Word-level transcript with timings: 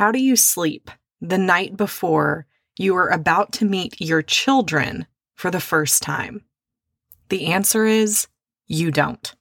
how 0.00 0.10
do 0.10 0.18
you 0.18 0.34
sleep 0.34 0.90
the 1.20 1.36
night 1.36 1.76
before 1.76 2.46
you 2.78 2.96
are 2.96 3.10
about 3.10 3.52
to 3.52 3.66
meet 3.66 4.00
your 4.00 4.22
children 4.22 5.06
for 5.34 5.50
the 5.50 5.60
first 5.60 6.00
time? 6.00 6.42
The 7.28 7.48
answer 7.52 7.84
is 7.84 8.26
you 8.66 8.90
don't. 8.90 9.34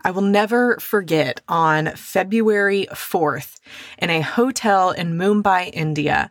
I 0.00 0.12
will 0.12 0.22
never 0.22 0.78
forget 0.78 1.40
on 1.48 1.90
February 1.96 2.86
4th 2.92 3.58
in 3.98 4.10
a 4.10 4.20
hotel 4.20 4.92
in 4.92 5.18
Mumbai, 5.18 5.70
India, 5.72 6.30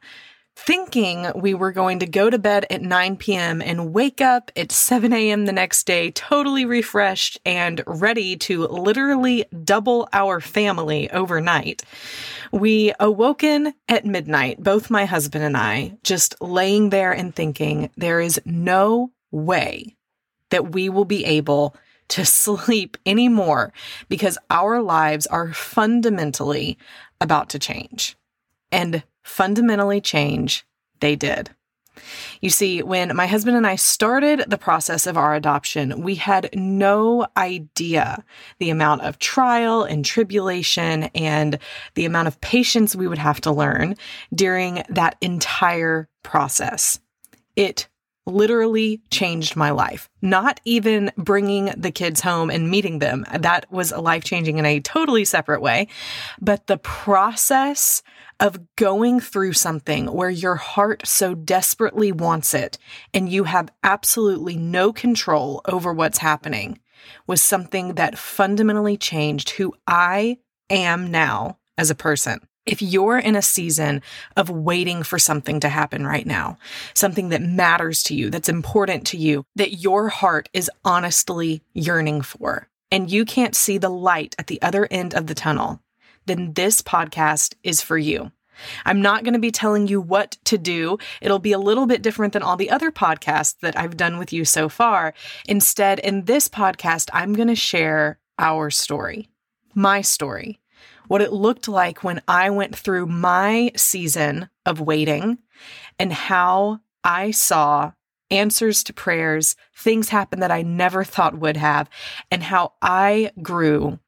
thinking 0.55 1.31
we 1.35 1.53
were 1.53 1.71
going 1.71 1.99
to 1.99 2.05
go 2.05 2.29
to 2.29 2.37
bed 2.37 2.65
at 2.69 2.81
9 2.81 3.17
p.m. 3.17 3.61
and 3.61 3.93
wake 3.93 4.21
up 4.21 4.51
at 4.55 4.71
7 4.71 5.11
a.m. 5.11 5.45
the 5.45 5.51
next 5.51 5.85
day, 5.85 6.11
totally 6.11 6.65
refreshed 6.65 7.39
and 7.45 7.83
ready 7.87 8.35
to 8.35 8.67
literally 8.67 9.45
double 9.63 10.07
our 10.13 10.39
family 10.39 11.09
overnight. 11.11 11.83
We 12.51 12.93
awoken 12.99 13.73
at 13.89 14.05
midnight, 14.05 14.61
both 14.61 14.91
my 14.91 15.05
husband 15.05 15.43
and 15.43 15.57
I, 15.57 15.97
just 16.03 16.39
laying 16.39 16.89
there 16.89 17.11
and 17.11 17.35
thinking 17.35 17.89
there 17.97 18.19
is 18.19 18.39
no 18.45 19.11
way 19.31 19.95
that 20.51 20.71
we 20.71 20.87
will 20.87 21.05
be 21.05 21.25
able 21.25 21.75
to 22.09 22.25
sleep 22.25 22.97
anymore 23.05 23.73
because 24.07 24.37
our 24.49 24.81
lives 24.81 25.25
are 25.27 25.51
fundamentally 25.51 26.77
about 27.19 27.49
to 27.49 27.59
change. 27.59 28.15
And 28.71 29.03
fundamentally 29.23 30.01
change 30.01 30.65
they 30.99 31.15
did. 31.15 31.49
You 32.41 32.49
see, 32.49 32.81
when 32.81 33.15
my 33.15 33.27
husband 33.27 33.55
and 33.55 33.67
I 33.67 33.75
started 33.75 34.45
the 34.47 34.57
process 34.57 35.07
of 35.07 35.17
our 35.17 35.35
adoption, 35.35 36.01
we 36.01 36.15
had 36.15 36.49
no 36.53 37.27
idea 37.37 38.23
the 38.59 38.69
amount 38.69 39.03
of 39.03 39.19
trial 39.19 39.83
and 39.83 40.03
tribulation 40.03 41.03
and 41.15 41.59
the 41.93 42.05
amount 42.05 42.27
of 42.27 42.41
patience 42.41 42.95
we 42.95 43.07
would 43.07 43.17
have 43.17 43.39
to 43.41 43.51
learn 43.51 43.95
during 44.33 44.83
that 44.89 45.15
entire 45.21 46.09
process. 46.23 46.99
It 47.55 47.87
literally 48.25 49.01
changed 49.11 49.55
my 49.55 49.71
life. 49.71 50.09
Not 50.21 50.59
even 50.65 51.11
bringing 51.17 51.65
the 51.77 51.91
kids 51.91 52.21
home 52.21 52.49
and 52.49 52.69
meeting 52.69 52.99
them. 52.99 53.25
That 53.37 53.71
was 53.71 53.91
life 53.91 54.23
changing 54.23 54.57
in 54.57 54.65
a 54.65 54.79
totally 54.79 55.25
separate 55.25 55.61
way. 55.61 55.87
But 56.41 56.67
the 56.67 56.77
process 56.77 58.01
of 58.39 58.75
going 58.75 59.19
through 59.19 59.53
something 59.53 60.07
where 60.07 60.29
your 60.29 60.55
heart 60.55 61.05
so 61.07 61.33
desperately 61.33 62.11
wants 62.11 62.53
it 62.53 62.77
and 63.13 63.29
you 63.29 63.45
have 63.45 63.69
absolutely 63.83 64.55
no 64.55 64.91
control 64.93 65.61
over 65.65 65.93
what's 65.93 66.19
happening 66.19 66.79
was 67.27 67.41
something 67.41 67.95
that 67.95 68.17
fundamentally 68.17 68.97
changed 68.97 69.51
who 69.51 69.73
I 69.87 70.37
am 70.69 71.11
now 71.11 71.57
as 71.77 71.89
a 71.89 71.95
person. 71.95 72.39
If 72.65 72.81
you're 72.81 73.17
in 73.17 73.35
a 73.35 73.41
season 73.41 74.01
of 74.37 74.49
waiting 74.49 75.03
for 75.03 75.19
something 75.19 75.59
to 75.59 75.69
happen 75.69 76.07
right 76.07 76.25
now, 76.25 76.57
something 76.93 77.29
that 77.29 77.41
matters 77.41 78.03
to 78.03 78.15
you, 78.15 78.29
that's 78.29 78.47
important 78.47 79.05
to 79.07 79.17
you, 79.17 79.45
that 79.55 79.81
your 79.81 80.07
heart 80.07 80.47
is 80.53 80.71
honestly 80.85 81.61
yearning 81.73 82.21
for, 82.21 82.69
and 82.89 83.11
you 83.11 83.25
can't 83.25 83.55
see 83.55 83.77
the 83.77 83.89
light 83.89 84.33
at 84.39 84.47
the 84.47 84.61
other 84.61 84.87
end 84.89 85.13
of 85.13 85.27
the 85.27 85.35
tunnel, 85.35 85.81
then 86.25 86.53
this 86.53 86.81
podcast 86.81 87.55
is 87.63 87.81
for 87.81 87.97
you. 87.97 88.31
I'm 88.85 89.01
not 89.01 89.23
going 89.23 89.33
to 89.33 89.39
be 89.39 89.51
telling 89.51 89.87
you 89.87 89.99
what 89.99 90.37
to 90.45 90.57
do. 90.57 90.97
It'll 91.21 91.39
be 91.39 91.53
a 91.53 91.59
little 91.59 91.85
bit 91.85 92.01
different 92.01 92.33
than 92.33 92.43
all 92.43 92.55
the 92.55 92.69
other 92.69 92.91
podcasts 92.91 93.55
that 93.61 93.77
I've 93.77 93.97
done 93.97 94.17
with 94.17 94.31
you 94.31 94.45
so 94.45 94.69
far. 94.69 95.13
Instead, 95.47 95.99
in 95.99 96.25
this 96.25 96.47
podcast, 96.47 97.09
I'm 97.13 97.33
going 97.33 97.47
to 97.47 97.55
share 97.55 98.19
our 98.37 98.69
story, 98.69 99.29
my 99.73 100.01
story, 100.01 100.59
what 101.07 101.21
it 101.21 101.33
looked 101.33 101.67
like 101.67 102.03
when 102.03 102.21
I 102.27 102.49
went 102.49 102.75
through 102.75 103.07
my 103.07 103.71
season 103.75 104.49
of 104.65 104.79
waiting 104.79 105.39
and 105.99 106.13
how 106.13 106.79
I 107.03 107.31
saw 107.31 107.91
answers 108.31 108.83
to 108.85 108.93
prayers, 108.93 109.55
things 109.75 110.09
happen 110.09 110.39
that 110.39 110.51
I 110.51 110.63
never 110.63 111.03
thought 111.03 111.37
would 111.37 111.57
have, 111.57 111.89
and 112.31 112.41
how 112.41 112.73
I 112.81 113.31
grew 113.41 113.99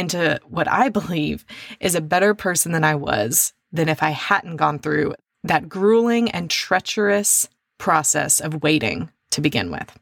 into 0.00 0.40
what 0.48 0.66
I 0.66 0.88
believe 0.88 1.44
is 1.78 1.94
a 1.94 2.00
better 2.00 2.34
person 2.34 2.72
than 2.72 2.84
I 2.84 2.96
was 2.96 3.52
than 3.70 3.88
if 3.88 4.02
I 4.02 4.10
hadn't 4.10 4.56
gone 4.56 4.80
through 4.80 5.14
that 5.44 5.68
grueling 5.68 6.30
and 6.30 6.50
treacherous 6.50 7.48
process 7.78 8.40
of 8.40 8.62
waiting 8.62 9.10
to 9.30 9.40
begin 9.40 9.70
with. 9.70 9.96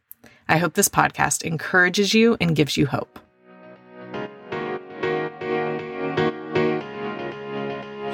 I 0.49 0.57
hope 0.57 0.75
this 0.75 0.89
podcast 0.89 1.43
encourages 1.43 2.15
you 2.15 2.37
and 2.41 2.57
gives 2.57 2.77
you 2.77 2.87
hope. 2.87 3.19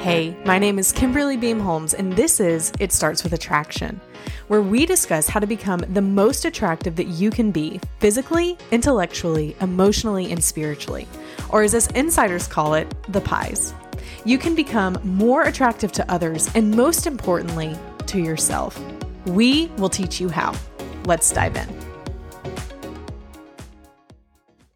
Hey, 0.05 0.37
my 0.45 0.59
name 0.59 0.77
is 0.77 0.91
Kimberly 0.91 1.35
Beam 1.35 1.59
Holmes, 1.59 1.95
and 1.95 2.13
this 2.13 2.39
is 2.39 2.71
It 2.79 2.91
Starts 2.91 3.23
with 3.23 3.33
Attraction, 3.33 3.99
where 4.49 4.61
we 4.61 4.85
discuss 4.85 5.27
how 5.27 5.39
to 5.39 5.47
become 5.47 5.79
the 5.79 6.01
most 6.03 6.45
attractive 6.45 6.95
that 6.97 7.07
you 7.07 7.31
can 7.31 7.49
be 7.49 7.81
physically, 7.99 8.55
intellectually, 8.69 9.55
emotionally, 9.61 10.31
and 10.31 10.43
spiritually, 10.43 11.07
or 11.49 11.63
as 11.63 11.73
us 11.73 11.87
insiders 11.93 12.45
call 12.45 12.75
it, 12.75 12.93
the 13.11 13.21
PIES 13.21 13.73
you 14.25 14.37
can 14.37 14.53
become 14.53 14.95
more 15.03 15.45
attractive 15.45 15.91
to 15.93 16.11
others 16.11 16.51
and, 16.53 16.69
most 16.69 17.07
importantly, 17.07 17.75
to 18.05 18.19
yourself. 18.19 18.79
We 19.25 19.71
will 19.77 19.89
teach 19.89 20.21
you 20.21 20.29
how. 20.29 20.53
Let's 21.05 21.31
dive 21.31 21.55
in. 21.55 21.84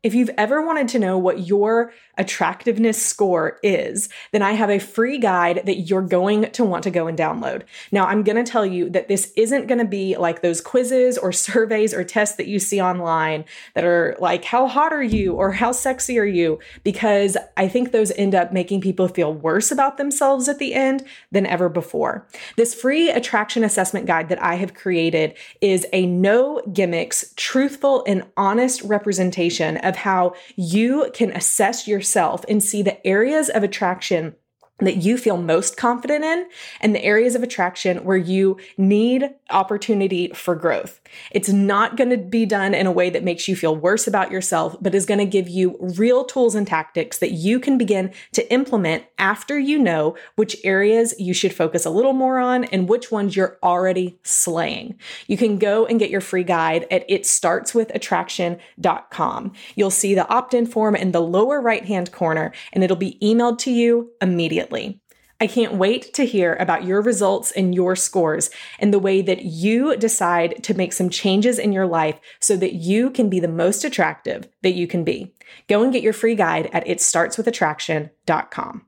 If 0.02 0.14
you've 0.14 0.30
ever 0.38 0.66
wanted 0.66 0.88
to 0.90 1.00
know 1.00 1.18
what 1.18 1.46
your 1.46 1.92
attractiveness 2.18 3.06
score 3.06 3.60
is, 3.64 4.08
then 4.32 4.42
I 4.42 4.54
have 4.54 4.70
a 4.70 4.80
free 4.80 5.18
guide 5.18 5.64
that 5.66 5.90
you're 5.90 6.02
going 6.02 6.52
to 6.52 6.64
want 6.64 6.84
to 6.86 6.92
go 6.92 7.08
and 7.08 7.18
download. 7.18 7.64
Now, 7.92 8.06
I'm 8.06 8.24
going 8.24 8.44
to 8.44 8.50
tell 8.50 8.66
you 8.66 8.90
that 8.92 9.10
this 9.10 9.34
isn't 9.36 9.68
going 9.68 9.80
to 9.80 9.86
be 9.86 10.16
like 10.16 10.42
those 10.42 10.62
quizzes 10.62 11.18
or 11.18 11.32
surveys 11.50 11.94
or 11.94 12.06
tests 12.06 12.38
that 12.38 12.48
you 12.48 12.60
see 12.60 12.82
online 12.82 13.44
that 13.74 13.84
are 13.84 14.16
like, 14.22 14.46
how 14.46 14.68
hot 14.68 14.94
are 14.94 15.04
you 15.04 15.34
or 15.34 15.52
how 15.52 15.74
sexy 15.74 16.18
are 16.18 16.26
you? 16.26 16.60
Because 16.86 17.36
I 17.58 17.68
think 17.68 17.92
those 17.92 18.12
end 18.12 18.36
up 18.36 18.54
making 18.54 18.80
people 18.80 19.10
feel 19.10 19.34
worse 19.34 19.70
about 19.70 19.98
themselves 19.98 20.48
at 20.48 20.60
the 20.60 20.76
end 20.76 21.04
than 21.31 21.46
ever 21.46 21.68
before. 21.68 22.26
This 22.56 22.74
free 22.74 23.10
attraction 23.10 23.66
assessment 23.66 24.06
guide 24.06 24.30
that 24.30 24.42
I 24.42 24.56
have 24.56 24.74
created 24.74 25.36
is 25.60 25.86
a 25.92 26.06
no 26.06 26.62
gimmicks, 26.72 27.34
truthful, 27.36 28.06
and 28.08 28.24
honest 28.38 28.81
representation 28.84 29.78
of 29.89 29.97
how 29.97 30.33
you 30.55 31.11
can 31.13 31.31
assess 31.31 31.88
yourself 31.88 32.45
and 32.47 32.63
see 32.63 32.81
the 32.81 33.05
areas 33.05 33.50
of 33.50 33.63
attraction 33.63 34.35
that 34.79 34.97
you 34.97 35.17
feel 35.17 35.38
most 35.38 35.78
confident 35.78 36.23
in 36.23 36.47
and 36.81 36.95
the 36.95 37.03
areas 37.03 37.35
of 37.35 37.44
attraction 37.44 38.03
where 38.03 38.17
you 38.17 38.57
need 38.78 39.29
opportunity 39.50 40.29
for 40.29 40.56
growth. 40.56 41.01
It's 41.31 41.50
not 41.50 41.97
going 41.97 42.12
to 42.12 42.17
be 42.17 42.45
done 42.45 42.73
in 42.73 42.88
a 42.88 42.91
way 42.91 43.09
that 43.09 43.23
makes 43.23 43.47
you 43.47 43.56
feel 43.56 43.75
worse 43.75 44.06
about 44.07 44.31
yourself, 44.31 44.78
but 44.81 44.95
is 44.95 45.06
going 45.06 45.19
to 45.19 45.25
give 45.25 45.50
you 45.50 45.78
real 45.97 46.23
tools 46.23 46.56
and 46.56 46.66
tactics 46.68 47.18
that 47.19 47.31
you 47.31 47.59
can 47.59 47.78
begin 47.78 48.13
to 48.34 48.51
implement 48.51 49.03
after 49.18 49.59
you 49.59 49.79
know 49.79 50.16
which 50.35 50.56
areas 50.63 51.13
you 51.19 51.34
should 51.34 51.53
focus 51.53 51.85
a 51.85 51.89
little 51.89 52.13
more 52.13 52.39
on 52.39 52.63
and 52.66 52.88
which 52.88 53.12
ones 53.12 53.35
you're 53.35 53.57
already 53.63 54.18
slaying. 54.23 54.97
You 55.28 55.35
can 55.38 55.57
go 55.57 55.85
and 55.85 56.00
get 56.00 56.09
your 56.09 56.22
free 56.22 56.44
guide 56.44 56.88
at 56.89 57.07
itstartswithattraction.com. 57.09 59.51
You'll 59.75 59.91
see 59.91 60.16
the 60.16 60.29
opt-in 60.29 60.66
form 60.66 60.95
in 60.95 61.12
the 61.12 61.22
lower 61.22 61.62
right-hand 61.62 62.12
corner 62.12 62.51
and 62.72 62.84
it'll 62.84 62.95
be 62.95 63.18
emailed 63.22 63.57
to 63.59 63.72
you 63.72 64.12
immediately 64.22 64.69
immediately. 64.69 65.02
I 65.41 65.47
can't 65.47 65.75
wait 65.75 66.13
to 66.16 66.25
hear 66.25 66.57
about 66.59 66.84
your 66.84 67.02
results 67.02 67.52
and 67.52 67.74
your 67.74 67.96
scores 67.96 68.50
and 68.78 68.94
the 68.94 69.00
way 69.00 69.22
that 69.22 69.44
you 69.44 69.96
decide 69.96 70.62
to 70.63 70.74
make 70.74 70.91
some 70.91 71.09
changes 71.09 71.57
in 71.57 71.72
your 71.72 71.88
life 71.88 72.19
so 72.41 72.57
that 72.57 72.74
you 72.74 73.09
can 73.09 73.30
be 73.30 73.40
the 73.40 73.47
most 73.47 73.85
attractive 73.85 74.50
that 74.63 74.74
you 74.74 74.85
can 74.85 75.06
be. 75.06 75.34
Go 75.69 75.81
and 75.81 75.94
get 75.94 76.03
your 76.03 76.12
free 76.12 76.35
guide 76.35 76.69
at 76.74 76.85
itstartswithattraction.com. 76.85 78.85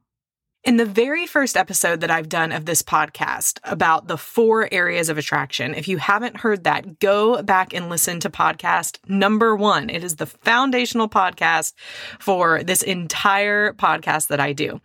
In 0.63 0.77
the 0.77 0.85
very 0.85 1.25
first 1.25 1.57
episode 1.57 2.01
that 2.01 2.11
I've 2.11 2.29
done 2.29 2.51
of 2.51 2.65
this 2.67 2.83
podcast 2.83 3.57
about 3.63 4.07
the 4.07 4.17
four 4.17 4.71
areas 4.71 5.09
of 5.09 5.17
attraction, 5.17 5.73
if 5.73 5.87
you 5.87 5.97
haven't 5.97 6.37
heard 6.37 6.65
that, 6.65 6.99
go 6.99 7.41
back 7.41 7.73
and 7.73 7.89
listen 7.89 8.19
to 8.19 8.29
podcast 8.29 8.99
number 9.07 9.55
one. 9.55 9.89
It 9.89 10.03
is 10.03 10.17
the 10.17 10.27
foundational 10.27 11.09
podcast 11.09 11.73
for 12.19 12.61
this 12.61 12.83
entire 12.83 13.73
podcast 13.73 14.27
that 14.27 14.39
I 14.39 14.53
do. 14.53 14.79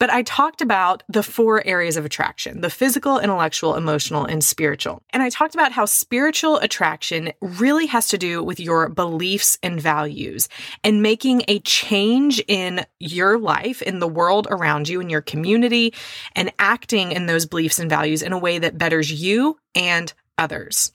But 0.00 0.10
I 0.10 0.22
talked 0.22 0.62
about 0.62 1.04
the 1.08 1.22
four 1.22 1.64
areas 1.64 1.96
of 1.96 2.04
attraction 2.04 2.60
the 2.60 2.68
physical, 2.68 3.20
intellectual, 3.20 3.76
emotional, 3.76 4.24
and 4.24 4.42
spiritual. 4.42 5.00
And 5.10 5.22
I 5.22 5.28
talked 5.28 5.54
about 5.54 5.70
how 5.70 5.84
spiritual 5.84 6.56
attraction 6.56 7.32
really 7.40 7.86
has 7.86 8.08
to 8.08 8.18
do 8.18 8.42
with 8.42 8.58
your 8.58 8.88
beliefs 8.88 9.58
and 9.62 9.80
values 9.80 10.48
and 10.82 11.04
making 11.04 11.44
a 11.46 11.60
change 11.60 12.42
in 12.48 12.84
your 12.98 13.38
life, 13.38 13.80
in 13.80 14.00
the 14.00 14.08
world 14.08 14.48
around 14.50 14.88
you, 14.88 15.00
in 15.00 15.08
your 15.08 15.19
community 15.20 15.94
and 16.34 16.52
acting 16.58 17.12
in 17.12 17.26
those 17.26 17.46
beliefs 17.46 17.78
and 17.78 17.90
values 17.90 18.22
in 18.22 18.32
a 18.32 18.38
way 18.38 18.58
that 18.58 18.78
betters 18.78 19.10
you 19.10 19.58
and 19.74 20.12
others. 20.38 20.92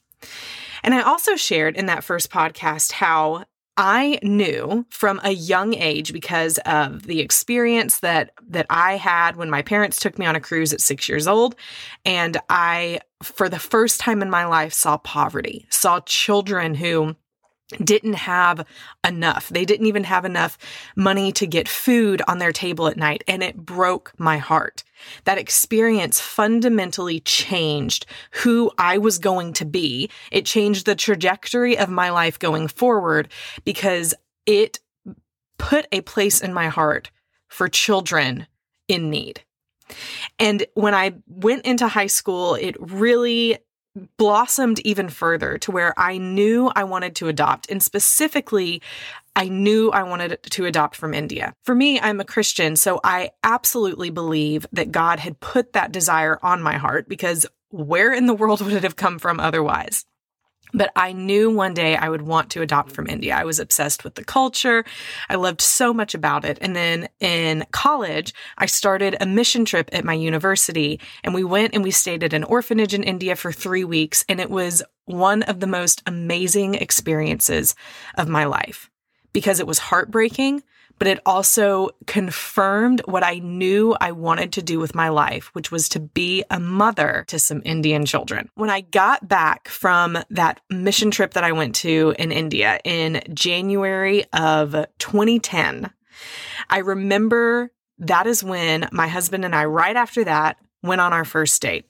And 0.82 0.94
I 0.94 1.02
also 1.02 1.36
shared 1.36 1.76
in 1.76 1.86
that 1.86 2.04
first 2.04 2.30
podcast 2.30 2.92
how 2.92 3.44
I 3.76 4.18
knew 4.22 4.86
from 4.88 5.20
a 5.22 5.30
young 5.30 5.74
age 5.74 6.12
because 6.12 6.58
of 6.64 7.02
the 7.02 7.20
experience 7.20 7.98
that 8.00 8.30
that 8.48 8.66
I 8.70 8.96
had 8.96 9.36
when 9.36 9.50
my 9.50 9.60
parents 9.60 10.00
took 10.00 10.18
me 10.18 10.24
on 10.24 10.34
a 10.34 10.40
cruise 10.40 10.72
at 10.72 10.80
6 10.80 11.08
years 11.08 11.26
old 11.26 11.56
and 12.04 12.38
I 12.48 13.00
for 13.22 13.48
the 13.50 13.58
first 13.58 14.00
time 14.00 14.22
in 14.22 14.30
my 14.30 14.46
life 14.46 14.72
saw 14.72 14.96
poverty, 14.96 15.66
saw 15.68 16.00
children 16.00 16.74
who 16.74 17.16
didn't 17.82 18.14
have 18.14 18.64
enough. 19.04 19.48
They 19.48 19.64
didn't 19.64 19.86
even 19.86 20.04
have 20.04 20.24
enough 20.24 20.56
money 20.94 21.32
to 21.32 21.46
get 21.46 21.68
food 21.68 22.22
on 22.28 22.38
their 22.38 22.52
table 22.52 22.86
at 22.86 22.96
night. 22.96 23.24
And 23.26 23.42
it 23.42 23.56
broke 23.56 24.12
my 24.18 24.38
heart. 24.38 24.84
That 25.24 25.38
experience 25.38 26.20
fundamentally 26.20 27.20
changed 27.20 28.06
who 28.30 28.70
I 28.78 28.98
was 28.98 29.18
going 29.18 29.52
to 29.54 29.64
be. 29.64 30.10
It 30.30 30.46
changed 30.46 30.86
the 30.86 30.94
trajectory 30.94 31.76
of 31.76 31.88
my 31.88 32.10
life 32.10 32.38
going 32.38 32.68
forward 32.68 33.28
because 33.64 34.14
it 34.46 34.78
put 35.58 35.86
a 35.90 36.02
place 36.02 36.40
in 36.40 36.54
my 36.54 36.68
heart 36.68 37.10
for 37.48 37.68
children 37.68 38.46
in 38.88 39.10
need. 39.10 39.42
And 40.38 40.66
when 40.74 40.94
I 40.94 41.14
went 41.26 41.64
into 41.64 41.88
high 41.88 42.08
school, 42.08 42.54
it 42.54 42.76
really 42.78 43.58
blossomed 44.16 44.80
even 44.80 45.08
further 45.08 45.58
to 45.58 45.70
where 45.70 45.98
I 45.98 46.18
knew 46.18 46.70
I 46.74 46.84
wanted 46.84 47.16
to 47.16 47.28
adopt. 47.28 47.70
And 47.70 47.82
specifically, 47.82 48.82
I 49.34 49.48
knew 49.48 49.90
I 49.90 50.02
wanted 50.02 50.38
to 50.42 50.64
adopt 50.64 50.96
from 50.96 51.14
India. 51.14 51.54
For 51.64 51.74
me, 51.74 52.00
I'm 52.00 52.20
a 52.20 52.24
Christian, 52.24 52.76
so 52.76 53.00
I 53.04 53.30
absolutely 53.42 54.10
believe 54.10 54.66
that 54.72 54.92
God 54.92 55.18
had 55.18 55.40
put 55.40 55.74
that 55.74 55.92
desire 55.92 56.38
on 56.42 56.62
my 56.62 56.78
heart 56.78 57.08
because 57.08 57.46
where 57.70 58.12
in 58.12 58.26
the 58.26 58.34
world 58.34 58.60
would 58.64 58.72
it 58.72 58.82
have 58.82 58.96
come 58.96 59.18
from 59.18 59.40
otherwise? 59.40 60.04
But 60.72 60.90
I 60.96 61.12
knew 61.12 61.50
one 61.50 61.74
day 61.74 61.96
I 61.96 62.08
would 62.08 62.22
want 62.22 62.50
to 62.50 62.62
adopt 62.62 62.92
from 62.92 63.06
India. 63.06 63.34
I 63.34 63.44
was 63.44 63.60
obsessed 63.60 64.04
with 64.04 64.14
the 64.14 64.24
culture. 64.24 64.84
I 65.28 65.36
loved 65.36 65.60
so 65.60 65.94
much 65.94 66.14
about 66.14 66.44
it. 66.44 66.58
And 66.60 66.74
then 66.74 67.08
in 67.20 67.64
college, 67.70 68.34
I 68.58 68.66
started 68.66 69.16
a 69.20 69.26
mission 69.26 69.64
trip 69.64 69.88
at 69.92 70.04
my 70.04 70.12
university 70.14 71.00
and 71.22 71.34
we 71.34 71.44
went 71.44 71.74
and 71.74 71.82
we 71.82 71.90
stayed 71.90 72.24
at 72.24 72.32
an 72.32 72.44
orphanage 72.44 72.94
in 72.94 73.02
India 73.02 73.36
for 73.36 73.52
three 73.52 73.84
weeks. 73.84 74.24
And 74.28 74.40
it 74.40 74.50
was 74.50 74.82
one 75.04 75.42
of 75.44 75.60
the 75.60 75.66
most 75.66 76.02
amazing 76.06 76.74
experiences 76.74 77.74
of 78.16 78.28
my 78.28 78.44
life 78.44 78.90
because 79.32 79.60
it 79.60 79.66
was 79.66 79.78
heartbreaking, 79.78 80.62
but 80.98 81.08
it 81.08 81.20
also 81.26 81.90
confirmed 82.06 83.02
what 83.04 83.22
I 83.22 83.38
knew 83.38 83.96
I 84.00 84.12
wanted 84.12 84.52
to 84.54 84.62
do 84.62 84.78
with 84.78 84.94
my 84.94 85.08
life, 85.08 85.50
which 85.52 85.70
was 85.70 85.88
to 85.90 86.00
be 86.00 86.44
a 86.50 86.58
mother 86.58 87.24
to 87.28 87.38
some 87.38 87.62
Indian 87.64 88.06
children. 88.06 88.48
When 88.54 88.70
I 88.70 88.80
got 88.80 89.28
back 89.28 89.68
from 89.68 90.18
that 90.30 90.60
mission 90.70 91.10
trip 91.10 91.34
that 91.34 91.44
I 91.44 91.52
went 91.52 91.74
to 91.76 92.14
in 92.18 92.32
India 92.32 92.80
in 92.84 93.22
January 93.34 94.24
of 94.32 94.72
2010, 94.98 95.90
I 96.70 96.78
remember 96.78 97.72
that 97.98 98.26
is 98.26 98.44
when 98.44 98.88
my 98.92 99.08
husband 99.08 99.44
and 99.44 99.54
I, 99.54 99.64
right 99.64 99.96
after 99.96 100.24
that, 100.24 100.58
went 100.82 101.00
on 101.00 101.12
our 101.12 101.24
first 101.24 101.60
date. 101.62 101.86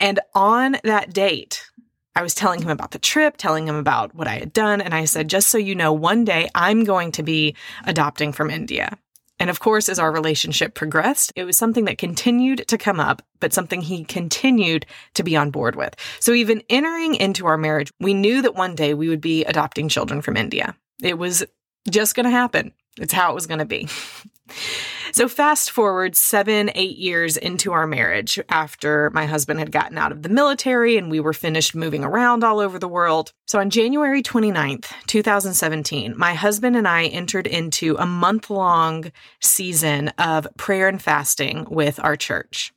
And 0.00 0.20
on 0.34 0.76
that 0.84 1.12
date, 1.12 1.70
I 2.16 2.22
was 2.22 2.34
telling 2.34 2.62
him 2.62 2.70
about 2.70 2.92
the 2.92 2.98
trip, 2.98 3.36
telling 3.36 3.66
him 3.66 3.76
about 3.76 4.14
what 4.14 4.28
I 4.28 4.38
had 4.38 4.52
done. 4.52 4.80
And 4.80 4.94
I 4.94 5.04
said, 5.04 5.28
just 5.28 5.48
so 5.48 5.58
you 5.58 5.74
know, 5.74 5.92
one 5.92 6.24
day 6.24 6.48
I'm 6.54 6.84
going 6.84 7.12
to 7.12 7.22
be 7.22 7.56
adopting 7.84 8.32
from 8.32 8.50
India. 8.50 8.96
And 9.40 9.50
of 9.50 9.58
course, 9.58 9.88
as 9.88 9.98
our 9.98 10.12
relationship 10.12 10.74
progressed, 10.74 11.32
it 11.34 11.44
was 11.44 11.56
something 11.58 11.86
that 11.86 11.98
continued 11.98 12.68
to 12.68 12.78
come 12.78 13.00
up, 13.00 13.20
but 13.40 13.52
something 13.52 13.80
he 13.80 14.04
continued 14.04 14.86
to 15.14 15.24
be 15.24 15.36
on 15.36 15.50
board 15.50 15.74
with. 15.74 15.96
So 16.20 16.32
even 16.32 16.62
entering 16.70 17.16
into 17.16 17.46
our 17.46 17.58
marriage, 17.58 17.92
we 17.98 18.14
knew 18.14 18.42
that 18.42 18.54
one 18.54 18.76
day 18.76 18.94
we 18.94 19.08
would 19.08 19.20
be 19.20 19.44
adopting 19.44 19.88
children 19.88 20.22
from 20.22 20.36
India. 20.36 20.76
It 21.02 21.18
was 21.18 21.44
just 21.90 22.14
going 22.14 22.24
to 22.24 22.30
happen. 22.30 22.72
It's 23.00 23.12
how 23.12 23.32
it 23.32 23.34
was 23.34 23.48
going 23.48 23.58
to 23.58 23.64
be. 23.64 23.88
So, 25.14 25.28
fast 25.28 25.70
forward 25.70 26.16
seven, 26.16 26.72
eight 26.74 26.96
years 26.96 27.36
into 27.36 27.70
our 27.70 27.86
marriage 27.86 28.40
after 28.48 29.10
my 29.10 29.26
husband 29.26 29.60
had 29.60 29.70
gotten 29.70 29.96
out 29.96 30.10
of 30.10 30.24
the 30.24 30.28
military 30.28 30.96
and 30.96 31.08
we 31.08 31.20
were 31.20 31.32
finished 31.32 31.72
moving 31.72 32.02
around 32.02 32.42
all 32.42 32.58
over 32.58 32.80
the 32.80 32.88
world. 32.88 33.32
So, 33.46 33.60
on 33.60 33.70
January 33.70 34.24
29th, 34.24 34.90
2017, 35.06 36.14
my 36.18 36.34
husband 36.34 36.74
and 36.74 36.88
I 36.88 37.04
entered 37.04 37.46
into 37.46 37.94
a 37.96 38.06
month 38.06 38.50
long 38.50 39.12
season 39.40 40.08
of 40.18 40.48
prayer 40.56 40.88
and 40.88 41.00
fasting 41.00 41.68
with 41.70 42.00
our 42.02 42.16
church. 42.16 42.72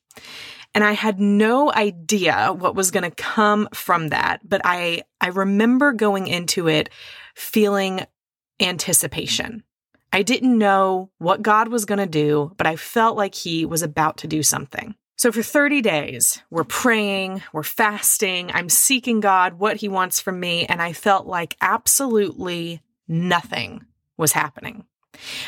And 0.76 0.84
I 0.84 0.92
had 0.92 1.20
no 1.20 1.74
idea 1.74 2.54
what 2.56 2.76
was 2.76 2.92
going 2.92 3.10
to 3.10 3.24
come 3.24 3.68
from 3.74 4.10
that, 4.10 4.48
but 4.48 4.62
I, 4.64 5.02
I 5.20 5.30
remember 5.30 5.92
going 5.92 6.28
into 6.28 6.70
it 6.70 6.92
feeling 7.34 8.06
anticipation. 8.60 9.64
I 10.18 10.24
didn't 10.24 10.58
know 10.58 11.12
what 11.20 11.44
God 11.44 11.68
was 11.68 11.86
going 11.86 12.00
to 12.00 12.08
do, 12.08 12.52
but 12.58 12.66
I 12.66 12.76
felt 12.76 13.16
like 13.16 13.36
He 13.36 13.68
was 13.68 13.84
about 13.84 14.18
to 14.18 14.28
do 14.28 14.42
something. 14.42 14.96
So 15.16 15.32
for 15.32 15.44
30 15.44 15.84
days, 15.84 16.42
we're 16.50 16.64
praying, 16.64 17.44
we're 17.54 17.62
fasting, 17.62 18.50
I'm 18.52 18.68
seeking 18.68 19.20
God, 19.20 19.60
what 19.60 19.78
He 19.78 19.88
wants 19.88 20.20
from 20.20 20.40
me, 20.40 20.66
and 20.66 20.82
I 20.82 20.92
felt 20.92 21.28
like 21.28 21.56
absolutely 21.62 22.82
nothing 23.08 23.86
was 24.18 24.32
happening. 24.32 24.86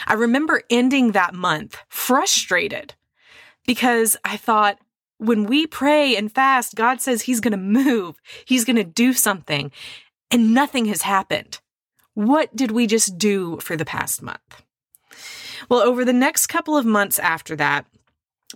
I 0.05 0.13
remember 0.13 0.61
ending 0.69 1.13
that 1.13 1.33
month 1.33 1.77
frustrated 1.87 2.93
because 3.65 4.17
I 4.23 4.37
thought, 4.37 4.77
when 5.17 5.45
we 5.45 5.65
pray 5.65 6.15
and 6.15 6.31
fast, 6.31 6.75
God 6.75 7.01
says 7.01 7.23
He's 7.23 7.39
going 7.39 7.53
to 7.53 7.57
move, 7.57 8.21
He's 8.45 8.65
going 8.65 8.75
to 8.75 8.83
do 8.83 9.13
something, 9.13 9.71
and 10.29 10.53
nothing 10.53 10.85
has 10.85 11.01
happened. 11.01 11.59
What 12.13 12.55
did 12.55 12.71
we 12.71 12.87
just 12.87 13.17
do 13.17 13.57
for 13.57 13.75
the 13.75 13.85
past 13.85 14.21
month? 14.21 14.63
Well, 15.69 15.81
over 15.81 16.03
the 16.03 16.13
next 16.13 16.47
couple 16.47 16.77
of 16.77 16.85
months 16.85 17.19
after 17.19 17.55
that, 17.57 17.85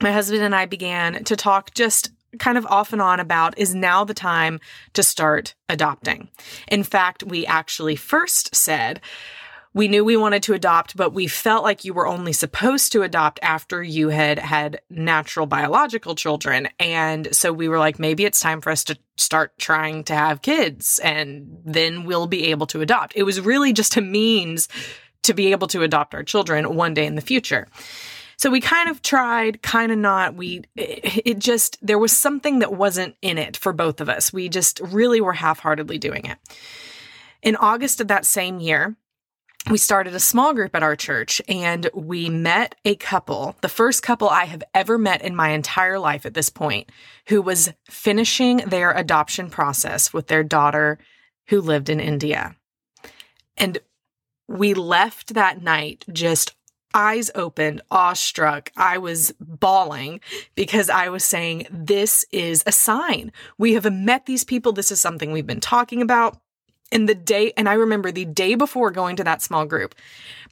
my 0.01 0.11
husband 0.11 0.43
and 0.43 0.55
I 0.55 0.65
began 0.65 1.23
to 1.25 1.35
talk 1.35 1.73
just 1.73 2.11
kind 2.39 2.57
of 2.57 2.65
off 2.65 2.93
and 2.93 3.01
on 3.01 3.19
about 3.19 3.57
is 3.57 3.75
now 3.75 4.03
the 4.03 4.13
time 4.13 4.59
to 4.93 5.03
start 5.03 5.53
adopting. 5.69 6.29
In 6.67 6.83
fact, 6.83 7.23
we 7.23 7.45
actually 7.45 7.95
first 7.95 8.55
said, 8.55 9.01
we 9.73 9.87
knew 9.87 10.05
we 10.05 10.17
wanted 10.17 10.43
to 10.43 10.53
adopt, 10.53 10.95
but 10.95 11.13
we 11.13 11.27
felt 11.27 11.63
like 11.63 11.83
you 11.83 11.93
were 11.93 12.07
only 12.07 12.33
supposed 12.33 12.91
to 12.91 13.01
adopt 13.01 13.39
after 13.41 13.81
you 13.81 14.09
had 14.09 14.37
had 14.37 14.81
natural 14.89 15.47
biological 15.47 16.13
children. 16.15 16.69
And 16.79 17.35
so 17.35 17.51
we 17.51 17.67
were 17.67 17.79
like, 17.79 17.97
maybe 17.97 18.25
it's 18.25 18.39
time 18.39 18.61
for 18.61 18.71
us 18.71 18.83
to 18.85 18.97
start 19.17 19.57
trying 19.57 20.03
to 20.05 20.15
have 20.15 20.41
kids 20.41 20.99
and 21.03 21.57
then 21.65 22.05
we'll 22.05 22.27
be 22.27 22.45
able 22.45 22.67
to 22.67 22.81
adopt. 22.81 23.13
It 23.15 23.23
was 23.23 23.41
really 23.41 23.73
just 23.73 23.97
a 23.97 24.01
means 24.01 24.67
to 25.23 25.33
be 25.33 25.51
able 25.51 25.67
to 25.67 25.81
adopt 25.81 26.13
our 26.13 26.23
children 26.23 26.75
one 26.75 26.93
day 26.93 27.05
in 27.05 27.15
the 27.15 27.21
future. 27.21 27.67
So 28.37 28.49
we 28.49 28.59
kind 28.59 28.89
of 28.89 29.01
tried, 29.01 29.61
kind 29.61 29.91
of 29.91 29.97
not. 29.97 30.35
We, 30.35 30.63
it 30.75 31.39
just, 31.39 31.77
there 31.81 31.99
was 31.99 32.11
something 32.11 32.59
that 32.59 32.73
wasn't 32.73 33.15
in 33.21 33.37
it 33.37 33.55
for 33.55 33.73
both 33.73 34.01
of 34.01 34.09
us. 34.09 34.33
We 34.33 34.49
just 34.49 34.81
really 34.81 35.21
were 35.21 35.33
half 35.33 35.59
heartedly 35.59 35.97
doing 35.97 36.25
it. 36.25 36.37
In 37.41 37.55
August 37.55 38.01
of 38.01 38.09
that 38.09 38.25
same 38.25 38.59
year, 38.59 38.95
we 39.69 39.77
started 39.77 40.13
a 40.13 40.19
small 40.19 40.53
group 40.53 40.75
at 40.75 40.83
our 40.83 40.95
church 40.95 41.41
and 41.47 41.89
we 41.93 42.29
met 42.29 42.75
a 42.83 42.95
couple, 42.95 43.55
the 43.61 43.69
first 43.69 44.03
couple 44.03 44.29
I 44.29 44.45
have 44.45 44.63
ever 44.73 44.97
met 44.97 45.21
in 45.21 45.35
my 45.35 45.49
entire 45.49 45.99
life 45.99 46.25
at 46.25 46.33
this 46.33 46.49
point, 46.49 46.91
who 47.27 47.41
was 47.41 47.71
finishing 47.89 48.57
their 48.57 48.91
adoption 48.91 49.49
process 49.49 50.11
with 50.11 50.27
their 50.27 50.43
daughter 50.43 50.99
who 51.47 51.61
lived 51.61 51.89
in 51.89 51.99
India. 51.99 52.55
And 53.55 53.77
we 54.47 54.73
left 54.73 55.33
that 55.33 55.61
night 55.61 56.03
just 56.11 56.55
eyes 56.93 57.31
opened, 57.33 57.81
awestruck. 57.89 58.71
I 58.77 58.97
was 58.97 59.33
bawling 59.39 60.19
because 60.55 60.89
I 60.89 61.09
was 61.09 61.23
saying, 61.23 61.67
This 61.71 62.25
is 62.31 62.63
a 62.65 62.71
sign. 62.71 63.31
We 63.57 63.73
have 63.73 63.91
met 63.91 64.25
these 64.25 64.43
people. 64.43 64.73
This 64.73 64.91
is 64.91 65.01
something 65.01 65.31
we've 65.31 65.47
been 65.47 65.59
talking 65.59 66.01
about. 66.01 66.37
And 66.93 67.09
the 67.09 67.15
day, 67.15 67.51
and 67.57 67.67
I 67.67 67.73
remember 67.73 68.11
the 68.11 68.25
day 68.25 68.55
before 68.55 68.91
going 68.91 69.15
to 69.17 69.23
that 69.23 69.41
small 69.41 69.65
group, 69.65 69.95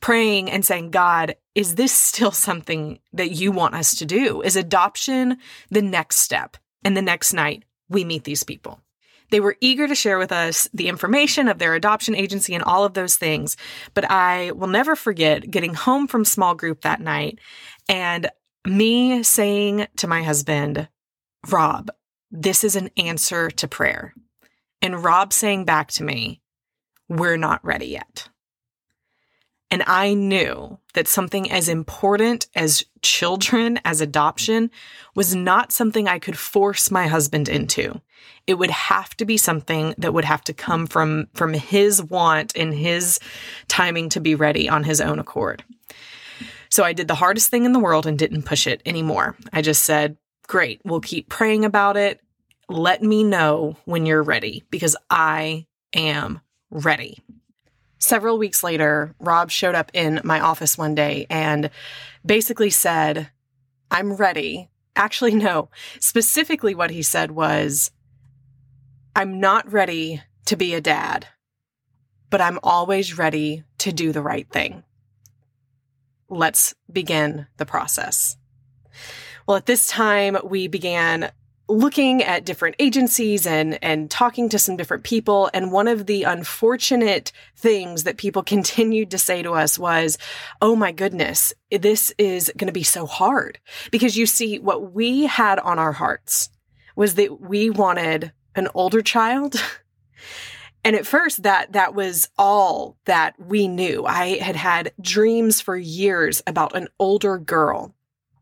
praying 0.01 0.49
and 0.49 0.65
saying, 0.65 0.89
God, 0.89 1.35
is 1.53 1.75
this 1.75 1.93
still 1.93 2.31
something 2.31 2.99
that 3.13 3.31
you 3.31 3.51
want 3.51 3.75
us 3.75 3.95
to 3.95 4.05
do? 4.05 4.41
Is 4.41 4.55
adoption 4.55 5.37
the 5.69 5.81
next 5.81 6.17
step? 6.17 6.57
And 6.83 6.97
the 6.97 7.01
next 7.01 7.31
night, 7.31 7.63
we 7.89 8.03
meet 8.03 8.23
these 8.23 8.43
people. 8.43 8.81
They 9.29 9.39
were 9.39 9.55
eager 9.61 9.87
to 9.87 9.95
share 9.95 10.17
with 10.17 10.31
us 10.31 10.67
the 10.73 10.89
information 10.89 11.47
of 11.47 11.57
their 11.57 11.75
adoption 11.75 12.15
agency 12.15 12.53
and 12.53 12.63
all 12.63 12.83
of 12.83 12.95
those 12.95 13.15
things. 13.15 13.55
But 13.93 14.09
I 14.09 14.51
will 14.51 14.67
never 14.67 14.95
forget 14.95 15.49
getting 15.49 15.73
home 15.73 16.07
from 16.07 16.25
small 16.25 16.55
group 16.55 16.81
that 16.81 16.99
night 16.99 17.39
and 17.87 18.29
me 18.67 19.23
saying 19.23 19.87
to 19.97 20.07
my 20.07 20.23
husband, 20.23 20.89
Rob, 21.49 21.91
this 22.29 22.63
is 22.63 22.75
an 22.75 22.89
answer 22.97 23.49
to 23.51 23.67
prayer 23.67 24.13
and 24.81 25.03
Rob 25.03 25.33
saying 25.33 25.65
back 25.65 25.91
to 25.93 26.03
me, 26.03 26.41
We're 27.07 27.37
not 27.37 27.63
ready 27.63 27.87
yet. 27.87 28.29
And 29.71 29.83
I 29.87 30.13
knew 30.13 30.79
that 30.95 31.07
something 31.07 31.49
as 31.49 31.69
important 31.69 32.47
as 32.55 32.83
children, 33.01 33.79
as 33.85 34.01
adoption, 34.01 34.69
was 35.15 35.33
not 35.33 35.71
something 35.71 36.09
I 36.09 36.19
could 36.19 36.37
force 36.37 36.91
my 36.91 37.07
husband 37.07 37.47
into. 37.47 38.01
It 38.47 38.55
would 38.55 38.69
have 38.69 39.15
to 39.15 39.25
be 39.25 39.37
something 39.37 39.95
that 39.97 40.13
would 40.13 40.25
have 40.25 40.43
to 40.43 40.53
come 40.53 40.87
from, 40.87 41.27
from 41.33 41.53
his 41.53 42.03
want 42.03 42.51
and 42.57 42.73
his 42.73 43.17
timing 43.69 44.09
to 44.09 44.19
be 44.19 44.35
ready 44.35 44.67
on 44.67 44.83
his 44.83 44.99
own 44.99 45.19
accord. 45.19 45.63
So 46.69 46.83
I 46.83 46.91
did 46.91 47.07
the 47.07 47.15
hardest 47.15 47.49
thing 47.49 47.63
in 47.63 47.71
the 47.71 47.79
world 47.79 48.05
and 48.05 48.19
didn't 48.19 48.43
push 48.43 48.67
it 48.67 48.81
anymore. 48.85 49.37
I 49.53 49.61
just 49.61 49.83
said, 49.83 50.17
great, 50.47 50.81
we'll 50.83 50.99
keep 50.99 51.29
praying 51.29 51.63
about 51.63 51.95
it. 51.95 52.19
Let 52.71 53.03
me 53.03 53.25
know 53.25 53.75
when 53.83 54.05
you're 54.05 54.23
ready 54.23 54.63
because 54.69 54.95
I 55.09 55.67
am 55.93 56.39
ready. 56.69 57.19
Several 57.99 58.37
weeks 58.37 58.63
later, 58.63 59.13
Rob 59.19 59.51
showed 59.51 59.75
up 59.75 59.91
in 59.93 60.21
my 60.23 60.39
office 60.39 60.77
one 60.77 60.95
day 60.95 61.27
and 61.29 61.69
basically 62.25 62.69
said, 62.69 63.29
I'm 63.91 64.13
ready. 64.13 64.69
Actually, 64.95 65.35
no. 65.35 65.67
Specifically, 65.99 66.73
what 66.73 66.91
he 66.91 67.01
said 67.01 67.31
was, 67.31 67.91
I'm 69.17 69.41
not 69.41 69.69
ready 69.69 70.21
to 70.45 70.55
be 70.55 70.73
a 70.73 70.79
dad, 70.79 71.27
but 72.29 72.39
I'm 72.39 72.57
always 72.63 73.17
ready 73.17 73.65
to 73.79 73.91
do 73.91 74.13
the 74.13 74.21
right 74.21 74.49
thing. 74.49 74.83
Let's 76.29 76.73
begin 76.89 77.47
the 77.57 77.65
process. 77.65 78.37
Well, 79.45 79.57
at 79.57 79.65
this 79.65 79.87
time, 79.87 80.37
we 80.45 80.67
began 80.69 81.31
looking 81.71 82.21
at 82.21 82.45
different 82.45 82.75
agencies 82.79 83.47
and 83.47 83.81
and 83.83 84.11
talking 84.11 84.49
to 84.49 84.59
some 84.59 84.77
different 84.77 85.03
people. 85.03 85.49
And 85.53 85.71
one 85.71 85.87
of 85.87 86.05
the 86.05 86.23
unfortunate 86.23 87.31
things 87.55 88.03
that 88.03 88.17
people 88.17 88.43
continued 88.55 89.11
to 89.11 89.17
say 89.17 89.41
to 89.41 89.51
us 89.53 89.79
was 89.79 90.17
oh 90.61 90.75
my 90.75 90.91
goodness 90.91 91.53
this 91.71 92.13
is 92.17 92.51
going 92.57 92.67
to 92.67 92.73
be 92.73 92.83
so 92.83 93.05
hard. 93.05 93.59
Because 93.91 94.17
you 94.17 94.25
see 94.25 94.59
what 94.59 94.93
we 94.93 95.25
had 95.25 95.59
on 95.59 95.79
our 95.79 95.93
hearts 95.93 96.49
was 96.95 97.15
that 97.15 97.39
we 97.39 97.69
wanted 97.69 98.33
an 98.55 98.67
older 98.73 99.01
child. 99.01 99.55
And 100.83 100.95
at 100.95 101.05
first 101.05 101.43
that 101.43 101.73
that 101.73 101.93
was 101.93 102.27
all 102.39 102.97
that 103.05 103.35
we 103.39 103.67
knew. 103.67 104.03
I 104.03 104.39
had 104.39 104.55
had 104.55 104.93
dreams 104.99 105.61
for 105.61 105.77
years 105.77 106.41
about 106.47 106.75
an 106.75 106.87
older 106.97 107.37
girl 107.37 107.93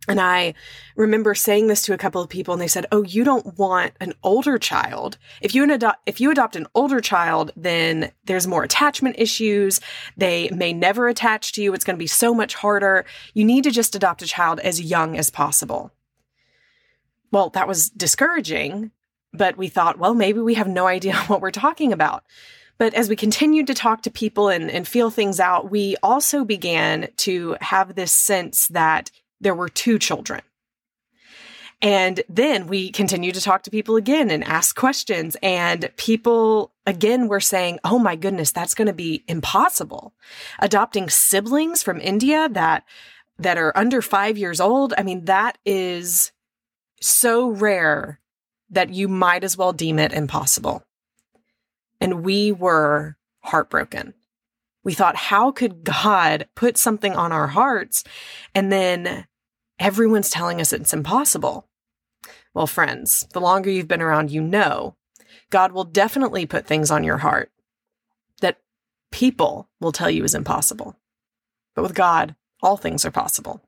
and 0.10 0.20
I 0.20 0.56
remember 0.96 1.36
saying 1.36 1.68
this 1.68 1.84
to 1.84 1.94
a 1.94 1.98
couple 1.98 2.22
of 2.22 2.30
people 2.30 2.54
and 2.54 2.62
they 2.62 2.68
said, 2.68 2.88
"Oh, 2.92 3.04
you 3.04 3.24
don't 3.24 3.58
want 3.58 3.94
an 4.02 4.14
older 4.24 4.58
child. 4.58 5.18
If 5.42 5.54
you 5.56 5.72
adopt 5.72 6.00
if 6.06 6.20
you 6.20 6.32
adopt 6.32 6.56
an 6.56 6.68
older 6.74 7.00
child, 7.00 7.52
then 7.56 8.12
there's 8.26 8.48
more 8.48 8.64
attachment 8.64 9.16
issues. 9.20 9.80
They 10.18 10.50
may 10.50 10.74
never 10.74 11.08
attach 11.08 11.54
to 11.54 11.62
you. 11.62 11.74
It's 11.74 11.86
going 11.86 11.96
to 11.96 12.04
be 12.04 12.08
so 12.08 12.34
much 12.34 12.56
harder. 12.56 13.06
You 13.34 13.46
need 13.46 13.64
to 13.66 13.72
just 13.72 13.96
adopt 13.96 14.22
a 14.22 14.28
child 14.28 14.60
as 14.60 14.82
young 14.82 15.16
as 15.16 15.30
possible." 15.30 15.92
Well, 17.32 17.52
that 17.52 17.68
was 17.68 17.90
discouraging, 17.92 18.92
but 19.34 19.58
we 19.58 19.68
thought, 19.68 20.00
well, 20.00 20.16
maybe 20.16 20.40
we 20.40 20.56
have 20.56 20.68
no 20.68 20.88
idea 20.88 21.16
what 21.28 21.42
we're 21.42 21.52
talking 21.52 21.94
about. 21.94 22.24
But 22.80 22.94
as 22.94 23.10
we 23.10 23.16
continued 23.16 23.68
to 23.68 23.74
talk 23.74 24.02
to 24.04 24.10
people 24.10 24.48
and, 24.48 24.72
and 24.72 24.88
feel 24.88 25.10
things 25.10 25.40
out, 25.40 25.70
we 25.70 25.98
also 26.02 26.46
began 26.46 27.10
to 27.18 27.58
have 27.60 27.94
this 27.94 28.14
sense 28.14 28.70
that 28.70 29.12
there 29.42 29.56
were 29.56 29.70
two 29.70 30.00
children. 30.00 30.42
And 31.82 32.22
then 32.28 32.68
we 32.68 32.92
continued 32.92 33.36
to 33.36 33.42
talk 33.42 33.64
to 33.64 33.72
people 33.72 33.96
again 33.96 34.30
and 34.30 34.44
ask 34.44 34.76
questions. 34.76 35.38
And 35.42 35.90
people 35.96 36.74
again 36.86 37.28
were 37.30 37.40
saying, 37.40 37.80
Oh 37.86 38.00
my 38.00 38.16
goodness, 38.18 38.52
that's 38.52 38.76
going 38.76 38.88
to 38.88 38.94
be 38.94 39.24
impossible. 39.28 40.14
Adopting 40.60 41.10
siblings 41.10 41.82
from 41.82 42.02
India 42.02 42.50
that, 42.52 42.84
that 43.38 43.58
are 43.58 43.78
under 43.78 44.02
five 44.02 44.38
years 44.38 44.60
old. 44.60 44.94
I 44.98 45.04
mean, 45.04 45.26
that 45.26 45.58
is 45.66 46.34
so 47.02 47.48
rare 47.48 48.20
that 48.70 48.90
you 48.90 49.08
might 49.08 49.46
as 49.46 49.58
well 49.58 49.72
deem 49.72 50.00
it 50.00 50.12
impossible. 50.12 50.84
And 52.02 52.26
we 52.26 52.52
were 52.52 53.16
heartbroken. 53.40 54.14
We 54.84 54.94
thought, 54.94 55.16
how 55.16 55.52
could 55.52 55.84
God 55.84 56.48
put 56.56 56.78
something 56.78 57.14
on 57.14 57.32
our 57.32 57.48
hearts 57.48 58.04
and 58.54 58.72
then 58.72 59.26
everyone's 59.80 60.30
telling 60.30 60.62
us 60.62 60.74
it's 60.74 60.94
impossible? 60.94 61.68
Well, 62.54 62.68
friends, 62.68 63.28
the 63.34 63.42
longer 63.42 63.70
you've 63.70 63.88
been 63.88 64.02
around, 64.02 64.32
you 64.32 64.42
know 64.42 64.96
God 65.50 65.72
will 65.72 65.84
definitely 65.84 66.46
put 66.46 66.68
things 66.68 66.92
on 66.92 67.04
your 67.04 67.18
heart 67.18 67.52
that 68.42 68.60
people 69.12 69.70
will 69.80 69.92
tell 69.92 70.10
you 70.10 70.24
is 70.24 70.36
impossible. 70.36 70.96
But 71.76 71.84
with 71.84 71.96
God, 71.96 72.36
all 72.62 72.78
things 72.78 73.06
are 73.06 73.12
possible. 73.12 73.62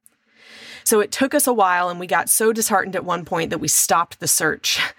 So 0.92 1.00
it 1.00 1.10
took 1.10 1.34
us 1.34 1.48
a 1.48 1.54
while 1.54 1.88
and 1.88 2.02
we 2.02 2.06
got 2.06 2.30
so 2.30 2.52
disheartened 2.52 2.98
at 2.98 3.06
one 3.06 3.24
point 3.24 3.50
that 3.52 3.60
we 3.60 3.70
stopped 3.70 4.20
the 4.20 4.28
search. 4.28 4.78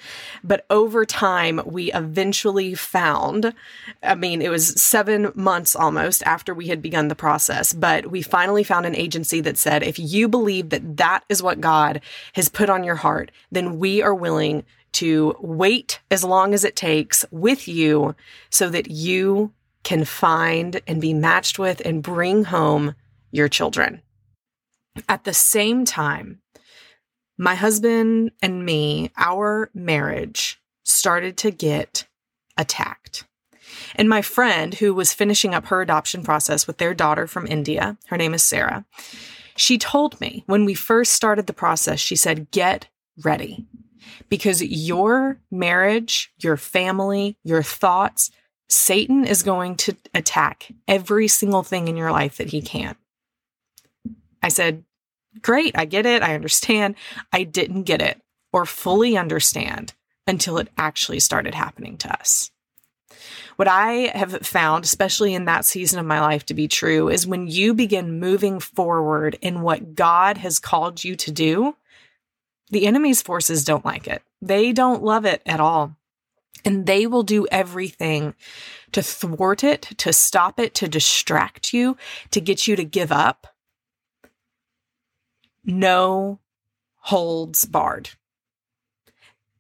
But 0.45 0.65
over 0.71 1.05
time, 1.05 1.61
we 1.65 1.93
eventually 1.93 2.75
found, 2.75 3.55
I 4.03 4.17
mean, 4.17 4.43
it 4.43 4.51
was 4.51 4.81
seven 4.83 5.31
months 5.37 5.77
almost 5.77 6.23
after 6.25 6.53
we 6.53 6.67
had 6.67 6.83
begun 6.83 7.07
the 7.07 7.15
process, 7.15 7.73
but 7.73 8.11
we 8.11 8.23
finally 8.23 8.65
found 8.65 8.87
an 8.87 8.97
agency 8.97 9.41
that 9.43 9.57
said, 9.57 9.85
if 9.85 10.01
you 10.01 10.29
believe 10.29 10.71
that 10.71 10.97
that 10.97 11.25
is 11.29 11.45
what 11.45 11.61
God 11.61 12.01
has 12.33 12.49
put 12.49 12.71
on 12.71 12.83
your 12.83 12.97
heart, 12.97 13.31
then 13.53 13.79
we 13.79 14.03
are 14.03 14.15
willing 14.15 14.65
to 14.93 15.37
wait 15.41 16.01
as 16.11 16.25
long 16.25 16.55
as 16.55 16.65
it 16.65 16.75
takes 16.75 17.25
with 17.31 17.69
you 17.69 18.17
so 18.51 18.69
that 18.71 18.91
you 18.91 19.53
can 19.85 20.05
find 20.05 20.81
and 20.89 21.01
be 21.01 21.15
matched 21.15 21.59
with 21.59 21.81
and 21.85 22.03
bring 22.03 22.45
home 22.45 22.97
your 23.31 23.49
children. 23.49 24.03
At 25.09 25.25
the 25.25 25.35
same 25.35 25.85
time, 25.85 26.41
my 27.39 27.55
husband 27.55 28.33
and 28.43 28.65
me, 28.65 29.11
our 29.17 29.71
marriage 29.75 30.61
started 30.85 31.37
to 31.39 31.51
get 31.51 32.07
attacked. 32.57 33.27
And 33.95 34.09
my 34.09 34.23
friend, 34.23 34.75
who 34.75 34.95
was 34.95 35.15
finishing 35.15 35.55
up 35.55 35.67
her 35.67 35.81
adoption 35.81 36.23
process 36.23 36.67
with 36.67 36.79
their 36.79 36.95
daughter 36.95 37.27
from 37.27 37.47
India, 37.47 37.97
her 38.09 38.17
name 38.17 38.35
is 38.35 38.43
Sarah, 38.43 38.85
she 39.57 39.79
told 39.79 40.21
me 40.21 40.45
when 40.47 40.65
we 40.65 40.75
first 40.75 41.13
started 41.13 41.47
the 41.47 41.53
process, 41.53 42.01
she 42.01 42.17
said, 42.17 42.51
Get 42.51 42.89
ready 43.23 43.67
because 44.29 44.63
your 44.63 45.39
marriage, 45.51 46.33
your 46.39 46.57
family, 46.57 47.37
your 47.45 47.63
thoughts, 47.63 48.31
Satan 48.69 49.27
is 49.27 49.43
going 49.43 49.77
to 49.77 49.97
attack 50.15 50.73
every 50.89 51.29
single 51.29 51.63
thing 51.63 51.89
in 51.89 51.97
your 51.97 52.11
life 52.11 52.39
that 52.39 52.49
he 52.49 52.63
can. 52.63 52.97
I 54.43 54.49
said, 54.49 54.85
Great, 55.41 55.77
I 55.77 55.87
get 55.87 56.05
it. 56.05 56.23
I 56.23 56.35
understand. 56.35 56.95
I 57.33 57.45
didn't 57.45 57.85
get 57.85 58.03
it 58.03 58.21
or 58.53 58.67
fully 58.67 59.17
understand 59.17 59.95
until 60.27 60.59
it 60.59 60.69
actually 60.77 61.21
started 61.21 61.55
happening 61.55 61.97
to 61.99 62.13
us. 62.13 62.51
What 63.57 63.69
I 63.69 64.11
have 64.15 64.47
found, 64.47 64.85
especially 64.85 65.35
in 65.35 65.45
that 65.45 65.65
season 65.65 65.99
of 65.99 66.07
my 66.07 66.21
life, 66.21 66.45
to 66.47 66.55
be 66.55 66.69
true 66.69 67.09
is 67.09 67.27
when 67.27 67.47
you 67.49 67.75
begin 67.75 68.19
moving 68.19 68.61
forward 68.61 69.39
in 69.41 69.63
what 69.63 69.95
God 69.95 70.39
has 70.39 70.59
called 70.59 71.05
you 71.05 71.17
to 71.17 71.31
do, 71.31 71.77
the 72.71 72.87
enemy's 72.87 73.23
forces 73.23 73.65
don't 73.65 73.85
like 73.85 74.09
it. 74.09 74.23
They 74.41 74.73
don't 74.73 75.03
love 75.03 75.25
it 75.25 75.43
at 75.45 75.61
all. 75.61 75.97
And 76.65 76.87
they 76.87 77.07
will 77.07 77.23
do 77.23 77.47
everything 77.51 78.35
to 78.93 79.03
thwart 79.03 79.65
it, 79.65 79.83
to 79.99 80.13
stop 80.13 80.59
it, 80.59 80.75
to 80.77 80.89
distract 80.89 81.73
you, 81.73 81.97
to 82.31 82.41
get 82.41 82.67
you 82.67 82.77
to 82.77 82.85
give 82.85 83.13
up 83.13 83.52
no 85.65 86.41
holds 86.97 87.65
barred. 87.65 88.11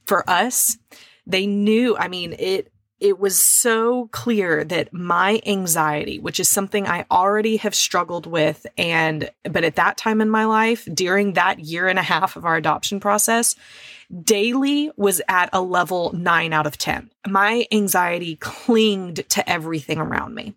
For 0.05 0.29
us, 0.29 0.79
they 1.27 1.47
knew, 1.47 1.97
I 1.97 2.09
mean, 2.09 2.35
it 2.39 2.73
it 3.03 3.19
was 3.19 3.37
so 3.37 4.07
clear 4.13 4.63
that 4.63 4.93
my 4.93 5.41
anxiety, 5.45 6.21
which 6.21 6.39
is 6.39 6.47
something 6.47 6.87
I 6.87 7.05
already 7.11 7.57
have 7.57 7.75
struggled 7.75 8.29
with 8.29 8.65
and 8.79 9.29
but 9.43 9.65
at 9.65 9.75
that 9.75 9.97
time 9.97 10.21
in 10.21 10.31
my 10.31 10.45
life, 10.45 10.87
during 10.95 11.33
that 11.33 11.59
year 11.59 11.89
and 11.89 11.99
a 11.99 12.03
half 12.03 12.37
of 12.37 12.45
our 12.45 12.55
adoption 12.55 13.01
process, 13.01 13.57
daily 14.23 14.93
was 14.97 15.21
at 15.27 15.51
a 15.53 15.61
level 15.61 16.13
9 16.13 16.53
out 16.53 16.67
of 16.67 16.79
10. 16.79 17.11
My 17.27 17.67
anxiety 17.73 18.37
clinged 18.37 19.29
to 19.31 19.51
everything 19.51 19.99
around 19.99 20.37
me. 20.37 20.55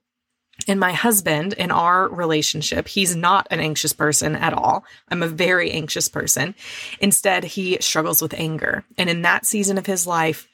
And 0.68 0.80
my 0.80 0.94
husband 0.94 1.54
in 1.54 1.72
our 1.72 2.10
relationship, 2.10 2.88
he's 2.88 3.16
not 3.16 3.48
an 3.52 3.60
anxious 3.60 3.94
person 3.94 4.36
at 4.36 4.54
all. 4.54 4.84
I'm 5.10 5.22
a 5.22 5.28
very 5.28 5.72
anxious 5.72 6.10
person. 6.10 6.56
Instead, 7.00 7.44
he 7.44 7.78
struggles 7.82 8.22
with 8.22 8.34
anger. 8.34 8.84
And 8.98 9.10
in 9.10 9.22
that 9.22 9.46
season 9.46 9.78
of 9.78 9.86
his 9.86 10.08
life, 10.08 10.48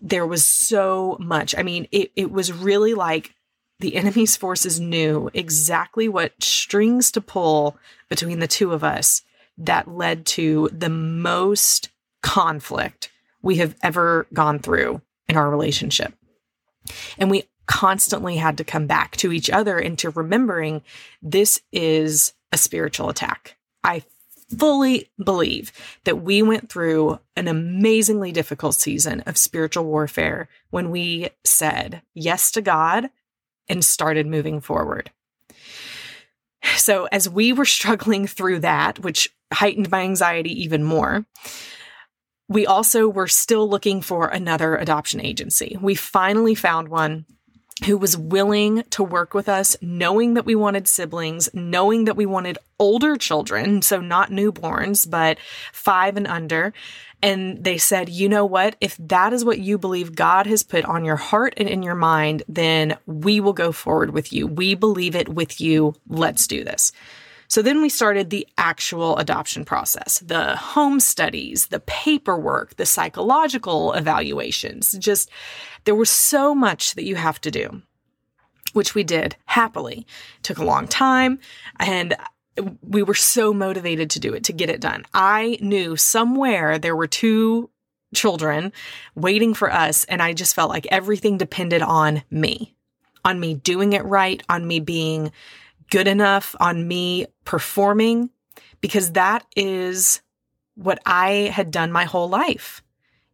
there 0.00 0.26
was 0.26 0.44
so 0.44 1.16
much. 1.18 1.54
I 1.56 1.62
mean, 1.62 1.88
it, 1.90 2.12
it 2.14 2.30
was 2.30 2.52
really 2.52 2.94
like 2.94 3.34
the 3.80 3.96
enemy's 3.96 4.36
forces 4.36 4.80
knew 4.80 5.30
exactly 5.34 6.08
what 6.08 6.42
strings 6.42 7.10
to 7.12 7.20
pull 7.20 7.76
between 8.08 8.38
the 8.38 8.46
two 8.46 8.72
of 8.72 8.84
us 8.84 9.22
that 9.58 9.88
led 9.88 10.26
to 10.26 10.68
the 10.72 10.88
most 10.88 11.90
conflict 12.22 13.10
we 13.42 13.56
have 13.56 13.74
ever 13.82 14.26
gone 14.32 14.58
through 14.58 15.00
in 15.28 15.36
our 15.36 15.50
relationship. 15.50 16.14
And 17.18 17.30
we 17.30 17.44
constantly 17.66 18.36
had 18.36 18.58
to 18.58 18.64
come 18.64 18.86
back 18.86 19.16
to 19.18 19.32
each 19.32 19.50
other 19.50 19.78
and 19.78 19.98
to 19.98 20.10
remembering 20.10 20.82
this 21.22 21.60
is 21.72 22.32
a 22.52 22.58
spiritual 22.58 23.08
attack. 23.08 23.56
I 23.82 24.04
fully 24.56 25.10
believe 25.22 25.72
that 26.04 26.22
we 26.22 26.42
went 26.42 26.70
through 26.70 27.18
an 27.34 27.48
amazingly 27.48 28.32
difficult 28.32 28.74
season 28.74 29.20
of 29.22 29.36
spiritual 29.36 29.84
warfare 29.84 30.48
when 30.70 30.90
we 30.90 31.30
said 31.44 32.02
yes 32.14 32.52
to 32.52 32.62
God 32.62 33.10
and 33.68 33.84
started 33.84 34.26
moving 34.26 34.60
forward. 34.60 35.10
So, 36.76 37.06
as 37.06 37.28
we 37.28 37.52
were 37.52 37.64
struggling 37.78 38.26
through 38.26 38.60
that, 38.60 39.00
which 39.00 39.34
heightened 39.52 39.90
my 39.90 40.02
anxiety 40.02 40.62
even 40.62 40.84
more, 40.84 41.24
we 42.48 42.66
also 42.66 43.08
were 43.08 43.28
still 43.28 43.68
looking 43.68 44.00
for 44.00 44.28
another 44.28 44.76
adoption 44.76 45.20
agency. 45.20 45.76
We 45.80 45.96
finally 45.96 46.54
found 46.54 46.88
one 46.88 47.26
who 47.84 47.98
was 47.98 48.16
willing 48.16 48.82
to 48.90 49.02
work 49.02 49.34
with 49.34 49.48
us, 49.48 49.76
knowing 49.82 50.34
that 50.34 50.46
we 50.46 50.54
wanted 50.54 50.88
siblings, 50.88 51.50
knowing 51.52 52.06
that 52.06 52.16
we 52.16 52.24
wanted 52.24 52.56
older 52.78 53.16
children, 53.16 53.82
so 53.82 54.00
not 54.00 54.30
newborns, 54.30 55.08
but 55.08 55.38
five 55.72 56.16
and 56.16 56.26
under. 56.26 56.72
And 57.22 57.62
they 57.62 57.76
said, 57.76 58.08
you 58.08 58.28
know 58.28 58.46
what? 58.46 58.76
If 58.80 58.96
that 58.98 59.32
is 59.32 59.44
what 59.44 59.58
you 59.58 59.78
believe 59.78 60.14
God 60.14 60.46
has 60.46 60.62
put 60.62 60.84
on 60.84 61.04
your 61.04 61.16
heart 61.16 61.54
and 61.56 61.68
in 61.68 61.82
your 61.82 61.94
mind, 61.94 62.42
then 62.48 62.96
we 63.06 63.40
will 63.40 63.52
go 63.52 63.72
forward 63.72 64.10
with 64.10 64.32
you. 64.32 64.46
We 64.46 64.74
believe 64.74 65.14
it 65.14 65.28
with 65.28 65.60
you. 65.60 65.94
Let's 66.08 66.46
do 66.46 66.64
this. 66.64 66.92
So 67.48 67.62
then 67.62 67.82
we 67.82 67.88
started 67.88 68.30
the 68.30 68.46
actual 68.58 69.16
adoption 69.16 69.64
process 69.64 70.18
the 70.20 70.56
home 70.56 71.00
studies, 71.00 71.66
the 71.68 71.80
paperwork, 71.80 72.76
the 72.76 72.86
psychological 72.86 73.92
evaluations. 73.92 74.92
Just 74.98 75.30
there 75.84 75.94
was 75.94 76.10
so 76.10 76.54
much 76.54 76.94
that 76.94 77.04
you 77.04 77.16
have 77.16 77.40
to 77.42 77.50
do, 77.50 77.82
which 78.72 78.94
we 78.94 79.04
did 79.04 79.36
happily. 79.46 80.06
It 80.38 80.42
took 80.42 80.58
a 80.58 80.64
long 80.64 80.88
time 80.88 81.38
and 81.78 82.16
we 82.82 83.02
were 83.02 83.14
so 83.14 83.52
motivated 83.52 84.10
to 84.10 84.20
do 84.20 84.32
it, 84.34 84.44
to 84.44 84.52
get 84.52 84.70
it 84.70 84.80
done. 84.80 85.04
I 85.12 85.58
knew 85.60 85.96
somewhere 85.96 86.78
there 86.78 86.96
were 86.96 87.06
two 87.06 87.70
children 88.14 88.72
waiting 89.14 89.52
for 89.52 89.70
us, 89.70 90.04
and 90.04 90.22
I 90.22 90.32
just 90.32 90.54
felt 90.54 90.70
like 90.70 90.86
everything 90.90 91.36
depended 91.36 91.82
on 91.82 92.22
me, 92.30 92.74
on 93.24 93.38
me 93.40 93.54
doing 93.54 93.92
it 93.92 94.04
right, 94.04 94.42
on 94.48 94.66
me 94.66 94.80
being 94.80 95.32
good 95.90 96.08
enough 96.08 96.54
on 96.60 96.86
me 96.86 97.26
performing 97.44 98.30
because 98.80 99.12
that 99.12 99.44
is 99.56 100.20
what 100.74 101.00
I 101.06 101.50
had 101.52 101.70
done 101.70 101.90
my 101.92 102.04
whole 102.04 102.28
life. 102.28 102.82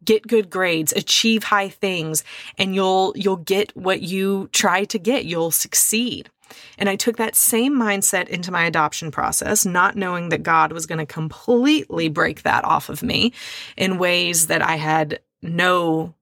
Get 0.05 0.27
good 0.27 0.51
grades, 0.51 0.93
achieve 0.93 1.45
high 1.45 1.69
things, 1.69 2.25
and 2.59 2.75
you'll 2.75 3.13
you'll 3.15 3.37
get 3.37 3.77
what 3.77 4.03
you 4.03 4.49
try 4.53 4.85
to 4.85 4.99
get. 4.99 5.25
You'll 5.25 5.53
succeed. 5.53 6.29
And 6.77 6.89
I 6.89 6.97
took 6.97 7.17
that 7.17 7.37
same 7.37 7.75
mindset 7.75 8.29
into 8.29 8.53
my 8.53 8.65
adoption 8.65 9.11
process, 9.11 9.65
not 9.65 9.97
knowing 9.97 10.29
that 10.31 10.43
God 10.43 10.73
was 10.73 10.87
going 10.87 10.99
to 10.99 11.07
completely 11.07 12.09
break 12.09 12.43
that 12.43 12.65
off 12.65 12.89
of 12.89 13.03
me 13.03 13.33
in 13.77 13.99
ways 13.99 14.49
that 14.49 14.61
I 14.61 14.77
had 14.77 15.21
no 15.41 16.15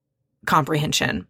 comprehension. 0.46 1.26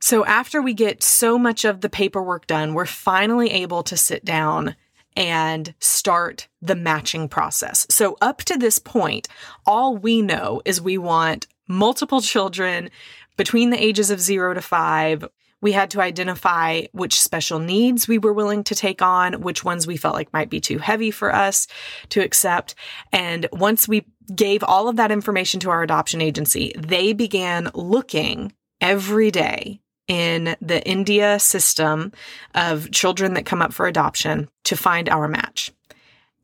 So 0.00 0.24
after 0.24 0.62
we 0.62 0.74
get 0.74 1.02
so 1.02 1.38
much 1.38 1.64
of 1.64 1.80
the 1.80 1.88
paperwork 1.88 2.46
done, 2.46 2.74
we're 2.74 2.86
finally 2.86 3.50
able 3.50 3.82
to 3.84 3.96
sit 3.96 4.24
down 4.24 4.76
and 5.16 5.74
start 5.80 6.46
the 6.62 6.76
matching 6.76 7.28
process. 7.28 7.86
So 7.90 8.16
up 8.20 8.38
to 8.44 8.56
this 8.56 8.78
point, 8.78 9.26
all 9.66 9.96
we 9.96 10.22
know 10.22 10.62
is 10.64 10.80
we 10.80 10.96
want 10.96 11.48
multiple 11.66 12.20
children 12.20 12.90
between 13.36 13.70
the 13.70 13.82
ages 13.82 14.10
of 14.10 14.20
zero 14.20 14.54
to 14.54 14.62
five. 14.62 15.26
We 15.60 15.72
had 15.72 15.90
to 15.90 16.00
identify 16.00 16.84
which 16.92 17.20
special 17.20 17.58
needs 17.58 18.06
we 18.06 18.18
were 18.18 18.32
willing 18.32 18.62
to 18.64 18.76
take 18.76 19.02
on, 19.02 19.40
which 19.40 19.64
ones 19.64 19.88
we 19.88 19.96
felt 19.96 20.14
like 20.14 20.32
might 20.32 20.50
be 20.50 20.60
too 20.60 20.78
heavy 20.78 21.10
for 21.10 21.34
us 21.34 21.66
to 22.10 22.22
accept. 22.22 22.76
And 23.12 23.48
once 23.52 23.88
we 23.88 24.06
gave 24.32 24.62
all 24.62 24.88
of 24.88 24.96
that 24.96 25.10
information 25.10 25.58
to 25.60 25.70
our 25.70 25.82
adoption 25.82 26.20
agency, 26.20 26.72
they 26.78 27.12
began 27.12 27.70
looking 27.74 28.52
every 28.80 29.32
day 29.32 29.80
in 30.08 30.56
the 30.60 30.84
India 30.86 31.38
system 31.38 32.12
of 32.54 32.90
children 32.90 33.34
that 33.34 33.46
come 33.46 33.62
up 33.62 33.72
for 33.72 33.86
adoption 33.86 34.48
to 34.64 34.76
find 34.76 35.08
our 35.08 35.28
match. 35.28 35.70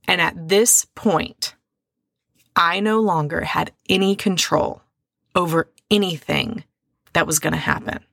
And 0.06 0.21
at 0.21 0.49
this 0.49 0.87
point, 0.94 1.54
I 2.54 2.80
no 2.80 3.00
longer 3.00 3.40
had 3.40 3.73
any 3.88 4.14
control 4.14 4.83
over 5.35 5.71
anything 5.90 6.64
that 7.14 7.26
was 7.26 7.38
going 7.38 7.54
to 7.54 7.59
happen. 7.59 8.05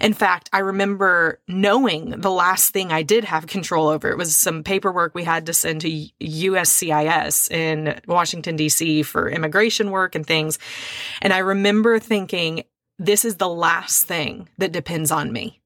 In 0.00 0.12
fact, 0.12 0.50
I 0.52 0.58
remember 0.58 1.40
knowing 1.48 2.10
the 2.10 2.30
last 2.30 2.72
thing 2.72 2.92
I 2.92 3.02
did 3.02 3.24
have 3.24 3.46
control 3.46 3.88
over. 3.88 4.10
It 4.10 4.18
was 4.18 4.36
some 4.36 4.62
paperwork 4.62 5.14
we 5.14 5.24
had 5.24 5.46
to 5.46 5.54
send 5.54 5.80
to 5.82 6.06
USCIS 6.20 7.50
in 7.50 8.00
Washington, 8.06 8.56
D.C. 8.56 9.02
for 9.02 9.30
immigration 9.30 9.90
work 9.90 10.14
and 10.14 10.26
things. 10.26 10.58
And 11.20 11.32
I 11.32 11.38
remember 11.38 11.98
thinking, 11.98 12.64
this 13.06 13.24
is 13.24 13.36
the 13.36 13.48
last 13.48 14.06
thing 14.06 14.48
that 14.58 14.72
depends 14.72 15.10
on 15.10 15.32
me. 15.32 15.60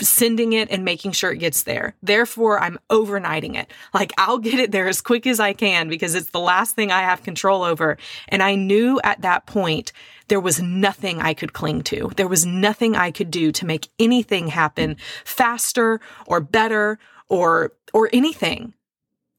Sending 0.00 0.52
it 0.52 0.70
and 0.70 0.84
making 0.84 1.10
sure 1.10 1.32
it 1.32 1.38
gets 1.38 1.64
there. 1.64 1.96
Therefore, 2.00 2.60
I'm 2.60 2.78
overnighting 2.88 3.56
it. 3.56 3.72
Like 3.92 4.12
I'll 4.16 4.38
get 4.38 4.60
it 4.60 4.70
there 4.70 4.86
as 4.86 5.00
quick 5.00 5.26
as 5.26 5.40
I 5.40 5.52
can 5.52 5.88
because 5.88 6.14
it's 6.14 6.30
the 6.30 6.38
last 6.38 6.76
thing 6.76 6.92
I 6.92 7.00
have 7.00 7.24
control 7.24 7.64
over. 7.64 7.98
And 8.28 8.44
I 8.44 8.54
knew 8.54 9.00
at 9.02 9.22
that 9.22 9.46
point 9.46 9.92
there 10.28 10.38
was 10.38 10.62
nothing 10.62 11.20
I 11.20 11.34
could 11.34 11.52
cling 11.52 11.82
to. 11.84 12.12
There 12.16 12.28
was 12.28 12.46
nothing 12.46 12.94
I 12.94 13.10
could 13.10 13.32
do 13.32 13.50
to 13.50 13.66
make 13.66 13.88
anything 13.98 14.46
happen 14.46 14.96
faster 15.24 16.00
or 16.26 16.40
better 16.40 17.00
or, 17.28 17.72
or 17.92 18.08
anything. 18.12 18.74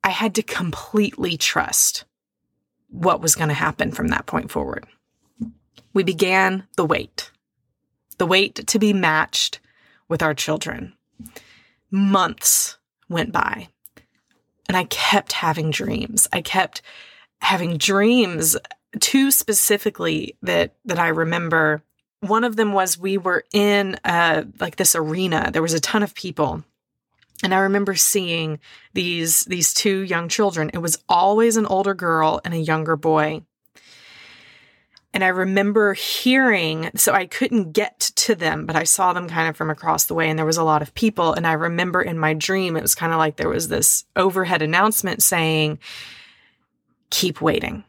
I 0.04 0.10
had 0.10 0.36
to 0.36 0.44
completely 0.44 1.38
trust 1.38 2.04
what 2.90 3.22
was 3.22 3.36
going 3.36 3.48
to 3.48 3.56
happen 3.56 3.94
from 3.94 4.10
that 4.10 4.26
point 4.26 4.52
forward 4.52 4.86
we 5.94 6.04
began 6.04 6.68
the 6.76 6.86
wait, 6.86 7.32
the 8.18 8.26
wait 8.26 8.68
to 8.68 8.80
be 8.80 8.94
matched 8.94 9.60
with 10.08 10.22
our 10.22 10.34
children. 10.34 10.94
Months 11.92 12.78
went 13.10 13.32
by 13.32 13.70
and 14.68 14.78
I 14.78 14.86
kept 14.86 15.34
having 15.34 15.72
dreams. 15.72 16.28
I 16.34 16.42
kept 16.42 16.82
having 17.42 17.78
dreams, 17.78 18.58
two 19.00 19.32
specifically 19.32 20.38
that, 20.42 20.76
that 20.86 21.00
I 21.00 21.10
remember. 21.10 21.84
One 22.22 22.44
of 22.44 22.56
them 22.56 22.74
was 22.74 22.98
we 22.98 23.18
were 23.18 23.44
in 23.54 23.98
uh, 24.06 24.46
like 24.60 24.78
this 24.78 24.96
arena. 24.96 25.52
There 25.52 25.62
was 25.62 25.74
a 25.74 25.80
ton 25.80 26.04
of 26.04 26.16
people. 26.16 26.64
And 27.44 27.54
I 27.54 27.60
remember 27.60 27.94
seeing 27.96 28.60
these 28.94 29.44
these 29.46 29.74
two 29.74 30.00
young 30.00 30.30
children. 30.30 30.72
It 30.74 30.78
was 30.78 31.04
always 31.10 31.58
an 31.58 31.66
older 31.66 31.94
girl 31.94 32.40
and 32.46 32.54
a 32.54 32.58
younger 32.58 32.96
boy. 32.96 33.42
And 35.14 35.24
I 35.24 35.28
remember 35.28 35.94
hearing, 35.94 36.90
so 36.96 37.14
I 37.14 37.28
couldn't 37.28 37.74
get 37.74 38.00
to 38.00 38.34
them, 38.34 38.66
but 38.66 38.76
I 38.76 38.84
saw 38.84 39.14
them 39.14 39.30
kind 39.30 39.48
of 39.48 39.56
from 39.56 39.70
across 39.70 40.06
the 40.06 40.16
way 40.16 40.28
and 40.28 40.40
there 40.40 40.46
was 40.46 40.58
a 40.58 40.64
lot 40.64 40.82
of 40.82 40.96
people. 40.96 41.34
And 41.34 41.46
I 41.46 41.54
remember 41.54 42.02
in 42.02 42.18
my 42.18 42.34
dream, 42.34 42.76
it 42.76 42.82
was 42.82 42.96
kind 42.96 43.14
of 43.14 43.20
like 43.20 43.36
there 43.36 43.50
was 43.50 43.68
this 43.68 44.06
overhead 44.16 44.64
announcement 44.64 45.22
saying, 45.22 45.78
keep 47.12 47.42
waiting. 47.42 47.84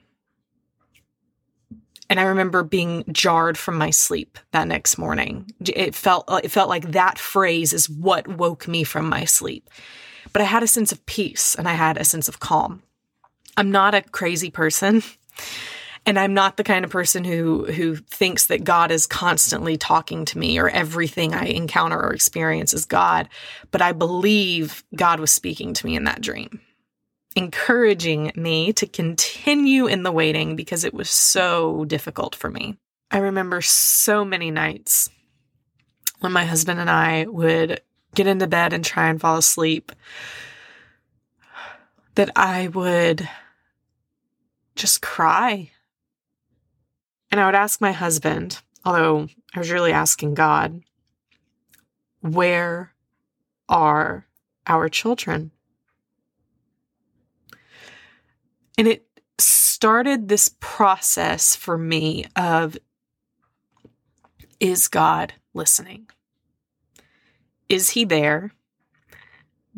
And 2.11 2.21
I 2.21 2.25
remember 2.25 2.63
being 2.63 3.05
jarred 3.11 3.57
from 3.57 3.79
my 3.79 3.89
sleep 3.89 4.39
that 4.53 4.69
next 4.69 4.99
morning. 4.99 5.51
It 5.61 5.95
felt, 5.95 6.29
it 6.45 6.51
felt 6.51 6.69
like 6.69 6.93
that 6.93 7.19
phrase 7.19 7.73
is 7.73 7.89
what 7.89 8.29
woke 8.29 8.69
me 8.69 8.85
from 8.85 9.09
my 9.09 9.25
sleep. 9.25 9.71
But 10.35 10.43
I 10.43 10.45
had 10.45 10.63
a 10.63 10.69
sense 10.69 10.93
of 10.93 11.05
peace 11.07 11.55
and 11.55 11.67
I 11.67 11.73
had 11.73 11.97
a 11.97 12.05
sense 12.05 12.29
of 12.29 12.41
calm. 12.41 12.83
I'm 13.57 13.71
not 13.71 13.95
a 13.95 14.03
crazy 14.03 14.51
person. 14.51 15.03
And 16.07 16.19
I'm 16.19 16.35
not 16.35 16.57
the 16.57 16.65
kind 16.65 16.85
of 16.85 16.91
person 16.91 17.25
who 17.25 17.65
who 17.65 17.97
thinks 17.97 18.47
that 18.47 18.65
God 18.65 18.91
is 18.91 19.07
constantly 19.07 19.77
talking 19.77 20.25
to 20.27 20.39
me 20.39 20.59
or 20.59 20.69
everything 20.69 21.33
I 21.33 21.47
encounter 21.47 21.99
or 21.99 22.13
experience 22.13 22.75
is 22.75 22.85
God, 22.85 23.29
but 23.71 23.81
I 23.81 23.93
believe 23.93 24.85
God 24.95 25.19
was 25.19 25.31
speaking 25.31 25.73
to 25.75 25.87
me 25.87 25.97
in 25.97 26.05
that 26.05 26.21
dream, 26.21 26.61
encouraging 27.35 28.33
me 28.37 28.73
to 28.75 28.87
continue 28.87 29.87
in 29.87 30.03
the 30.03 30.13
waiting 30.13 30.57
because 30.57 30.85
it 30.85 30.93
was 30.93 31.09
so 31.09 31.87
difficult 31.87 32.35
for 32.35 32.51
me. 32.51 32.77
I 33.11 33.19
remember 33.19 33.63
so 33.63 34.25
many 34.25 34.51
nights 34.51 35.09
when 36.21 36.33
my 36.33 36.45
husband 36.45 36.81
and 36.81 36.91
I 36.91 37.25
would 37.25 37.81
get 38.15 38.27
into 38.27 38.47
bed 38.47 38.73
and 38.73 38.85
try 38.85 39.09
and 39.09 39.21
fall 39.21 39.39
asleep 39.39 39.91
that 42.15 42.31
I 42.37 42.69
would 42.69 43.29
just 44.77 45.03
cry 45.03 45.71
and 47.35 47.41
I 47.41 47.47
would 47.47 47.57
ask 47.57 47.81
my 47.81 47.91
husband, 47.91 48.63
although 48.85 49.27
I 49.53 49.59
was 49.59 49.73
really 49.73 49.91
asking 49.91 50.35
God, 50.35 50.85
where 52.21 52.95
are 53.69 54.29
our 54.69 54.89
children? 54.89 55.51
And 58.79 58.87
it 58.87 59.05
started 59.41 60.29
this 60.29 60.55
process 60.61 61.57
for 61.57 61.77
me 61.77 62.27
of 62.37 62.79
is 64.61 64.87
God 64.87 65.35
listening? 65.55 66.07
Is 67.69 67.91
he 67.91 68.05
there? 68.05 68.53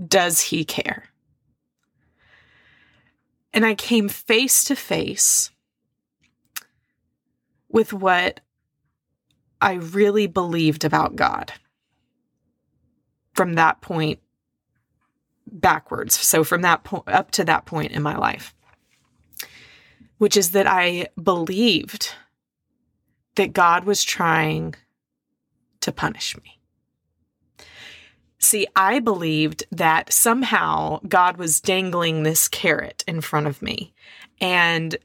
Does 0.06 0.42
he 0.42 0.66
care? 0.66 1.04
And 3.54 3.64
I 3.64 3.74
came 3.74 4.10
face 4.10 4.62
to 4.64 4.76
face 4.76 5.52
with 7.76 7.92
what 7.92 8.40
I 9.60 9.74
really 9.74 10.26
believed 10.26 10.82
about 10.82 11.14
God 11.14 11.52
from 13.34 13.52
that 13.56 13.82
point 13.82 14.18
backwards. 15.46 16.18
So 16.18 16.42
from 16.42 16.62
that 16.62 16.84
point 16.84 17.06
up 17.06 17.32
to 17.32 17.44
that 17.44 17.66
point 17.66 17.92
in 17.92 18.02
my 18.02 18.16
life, 18.16 18.54
which 20.16 20.38
is 20.38 20.52
that 20.52 20.66
I 20.66 21.08
believed 21.22 22.14
that 23.34 23.52
God 23.52 23.84
was 23.84 24.02
trying 24.02 24.74
to 25.80 25.92
punish 25.92 26.34
me. 26.34 26.58
See, 28.38 28.66
I 28.74 29.00
believed 29.00 29.64
that 29.70 30.10
somehow 30.10 31.00
God 31.06 31.36
was 31.36 31.60
dangling 31.60 32.22
this 32.22 32.48
carrot 32.48 33.04
in 33.06 33.20
front 33.20 33.48
of 33.48 33.60
me 33.60 33.92
and 34.40 34.96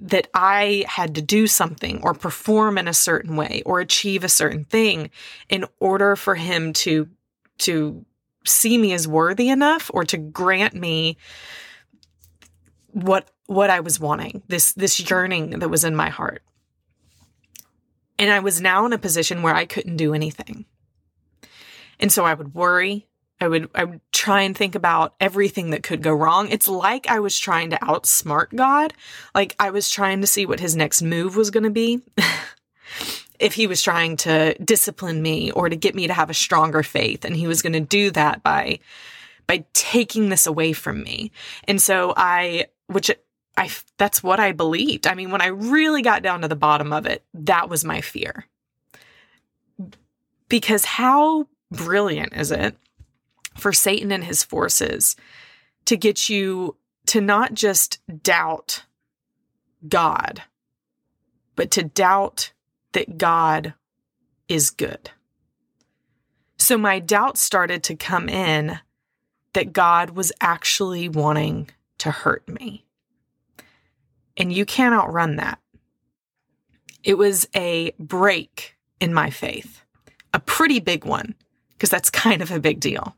that 0.00 0.28
I 0.32 0.84
had 0.86 1.14
to 1.16 1.22
do 1.22 1.46
something 1.46 2.00
or 2.02 2.14
perform 2.14 2.78
in 2.78 2.86
a 2.86 2.94
certain 2.94 3.36
way 3.36 3.62
or 3.66 3.80
achieve 3.80 4.22
a 4.22 4.28
certain 4.28 4.64
thing 4.64 5.10
in 5.48 5.64
order 5.80 6.14
for 6.14 6.34
him 6.34 6.72
to 6.74 7.08
to 7.58 8.04
see 8.46 8.78
me 8.78 8.92
as 8.92 9.08
worthy 9.08 9.48
enough 9.48 9.90
or 9.92 10.04
to 10.04 10.16
grant 10.16 10.74
me 10.74 11.16
what 12.92 13.30
what 13.46 13.70
I 13.70 13.80
was 13.80 13.98
wanting, 13.98 14.42
this 14.48 14.72
this 14.74 15.10
yearning 15.10 15.58
that 15.58 15.68
was 15.68 15.82
in 15.82 15.96
my 15.96 16.10
heart. 16.10 16.42
And 18.18 18.30
I 18.30 18.40
was 18.40 18.60
now 18.60 18.86
in 18.86 18.92
a 18.92 18.98
position 18.98 19.42
where 19.42 19.54
I 19.54 19.64
couldn't 19.64 19.96
do 19.96 20.12
anything. 20.14 20.66
And 21.98 22.12
so 22.12 22.24
I 22.24 22.34
would 22.34 22.54
worry. 22.54 23.07
I 23.40 23.48
would 23.48 23.70
I 23.74 23.84
would 23.84 24.00
try 24.12 24.42
and 24.42 24.56
think 24.56 24.74
about 24.74 25.14
everything 25.20 25.70
that 25.70 25.82
could 25.82 26.02
go 26.02 26.12
wrong. 26.12 26.48
It's 26.48 26.68
like 26.68 27.08
I 27.08 27.20
was 27.20 27.38
trying 27.38 27.70
to 27.70 27.76
outsmart 27.76 28.54
God. 28.54 28.94
Like 29.34 29.54
I 29.60 29.70
was 29.70 29.90
trying 29.90 30.20
to 30.22 30.26
see 30.26 30.44
what 30.44 30.60
his 30.60 30.74
next 30.74 31.02
move 31.02 31.36
was 31.36 31.50
going 31.50 31.64
to 31.64 31.70
be. 31.70 32.02
if 33.38 33.54
he 33.54 33.66
was 33.66 33.82
trying 33.82 34.16
to 34.16 34.54
discipline 34.54 35.22
me 35.22 35.52
or 35.52 35.68
to 35.68 35.76
get 35.76 35.94
me 35.94 36.08
to 36.08 36.14
have 36.14 36.30
a 36.30 36.34
stronger 36.34 36.82
faith 36.82 37.24
and 37.24 37.36
he 37.36 37.46
was 37.46 37.62
going 37.62 37.72
to 37.72 37.80
do 37.80 38.10
that 38.10 38.42
by 38.42 38.80
by 39.46 39.64
taking 39.72 40.28
this 40.28 40.46
away 40.46 40.72
from 40.72 41.02
me. 41.02 41.30
And 41.64 41.80
so 41.80 42.12
I 42.16 42.66
which 42.88 43.10
I 43.56 43.70
that's 43.98 44.22
what 44.22 44.40
I 44.40 44.52
believed. 44.52 45.06
I 45.06 45.14
mean, 45.14 45.30
when 45.30 45.42
I 45.42 45.48
really 45.48 46.02
got 46.02 46.22
down 46.22 46.42
to 46.42 46.48
the 46.48 46.56
bottom 46.56 46.92
of 46.92 47.06
it, 47.06 47.24
that 47.34 47.68
was 47.68 47.84
my 47.84 48.00
fear. 48.00 48.46
Because 50.48 50.84
how 50.84 51.46
brilliant 51.70 52.34
is 52.34 52.50
it 52.50 52.76
for 53.58 53.72
Satan 53.72 54.12
and 54.12 54.24
his 54.24 54.42
forces 54.42 55.16
to 55.84 55.96
get 55.96 56.28
you 56.28 56.76
to 57.06 57.20
not 57.20 57.54
just 57.54 58.00
doubt 58.22 58.84
God, 59.88 60.42
but 61.56 61.70
to 61.72 61.82
doubt 61.82 62.52
that 62.92 63.18
God 63.18 63.74
is 64.48 64.70
good. 64.70 65.10
So 66.58 66.76
my 66.76 66.98
doubt 66.98 67.38
started 67.38 67.82
to 67.84 67.96
come 67.96 68.28
in 68.28 68.80
that 69.54 69.72
God 69.72 70.10
was 70.10 70.32
actually 70.40 71.08
wanting 71.08 71.70
to 71.98 72.10
hurt 72.10 72.48
me. 72.48 72.84
And 74.36 74.52
you 74.52 74.64
can't 74.64 74.94
outrun 74.94 75.36
that. 75.36 75.58
It 77.02 77.16
was 77.16 77.48
a 77.54 77.92
break 77.98 78.76
in 79.00 79.14
my 79.14 79.30
faith, 79.30 79.82
a 80.34 80.40
pretty 80.40 80.80
big 80.80 81.04
one, 81.04 81.34
because 81.70 81.90
that's 81.90 82.10
kind 82.10 82.42
of 82.42 82.50
a 82.50 82.60
big 82.60 82.80
deal. 82.80 83.16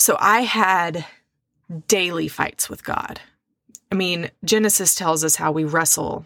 So 0.00 0.16
I 0.18 0.40
had 0.40 1.04
daily 1.86 2.26
fights 2.26 2.70
with 2.70 2.82
God. 2.82 3.20
I 3.92 3.94
mean, 3.96 4.30
Genesis 4.42 4.94
tells 4.94 5.22
us 5.22 5.36
how 5.36 5.52
we 5.52 5.64
wrestle. 5.64 6.24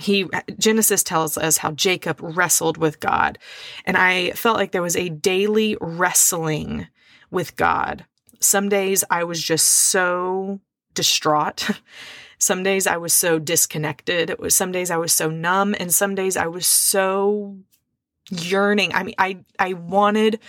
He 0.00 0.26
Genesis 0.58 1.04
tells 1.04 1.38
us 1.38 1.58
how 1.58 1.70
Jacob 1.70 2.18
wrestled 2.20 2.78
with 2.78 2.98
God. 2.98 3.38
And 3.84 3.96
I 3.96 4.32
felt 4.32 4.56
like 4.56 4.72
there 4.72 4.82
was 4.82 4.96
a 4.96 5.08
daily 5.08 5.76
wrestling 5.80 6.88
with 7.30 7.54
God. 7.54 8.04
Some 8.40 8.68
days 8.68 9.04
I 9.08 9.22
was 9.22 9.40
just 9.40 9.68
so 9.68 10.58
distraught. 10.92 11.70
some 12.38 12.64
days 12.64 12.88
I 12.88 12.96
was 12.96 13.12
so 13.12 13.38
disconnected. 13.38 14.36
Was 14.40 14.56
some 14.56 14.72
days 14.72 14.90
I 14.90 14.96
was 14.96 15.12
so 15.12 15.30
numb 15.30 15.76
and 15.78 15.94
some 15.94 16.16
days 16.16 16.36
I 16.36 16.48
was 16.48 16.66
so 16.66 17.56
yearning. 18.30 18.92
I 18.92 19.04
mean, 19.04 19.14
I 19.16 19.38
I 19.60 19.74
wanted 19.74 20.40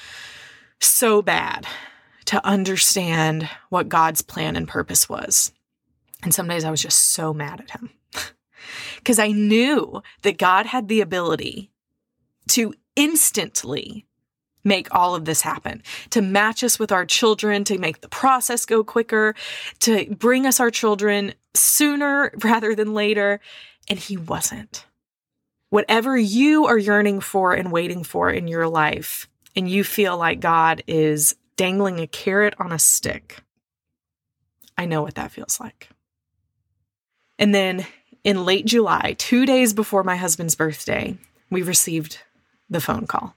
so 0.80 1.22
bad 1.22 1.68
to 2.26 2.46
understand 2.46 3.50
what 3.70 3.90
God's 3.90 4.22
plan 4.22 4.56
and 4.56 4.68
purpose 4.68 5.10
was. 5.10 5.52
And 6.24 6.34
some 6.34 6.48
days 6.48 6.64
I 6.64 6.72
was 6.72 6.82
just 6.82 7.12
so 7.12 7.34
mad 7.34 7.60
at 7.60 7.72
him 7.72 7.90
because 8.98 9.20
I 9.20 9.32
knew 9.32 10.02
that 10.22 10.38
God 10.38 10.66
had 10.66 10.88
the 10.88 11.02
ability 11.02 11.70
to 12.50 12.74
instantly 12.96 14.06
make 14.64 14.94
all 14.96 15.16
of 15.16 15.26
this 15.26 15.42
happen, 15.42 15.84
to 16.12 16.22
match 16.22 16.64
us 16.64 16.80
with 16.80 16.92
our 16.92 17.06
children, 17.06 17.64
to 17.66 17.78
make 17.78 18.02
the 18.02 18.08
process 18.08 18.66
go 18.66 18.84
quicker, 18.84 19.36
to 19.82 20.16
bring 20.16 20.46
us 20.46 20.60
our 20.60 20.72
children 20.72 21.34
sooner 21.54 22.32
rather 22.44 22.76
than 22.76 22.94
later. 22.94 23.40
And 23.90 24.00
he 24.00 24.16
wasn't. 24.16 24.86
Whatever 25.70 26.18
you 26.18 26.68
are 26.68 26.78
yearning 26.78 27.20
for 27.20 27.54
and 27.54 27.72
waiting 27.72 28.04
for 28.04 28.30
in 28.30 28.48
your 28.48 28.68
life, 28.68 29.28
and 29.56 29.70
you 29.70 29.84
feel 29.84 30.18
like 30.18 30.40
God 30.40 30.84
is 30.88 31.36
dangling 31.56 32.00
a 32.00 32.08
carrot 32.08 32.54
on 32.60 32.72
a 32.72 32.80
stick. 32.80 33.42
I 34.78 34.86
know 34.86 35.02
what 35.02 35.16
that 35.16 35.32
feels 35.32 35.60
like. 35.60 35.90
And 37.38 37.54
then 37.54 37.86
in 38.24 38.46
late 38.46 38.66
July, 38.66 39.16
two 39.18 39.46
days 39.46 39.74
before 39.74 40.04
my 40.04 40.16
husband's 40.16 40.56
birthday, 40.56 41.18
we 41.50 41.62
received 41.62 42.20
the 42.70 42.82
phone 42.82 43.06
call 43.06 43.36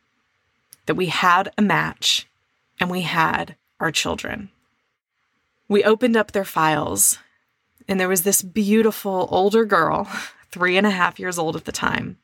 that 0.86 0.94
we 0.94 1.06
had 1.06 1.52
a 1.58 1.62
match 1.62 2.26
and 2.80 2.90
we 2.90 3.02
had 3.02 3.56
our 3.80 3.90
children. 3.90 4.50
We 5.68 5.82
opened 5.82 6.16
up 6.16 6.32
their 6.32 6.44
files, 6.44 7.18
and 7.88 7.98
there 7.98 8.08
was 8.08 8.22
this 8.22 8.42
beautiful 8.42 9.28
older 9.30 9.64
girl, 9.64 10.08
three 10.50 10.76
and 10.76 10.86
a 10.86 10.90
half 10.90 11.18
years 11.18 11.38
old 11.38 11.56
at 11.56 11.64
the 11.64 11.72
time, 11.72 12.18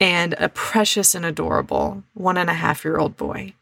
and 0.00 0.34
a 0.38 0.48
precious 0.48 1.14
and 1.14 1.24
adorable 1.24 2.02
one 2.14 2.38
and 2.38 2.48
a 2.48 2.54
half 2.54 2.84
year 2.84 2.96
old 2.96 3.16
boy. 3.16 3.52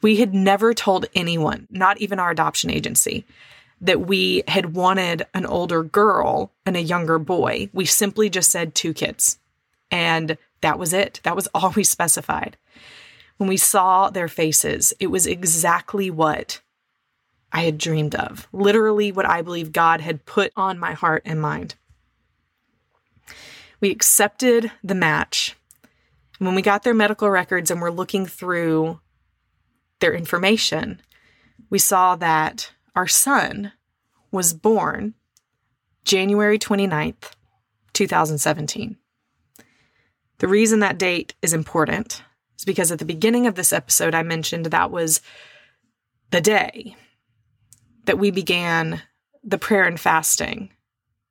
We 0.00 0.16
had 0.16 0.34
never 0.34 0.74
told 0.74 1.06
anyone, 1.14 1.66
not 1.70 1.98
even 2.00 2.18
our 2.18 2.30
adoption 2.30 2.70
agency, 2.70 3.24
that 3.80 4.00
we 4.00 4.42
had 4.48 4.74
wanted 4.74 5.26
an 5.34 5.46
older 5.46 5.82
girl 5.82 6.52
and 6.66 6.76
a 6.76 6.82
younger 6.82 7.18
boy. 7.18 7.70
We 7.72 7.84
simply 7.84 8.28
just 8.30 8.50
said 8.50 8.74
two 8.74 8.92
kids. 8.92 9.38
And 9.90 10.36
that 10.60 10.78
was 10.78 10.92
it. 10.92 11.20
That 11.22 11.36
was 11.36 11.48
all 11.54 11.70
we 11.70 11.84
specified. 11.84 12.56
When 13.36 13.48
we 13.48 13.56
saw 13.56 14.10
their 14.10 14.28
faces, 14.28 14.92
it 14.98 15.06
was 15.08 15.26
exactly 15.26 16.10
what 16.10 16.60
I 17.52 17.62
had 17.62 17.78
dreamed 17.78 18.14
of, 18.14 18.48
literally 18.52 19.12
what 19.12 19.26
I 19.26 19.42
believe 19.42 19.72
God 19.72 20.00
had 20.00 20.26
put 20.26 20.52
on 20.56 20.78
my 20.78 20.92
heart 20.92 21.22
and 21.24 21.40
mind. 21.40 21.76
We 23.80 23.90
accepted 23.90 24.72
the 24.82 24.94
match. 24.94 25.56
When 26.38 26.54
we 26.54 26.62
got 26.62 26.82
their 26.82 26.94
medical 26.94 27.30
records 27.30 27.70
and 27.70 27.80
we're 27.80 27.90
looking 27.90 28.26
through 28.26 29.00
their 30.00 30.14
information, 30.14 31.00
we 31.70 31.78
saw 31.78 32.16
that 32.16 32.70
our 32.94 33.06
son 33.06 33.72
was 34.30 34.52
born 34.52 35.14
January 36.04 36.58
29th, 36.58 37.32
2017. 37.92 38.96
The 40.38 40.48
reason 40.48 40.80
that 40.80 40.98
date 40.98 41.34
is 41.42 41.52
important 41.52 42.22
is 42.58 42.64
because 42.64 42.92
at 42.92 42.98
the 42.98 43.04
beginning 43.04 43.46
of 43.46 43.54
this 43.54 43.72
episode, 43.72 44.14
I 44.14 44.22
mentioned 44.22 44.66
that 44.66 44.90
was 44.90 45.20
the 46.30 46.40
day 46.40 46.96
that 48.04 48.18
we 48.18 48.30
began 48.30 49.02
the 49.42 49.58
prayer 49.58 49.84
and 49.84 49.98
fasting 49.98 50.70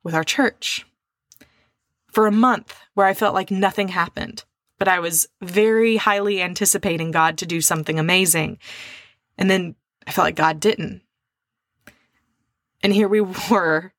with 0.03 0.13
our 0.13 0.23
church. 0.23 0.86
For 2.12 2.27
a 2.27 2.32
month, 2.32 2.75
where 2.93 3.06
I 3.06 3.13
felt 3.13 3.34
like 3.36 3.51
nothing 3.51 3.89
happened, 3.89 4.43
but 4.78 4.88
I 4.88 5.00
was 5.00 5.28
very 5.42 5.98
highly 5.98 6.42
anticipating 6.42 7.12
God 7.12 7.38
to 7.40 7.46
do 7.46 7.62
something 7.62 8.00
amazing. 8.00 8.60
And 9.38 9.50
then 9.50 9.76
I 10.06 10.12
felt 10.12 10.26
like 10.26 10.36
God 10.36 10.60
didn't. 10.60 11.02
And 12.84 12.94
here 12.94 13.08
we 13.08 13.22
were 13.52 13.94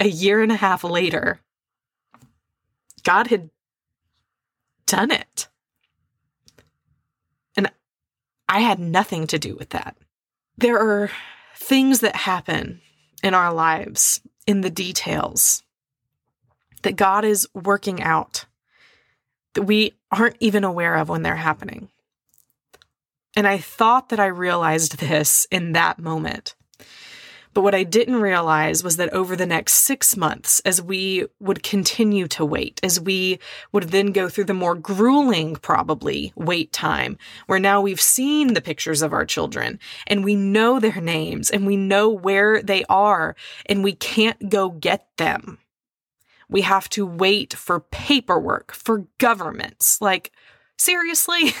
a 0.00 0.08
year 0.08 0.42
and 0.42 0.52
a 0.52 0.56
half 0.56 0.84
later. 0.84 1.40
God 3.04 3.28
had 3.28 3.50
done 4.86 5.10
it. 5.10 5.48
And 7.56 7.70
I 8.48 8.60
had 8.60 8.78
nothing 8.78 9.26
to 9.28 9.38
do 9.38 9.56
with 9.56 9.70
that. 9.70 9.96
There 10.56 10.78
are 10.78 11.10
things 11.56 12.00
that 12.00 12.16
happen 12.16 12.80
in 13.22 13.34
our 13.34 13.52
lives, 13.52 14.20
in 14.46 14.60
the 14.60 14.70
details, 14.70 15.62
that 16.82 16.96
God 16.96 17.24
is 17.24 17.48
working 17.54 18.02
out 18.02 18.46
that 19.58 19.64
we 19.64 19.98
aren't 20.12 20.36
even 20.38 20.62
aware 20.62 20.94
of 20.94 21.08
when 21.08 21.22
they're 21.22 21.34
happening. 21.34 21.88
And 23.34 23.44
I 23.44 23.58
thought 23.58 24.10
that 24.10 24.20
I 24.20 24.26
realized 24.26 24.98
this 24.98 25.48
in 25.50 25.72
that 25.72 25.98
moment. 25.98 26.54
But 27.54 27.62
what 27.62 27.74
I 27.74 27.82
didn't 27.82 28.20
realize 28.20 28.84
was 28.84 28.98
that 28.98 29.12
over 29.12 29.34
the 29.34 29.46
next 29.46 29.74
six 29.74 30.16
months, 30.16 30.60
as 30.60 30.80
we 30.80 31.26
would 31.40 31.64
continue 31.64 32.28
to 32.28 32.44
wait, 32.44 32.78
as 32.84 33.00
we 33.00 33.40
would 33.72 33.90
then 33.90 34.12
go 34.12 34.28
through 34.28 34.44
the 34.44 34.54
more 34.54 34.76
grueling, 34.76 35.56
probably, 35.56 36.32
wait 36.36 36.72
time, 36.72 37.18
where 37.48 37.58
now 37.58 37.80
we've 37.80 38.00
seen 38.00 38.54
the 38.54 38.60
pictures 38.60 39.02
of 39.02 39.12
our 39.12 39.26
children 39.26 39.80
and 40.06 40.24
we 40.24 40.36
know 40.36 40.78
their 40.78 41.00
names 41.00 41.50
and 41.50 41.66
we 41.66 41.76
know 41.76 42.08
where 42.10 42.62
they 42.62 42.84
are 42.88 43.34
and 43.66 43.82
we 43.82 43.92
can't 43.92 44.50
go 44.50 44.70
get 44.70 45.08
them. 45.16 45.58
We 46.48 46.62
have 46.62 46.88
to 46.90 47.06
wait 47.06 47.54
for 47.54 47.80
paperwork, 47.80 48.72
for 48.72 49.06
governments. 49.18 50.00
Like, 50.00 50.32
seriously? 50.78 51.52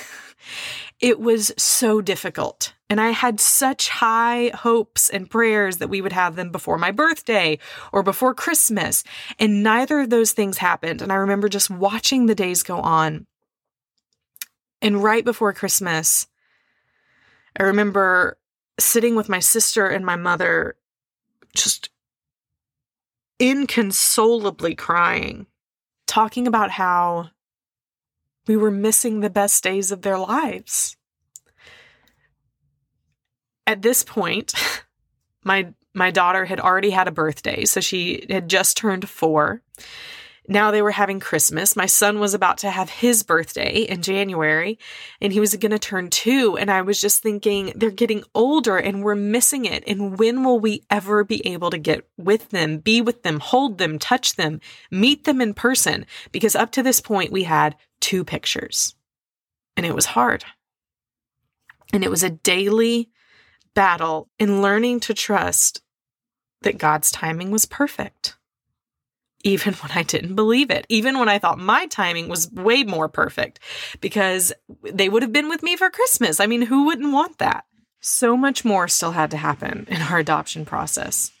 it 1.00 1.20
was 1.20 1.52
so 1.58 2.00
difficult. 2.00 2.72
And 2.90 3.00
I 3.00 3.10
had 3.10 3.38
such 3.38 3.90
high 3.90 4.50
hopes 4.54 5.10
and 5.10 5.28
prayers 5.28 5.76
that 5.78 5.88
we 5.88 6.00
would 6.00 6.12
have 6.12 6.36
them 6.36 6.50
before 6.50 6.78
my 6.78 6.90
birthday 6.90 7.58
or 7.92 8.02
before 8.02 8.34
Christmas. 8.34 9.04
And 9.38 9.62
neither 9.62 10.00
of 10.00 10.10
those 10.10 10.32
things 10.32 10.58
happened. 10.58 11.02
And 11.02 11.12
I 11.12 11.16
remember 11.16 11.48
just 11.48 11.70
watching 11.70 12.26
the 12.26 12.34
days 12.34 12.62
go 12.62 12.78
on. 12.78 13.26
And 14.80 15.02
right 15.02 15.24
before 15.24 15.52
Christmas, 15.52 16.28
I 17.58 17.64
remember 17.64 18.38
sitting 18.78 19.16
with 19.16 19.28
my 19.28 19.40
sister 19.40 19.88
and 19.88 20.06
my 20.06 20.16
mother, 20.16 20.76
just 21.54 21.90
inconsolably 23.38 24.74
crying, 24.74 25.46
talking 26.06 26.46
about 26.46 26.70
how 26.70 27.30
we 28.46 28.56
were 28.56 28.70
missing 28.70 29.20
the 29.20 29.30
best 29.30 29.62
days 29.62 29.92
of 29.92 30.02
their 30.02 30.18
lives. 30.18 30.96
At 33.66 33.82
this 33.82 34.02
point, 34.02 34.54
my 35.44 35.72
my 35.94 36.10
daughter 36.10 36.44
had 36.44 36.60
already 36.60 36.90
had 36.90 37.08
a 37.08 37.12
birthday, 37.12 37.64
so 37.64 37.80
she 37.80 38.24
had 38.30 38.48
just 38.48 38.76
turned 38.76 39.08
4. 39.08 39.62
Now 40.50 40.70
they 40.70 40.80
were 40.80 40.90
having 40.90 41.20
Christmas. 41.20 41.76
My 41.76 41.84
son 41.84 42.18
was 42.18 42.32
about 42.32 42.56
to 42.58 42.70
have 42.70 42.88
his 42.88 43.22
birthday 43.22 43.80
in 43.82 44.00
January 44.00 44.78
and 45.20 45.30
he 45.30 45.40
was 45.40 45.54
going 45.54 45.72
to 45.72 45.78
turn 45.78 46.08
two. 46.08 46.56
And 46.56 46.70
I 46.70 46.80
was 46.80 46.98
just 46.98 47.22
thinking, 47.22 47.74
they're 47.76 47.90
getting 47.90 48.24
older 48.34 48.78
and 48.78 49.04
we're 49.04 49.14
missing 49.14 49.66
it. 49.66 49.84
And 49.86 50.18
when 50.18 50.42
will 50.42 50.58
we 50.58 50.84
ever 50.88 51.22
be 51.22 51.46
able 51.46 51.68
to 51.68 51.76
get 51.76 52.08
with 52.16 52.48
them, 52.48 52.78
be 52.78 53.02
with 53.02 53.24
them, 53.24 53.40
hold 53.40 53.76
them, 53.76 53.98
touch 53.98 54.36
them, 54.36 54.60
meet 54.90 55.24
them 55.24 55.42
in 55.42 55.52
person? 55.52 56.06
Because 56.32 56.56
up 56.56 56.72
to 56.72 56.82
this 56.82 57.00
point, 57.00 57.30
we 57.30 57.42
had 57.42 57.76
two 58.00 58.24
pictures 58.24 58.94
and 59.76 59.84
it 59.84 59.94
was 59.94 60.06
hard. 60.06 60.46
And 61.92 62.02
it 62.02 62.10
was 62.10 62.22
a 62.22 62.30
daily 62.30 63.10
battle 63.74 64.30
in 64.38 64.62
learning 64.62 65.00
to 65.00 65.14
trust 65.14 65.82
that 66.62 66.78
God's 66.78 67.10
timing 67.10 67.50
was 67.50 67.66
perfect 67.66 68.37
even 69.44 69.72
when 69.82 69.92
I 69.92 70.02
didn't 70.02 70.34
believe 70.34 70.70
it, 70.70 70.86
even 70.88 71.18
when 71.18 71.28
I 71.28 71.38
thought 71.38 71.58
my 71.58 71.86
timing 71.86 72.28
was 72.28 72.50
way 72.52 72.84
more 72.84 73.08
perfect 73.08 73.60
because 74.00 74.52
they 74.82 75.08
would 75.08 75.22
have 75.22 75.32
been 75.32 75.48
with 75.48 75.62
me 75.62 75.76
for 75.76 75.90
Christmas. 75.90 76.40
I 76.40 76.46
mean, 76.46 76.62
who 76.62 76.86
wouldn't 76.86 77.12
want 77.12 77.38
that? 77.38 77.64
So 78.00 78.36
much 78.36 78.64
more 78.64 78.88
still 78.88 79.12
had 79.12 79.30
to 79.32 79.36
happen 79.36 79.86
in 79.90 80.02
our 80.02 80.18
adoption 80.18 80.64
process. 80.64 81.32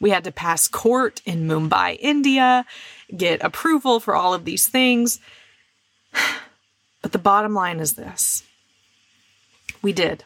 We 0.00 0.10
had 0.10 0.24
to 0.24 0.32
pass 0.32 0.68
court 0.68 1.22
in 1.24 1.46
Mumbai, 1.46 1.96
India, 1.98 2.66
get 3.16 3.42
approval 3.42 4.00
for 4.00 4.14
all 4.14 4.34
of 4.34 4.44
these 4.44 4.68
things. 4.68 5.20
But 7.02 7.12
the 7.12 7.18
bottom 7.18 7.52
line 7.52 7.80
is 7.80 7.96
this 7.96 8.44
we 9.82 9.92
did. 9.92 10.24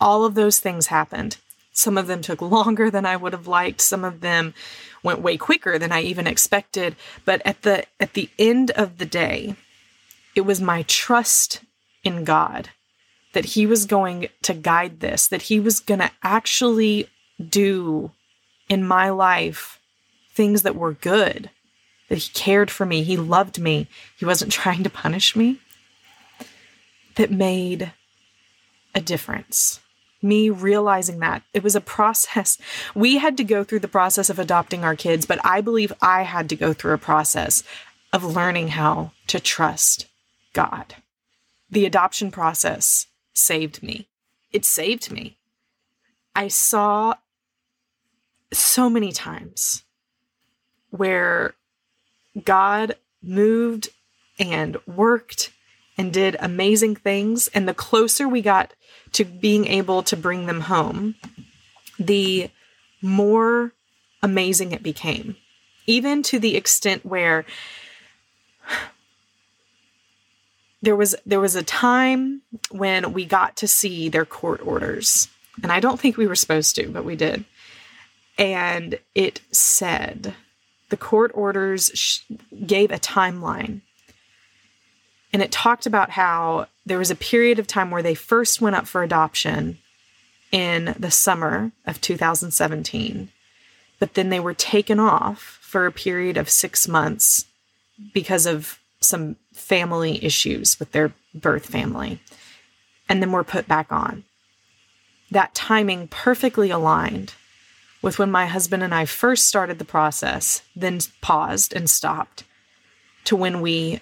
All 0.00 0.24
of 0.24 0.36
those 0.36 0.60
things 0.60 0.86
happened. 0.86 1.38
Some 1.72 1.98
of 1.98 2.06
them 2.06 2.22
took 2.22 2.40
longer 2.40 2.90
than 2.90 3.04
I 3.04 3.16
would 3.16 3.32
have 3.32 3.48
liked. 3.48 3.80
Some 3.80 4.04
of 4.04 4.20
them 4.20 4.54
went 5.02 5.20
way 5.20 5.36
quicker 5.36 5.78
than 5.78 5.92
I 5.92 6.02
even 6.02 6.26
expected. 6.26 6.96
But 7.24 7.42
at 7.44 7.62
the 7.62 7.84
at 8.00 8.14
the 8.14 8.30
end 8.38 8.70
of 8.72 8.98
the 8.98 9.06
day, 9.06 9.56
it 10.34 10.42
was 10.42 10.60
my 10.60 10.82
trust 10.82 11.60
in 12.04 12.24
God 12.24 12.70
that 13.32 13.44
He 13.44 13.66
was 13.66 13.86
going 13.86 14.28
to 14.42 14.54
guide 14.54 15.00
this, 15.00 15.28
that 15.28 15.42
He 15.42 15.60
was 15.60 15.80
going 15.80 16.00
to 16.00 16.10
actually 16.22 17.08
do 17.48 18.10
in 18.68 18.86
my 18.86 19.10
life 19.10 19.80
things 20.32 20.62
that 20.62 20.76
were 20.76 20.92
good, 20.92 21.50
that 22.08 22.18
He 22.18 22.30
cared 22.32 22.70
for 22.70 22.86
me, 22.86 23.02
He 23.02 23.16
loved 23.16 23.60
me, 23.60 23.86
He 24.16 24.24
wasn't 24.24 24.52
trying 24.60 24.82
to 24.84 24.90
punish 24.90 25.36
me, 25.36 25.60
that 27.16 27.30
made 27.30 27.92
a 28.94 29.00
difference 29.00 29.80
me 30.20 30.50
realizing 30.50 31.20
that 31.20 31.42
it 31.52 31.62
was 31.62 31.76
a 31.76 31.80
process. 31.80 32.58
We 32.94 33.18
had 33.18 33.36
to 33.36 33.44
go 33.44 33.64
through 33.64 33.80
the 33.80 33.88
process 33.88 34.30
of 34.30 34.38
adopting 34.38 34.84
our 34.84 34.96
kids, 34.96 35.26
but 35.26 35.40
I 35.44 35.60
believe 35.60 35.92
I 36.02 36.22
had 36.22 36.48
to 36.48 36.56
go 36.56 36.72
through 36.72 36.94
a 36.94 36.98
process 36.98 37.62
of 38.12 38.24
learning 38.24 38.68
how 38.68 39.12
to 39.28 39.38
trust 39.38 40.06
God. 40.52 40.96
The 41.70 41.86
adoption 41.86 42.30
process 42.30 43.06
saved 43.34 43.82
me. 43.82 44.08
It 44.52 44.64
saved 44.64 45.12
me. 45.12 45.36
I 46.34 46.48
saw 46.48 47.14
so 48.52 48.88
many 48.88 49.12
times 49.12 49.82
where 50.90 51.54
God 52.44 52.96
moved 53.22 53.90
and 54.38 54.76
worked 54.86 55.52
and 55.96 56.12
did 56.12 56.36
amazing 56.38 56.96
things. 56.96 57.48
And 57.48 57.68
the 57.68 57.74
closer 57.74 58.28
we 58.28 58.40
got 58.40 58.72
to 59.12 59.24
being 59.24 59.66
able 59.66 60.02
to 60.04 60.16
bring 60.16 60.46
them 60.46 60.62
home, 60.62 61.14
the 61.98 62.50
more 63.02 63.72
amazing 64.22 64.72
it 64.72 64.82
became. 64.82 65.36
Even 65.86 66.22
to 66.24 66.38
the 66.38 66.56
extent 66.56 67.04
where 67.04 67.44
there 70.82 70.96
was 70.96 71.16
there 71.26 71.40
was 71.40 71.56
a 71.56 71.62
time 71.62 72.42
when 72.70 73.12
we 73.12 73.24
got 73.24 73.56
to 73.56 73.68
see 73.68 74.08
their 74.08 74.26
court 74.26 74.60
orders. 74.64 75.28
And 75.62 75.72
I 75.72 75.80
don't 75.80 75.98
think 75.98 76.16
we 76.16 76.26
were 76.26 76.36
supposed 76.36 76.76
to, 76.76 76.88
but 76.88 77.04
we 77.04 77.16
did. 77.16 77.44
And 78.36 78.98
it 79.14 79.40
said 79.50 80.34
the 80.90 80.96
court 80.96 81.32
orders 81.34 81.90
sh- 81.94 82.20
gave 82.64 82.92
a 82.92 82.98
timeline 82.98 83.80
and 85.38 85.44
it 85.44 85.52
talked 85.52 85.86
about 85.86 86.10
how 86.10 86.66
there 86.84 86.98
was 86.98 87.12
a 87.12 87.14
period 87.14 87.60
of 87.60 87.68
time 87.68 87.92
where 87.92 88.02
they 88.02 88.16
first 88.16 88.60
went 88.60 88.74
up 88.74 88.88
for 88.88 89.04
adoption 89.04 89.78
in 90.50 90.96
the 90.98 91.12
summer 91.12 91.70
of 91.86 92.00
2017, 92.00 93.28
but 94.00 94.14
then 94.14 94.30
they 94.30 94.40
were 94.40 94.52
taken 94.52 94.98
off 94.98 95.60
for 95.62 95.86
a 95.86 95.92
period 95.92 96.36
of 96.36 96.50
six 96.50 96.88
months 96.88 97.46
because 98.12 98.46
of 98.46 98.80
some 98.98 99.36
family 99.52 100.24
issues 100.24 100.80
with 100.80 100.90
their 100.90 101.12
birth 101.32 101.66
family, 101.66 102.18
and 103.08 103.22
then 103.22 103.30
were 103.30 103.44
put 103.44 103.68
back 103.68 103.92
on. 103.92 104.24
That 105.30 105.54
timing 105.54 106.08
perfectly 106.08 106.70
aligned 106.70 107.34
with 108.02 108.18
when 108.18 108.32
my 108.32 108.46
husband 108.46 108.82
and 108.82 108.92
I 108.92 109.04
first 109.04 109.46
started 109.46 109.78
the 109.78 109.84
process, 109.84 110.62
then 110.74 110.98
paused 111.20 111.72
and 111.72 111.88
stopped, 111.88 112.42
to 113.22 113.36
when 113.36 113.60
we 113.60 114.00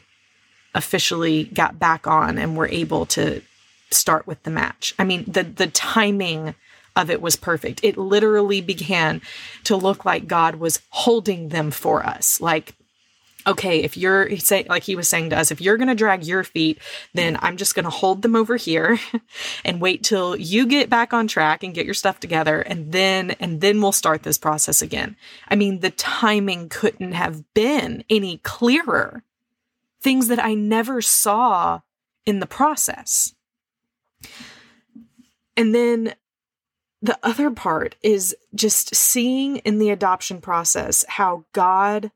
officially 0.77 1.45
got 1.45 1.79
back 1.79 2.07
on 2.07 2.39
and 2.39 2.57
were 2.57 2.69
able 2.69 3.07
to 3.07 3.43
start 3.91 4.27
with 4.27 4.43
the 4.43 4.51
match. 4.51 4.95
I 4.99 5.05
mean, 5.05 5.25
the 5.27 5.43
the 5.43 5.67
timing 5.67 6.55
of 6.95 7.11
it 7.11 7.21
was 7.21 7.37
perfect. 7.37 7.81
It 7.83 7.97
literally 7.97 8.61
began 8.61 9.21
to 9.65 9.77
look 9.77 10.05
like 10.05 10.27
God 10.27 10.57
was 10.57 10.81
holding 10.91 11.49
them 11.49 11.71
for 11.71 12.05
us. 12.05 12.41
Like, 12.41 12.75
okay, 13.47 13.83
if 13.83 13.97
you're 13.97 14.37
say 14.39 14.67
like 14.69 14.83
he 14.83 14.97
was 14.97 15.09
saying 15.09 15.31
to 15.31 15.39
us, 15.39 15.51
if 15.51 15.61
you're 15.61 15.77
gonna 15.79 15.95
drag 15.95 16.25
your 16.25 16.45
feet, 16.45 16.79
then 17.15 17.39
I'm 17.41 17.57
just 17.57 17.75
gonna 17.75 17.91
hold 17.91 18.23
them 18.23 18.37
over 18.37 18.57
here 18.57 18.99
and 19.65 19.81
wait 19.81 20.03
till 20.03 20.37
you 20.37 20.67
get 20.67 20.91
back 20.91 21.13
on 21.13 21.27
track 21.27 21.63
and 21.63 21.75
get 21.75 21.87
your 21.87 21.95
stuff 21.95 22.21
together, 22.21 22.61
and 22.61 22.93
then 22.93 23.33
and 23.41 23.61
then 23.61 23.81
we'll 23.81 23.93
start 23.93 24.25
this 24.25 24.39
process 24.39 24.83
again. 24.83 25.17
I 25.49 25.57
mean, 25.57 25.81
the 25.81 25.91
timing 25.91 26.69
couldn't 26.69 27.13
have 27.13 27.43
been 27.55 28.05
any 28.11 28.39
clearer 28.39 29.23
things 30.07 30.29
that 30.29 30.39
I 30.39 30.55
never 30.55 31.03
saw 31.03 31.81
in 32.25 32.39
the 32.39 32.47
process. 32.47 33.35
And 35.57 35.75
then 35.75 36.15
the 37.03 37.19
other 37.25 37.51
part 37.51 37.97
is 38.05 38.37
just 38.55 38.95
seeing 38.95 39.57
in 39.57 39.81
the 39.81 39.91
adoption 39.91 40.41
process 40.41 41.05
how 41.09 41.47
God 41.53 42.13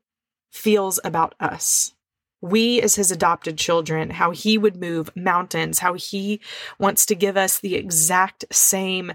feels 0.53 1.01
about 1.03 1.35
us. 1.41 1.93
We, 2.39 2.81
as 2.81 2.95
his 2.95 3.11
adopted 3.11 3.57
children, 3.57 4.11
how 4.11 4.31
he 4.31 4.57
would 4.57 4.77
move 4.77 5.13
mountains, 5.13 5.79
how 5.79 5.95
he 5.95 6.39
wants 6.79 7.05
to 7.07 7.13
give 7.13 7.35
us 7.35 7.59
the 7.59 7.75
exact 7.75 8.45
same 8.53 9.11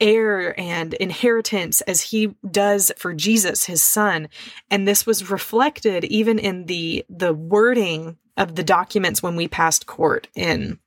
heir 0.00 0.58
and 0.58 0.94
inheritance 0.94 1.80
as 1.82 2.00
he 2.00 2.34
does 2.50 2.92
for 2.96 3.14
Jesus 3.14 3.66
his 3.66 3.82
son. 3.82 4.28
And 4.70 4.86
this 4.86 5.06
was 5.06 5.30
reflected 5.30 6.04
even 6.04 6.38
in 6.38 6.66
the 6.66 7.04
the 7.08 7.32
wording 7.32 8.18
of 8.36 8.56
the 8.56 8.64
documents 8.64 9.22
when 9.22 9.36
we 9.36 9.48
passed 9.48 9.86
court 9.86 10.28
in 10.34 10.78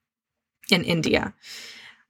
in 0.70 0.84
India, 0.84 1.34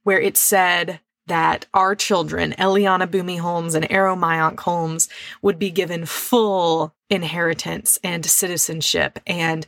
where 0.02 0.20
it 0.20 0.36
said 0.36 1.00
that 1.28 1.66
our 1.74 1.94
children, 1.94 2.52
Eliana 2.58 3.06
Bumi 3.06 3.38
Holmes 3.38 3.74
and 3.74 3.90
Arrow 3.92 4.16
Mayank 4.16 4.58
Holmes, 4.60 5.08
would 5.42 5.58
be 5.58 5.70
given 5.70 6.06
full 6.06 6.94
inheritance 7.10 7.98
and 8.02 8.24
citizenship 8.24 9.18
and 9.26 9.66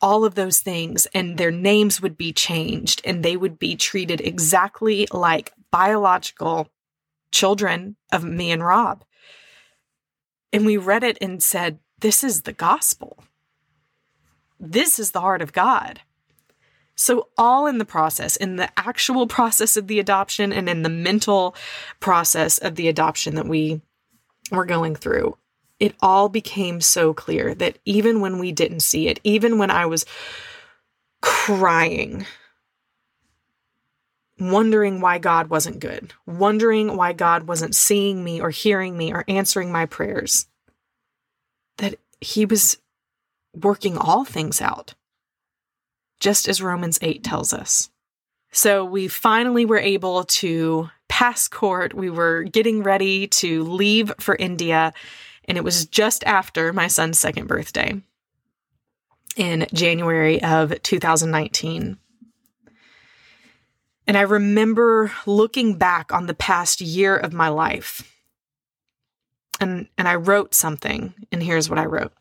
all 0.00 0.24
of 0.24 0.34
those 0.34 0.60
things, 0.60 1.06
and 1.14 1.38
their 1.38 1.50
names 1.50 2.00
would 2.00 2.16
be 2.16 2.32
changed 2.32 3.00
and 3.04 3.22
they 3.22 3.36
would 3.36 3.58
be 3.58 3.76
treated 3.76 4.20
exactly 4.20 5.06
like 5.12 5.52
biological 5.72 6.68
children 7.32 7.96
of 8.12 8.22
me 8.22 8.52
and 8.52 8.64
Rob. 8.64 9.04
And 10.52 10.64
we 10.64 10.76
read 10.76 11.02
it 11.02 11.18
and 11.20 11.42
said, 11.42 11.80
This 11.98 12.22
is 12.22 12.42
the 12.42 12.52
gospel. 12.52 13.24
This 14.60 15.00
is 15.00 15.10
the 15.10 15.20
heart 15.20 15.42
of 15.42 15.52
God. 15.52 16.02
So, 16.94 17.28
all 17.36 17.66
in 17.66 17.78
the 17.78 17.84
process, 17.84 18.36
in 18.36 18.56
the 18.56 18.70
actual 18.78 19.26
process 19.26 19.76
of 19.76 19.88
the 19.88 19.98
adoption 19.98 20.52
and 20.52 20.68
in 20.68 20.82
the 20.82 20.88
mental 20.88 21.56
process 21.98 22.58
of 22.58 22.76
the 22.76 22.86
adoption 22.86 23.34
that 23.34 23.48
we 23.48 23.80
were 24.52 24.66
going 24.66 24.94
through, 24.94 25.36
it 25.80 25.96
all 26.00 26.28
became 26.28 26.80
so 26.80 27.12
clear 27.12 27.54
that 27.54 27.78
even 27.84 28.20
when 28.20 28.38
we 28.38 28.52
didn't 28.52 28.80
see 28.80 29.08
it, 29.08 29.18
even 29.24 29.58
when 29.58 29.70
I 29.70 29.86
was 29.86 30.04
crying, 31.22 32.26
wondering 34.50 35.00
why 35.00 35.18
God 35.18 35.48
wasn't 35.48 35.80
good, 35.80 36.12
wondering 36.26 36.96
why 36.96 37.12
God 37.12 37.44
wasn't 37.44 37.74
seeing 37.74 38.24
me 38.24 38.40
or 38.40 38.50
hearing 38.50 38.96
me 38.96 39.12
or 39.12 39.24
answering 39.28 39.70
my 39.70 39.86
prayers, 39.86 40.46
that 41.78 41.96
He 42.20 42.44
was 42.46 42.78
working 43.54 43.96
all 43.96 44.24
things 44.24 44.60
out 44.60 44.94
just 46.22 46.48
as 46.48 46.62
Romans 46.62 46.98
8 47.02 47.24
tells 47.24 47.52
us. 47.52 47.90
So 48.52 48.84
we 48.84 49.08
finally 49.08 49.64
were 49.64 49.78
able 49.78 50.24
to 50.24 50.88
pass 51.08 51.48
court. 51.48 51.94
We 51.94 52.10
were 52.10 52.44
getting 52.44 52.82
ready 52.82 53.26
to 53.26 53.64
leave 53.64 54.12
for 54.20 54.36
India, 54.36 54.92
and 55.46 55.58
it 55.58 55.64
was 55.64 55.84
just 55.86 56.22
after 56.24 56.72
my 56.72 56.86
son's 56.86 57.18
second 57.18 57.48
birthday 57.48 58.00
in 59.36 59.66
January 59.72 60.42
of 60.42 60.80
2019. 60.82 61.98
And 64.12 64.18
I 64.18 64.22
remember 64.24 65.10
looking 65.24 65.78
back 65.78 66.12
on 66.12 66.26
the 66.26 66.34
past 66.34 66.82
year 66.82 67.16
of 67.16 67.32
my 67.32 67.48
life. 67.48 68.14
And, 69.58 69.88
and 69.96 70.06
I 70.06 70.16
wrote 70.16 70.52
something, 70.52 71.14
and 71.32 71.42
here's 71.42 71.70
what 71.70 71.78
I 71.78 71.86
wrote. 71.86 72.12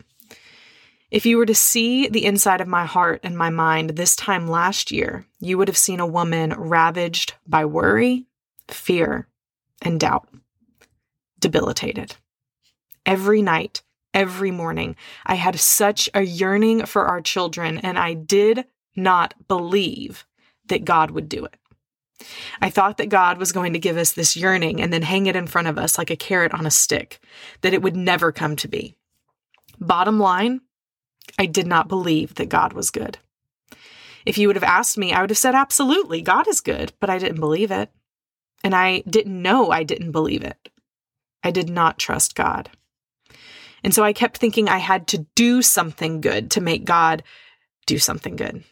If 1.11 1.25
you 1.25 1.35
were 1.35 1.45
to 1.45 1.53
see 1.53 2.07
the 2.07 2.23
inside 2.23 2.61
of 2.61 2.67
my 2.69 2.85
heart 2.85 3.19
and 3.23 3.37
my 3.37 3.49
mind 3.49 3.89
this 3.89 4.15
time 4.15 4.47
last 4.47 4.89
year, 4.89 5.25
you 5.41 5.57
would 5.57 5.67
have 5.67 5.75
seen 5.75 5.99
a 5.99 6.07
woman 6.07 6.53
ravaged 6.53 7.33
by 7.45 7.65
worry, 7.65 8.25
fear, 8.69 9.27
and 9.81 9.99
doubt, 9.99 10.29
debilitated. 11.41 12.15
Every 13.05 13.41
night, 13.41 13.81
every 14.13 14.51
morning, 14.51 14.95
I 15.25 15.35
had 15.35 15.59
such 15.59 16.09
a 16.13 16.21
yearning 16.21 16.85
for 16.85 17.07
our 17.07 17.19
children, 17.19 17.79
and 17.79 17.99
I 17.99 18.13
did 18.13 18.63
not 18.95 19.33
believe 19.49 20.25
that 20.67 20.85
God 20.85 21.11
would 21.11 21.27
do 21.27 21.43
it. 21.43 21.57
I 22.61 22.69
thought 22.69 22.97
that 22.97 23.09
God 23.09 23.37
was 23.37 23.51
going 23.51 23.73
to 23.73 23.79
give 23.79 23.97
us 23.97 24.13
this 24.13 24.35
yearning 24.35 24.81
and 24.81 24.91
then 24.91 25.01
hang 25.01 25.25
it 25.25 25.35
in 25.35 25.47
front 25.47 25.67
of 25.67 25.77
us 25.77 25.97
like 25.97 26.09
a 26.09 26.15
carrot 26.15 26.53
on 26.53 26.65
a 26.65 26.71
stick, 26.71 27.19
that 27.61 27.73
it 27.73 27.81
would 27.81 27.95
never 27.95 28.31
come 28.31 28.55
to 28.57 28.67
be. 28.67 28.95
Bottom 29.79 30.19
line, 30.19 30.61
I 31.39 31.45
did 31.45 31.67
not 31.67 31.87
believe 31.87 32.35
that 32.35 32.49
God 32.49 32.73
was 32.73 32.91
good. 32.91 33.17
If 34.25 34.37
you 34.37 34.47
would 34.47 34.55
have 34.55 34.63
asked 34.63 34.97
me, 34.97 35.13
I 35.13 35.21
would 35.21 35.29
have 35.29 35.37
said, 35.37 35.55
absolutely, 35.55 36.21
God 36.21 36.47
is 36.47 36.61
good, 36.61 36.93
but 36.99 37.09
I 37.09 37.17
didn't 37.17 37.39
believe 37.39 37.71
it. 37.71 37.89
And 38.63 38.75
I 38.75 38.99
didn't 39.09 39.41
know 39.41 39.71
I 39.71 39.83
didn't 39.83 40.11
believe 40.11 40.43
it. 40.43 40.69
I 41.43 41.49
did 41.49 41.69
not 41.69 41.97
trust 41.97 42.35
God. 42.35 42.69
And 43.83 43.93
so 43.93 44.03
I 44.03 44.13
kept 44.13 44.37
thinking 44.37 44.69
I 44.69 44.77
had 44.77 45.07
to 45.07 45.25
do 45.35 45.63
something 45.63 46.21
good 46.21 46.51
to 46.51 46.61
make 46.61 46.85
God 46.85 47.23
do 47.87 47.97
something 47.97 48.35
good. 48.35 48.63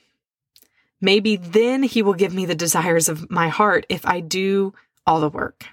Maybe 1.01 1.37
then 1.37 1.83
he 1.83 2.01
will 2.01 2.13
give 2.13 2.33
me 2.33 2.45
the 2.45 2.55
desires 2.55 3.07
of 3.07 3.29
my 3.29 3.47
heart 3.47 3.85
if 3.89 4.05
I 4.05 4.19
do 4.19 4.73
all 5.05 5.19
the 5.19 5.29
work. 5.29 5.65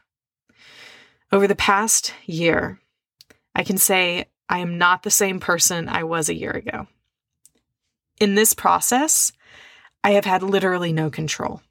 Over 1.32 1.46
the 1.46 1.56
past 1.56 2.14
year, 2.24 2.80
I 3.54 3.64
can 3.64 3.78
say 3.78 4.26
I 4.48 4.58
am 4.58 4.78
not 4.78 5.02
the 5.02 5.10
same 5.10 5.40
person 5.40 5.88
I 5.88 6.04
was 6.04 6.28
a 6.28 6.34
year 6.34 6.52
ago. 6.52 6.86
In 8.20 8.34
this 8.34 8.54
process, 8.54 9.32
I 10.04 10.12
have 10.12 10.24
had 10.24 10.42
literally 10.42 10.92
no 10.92 11.10
control. 11.10 11.62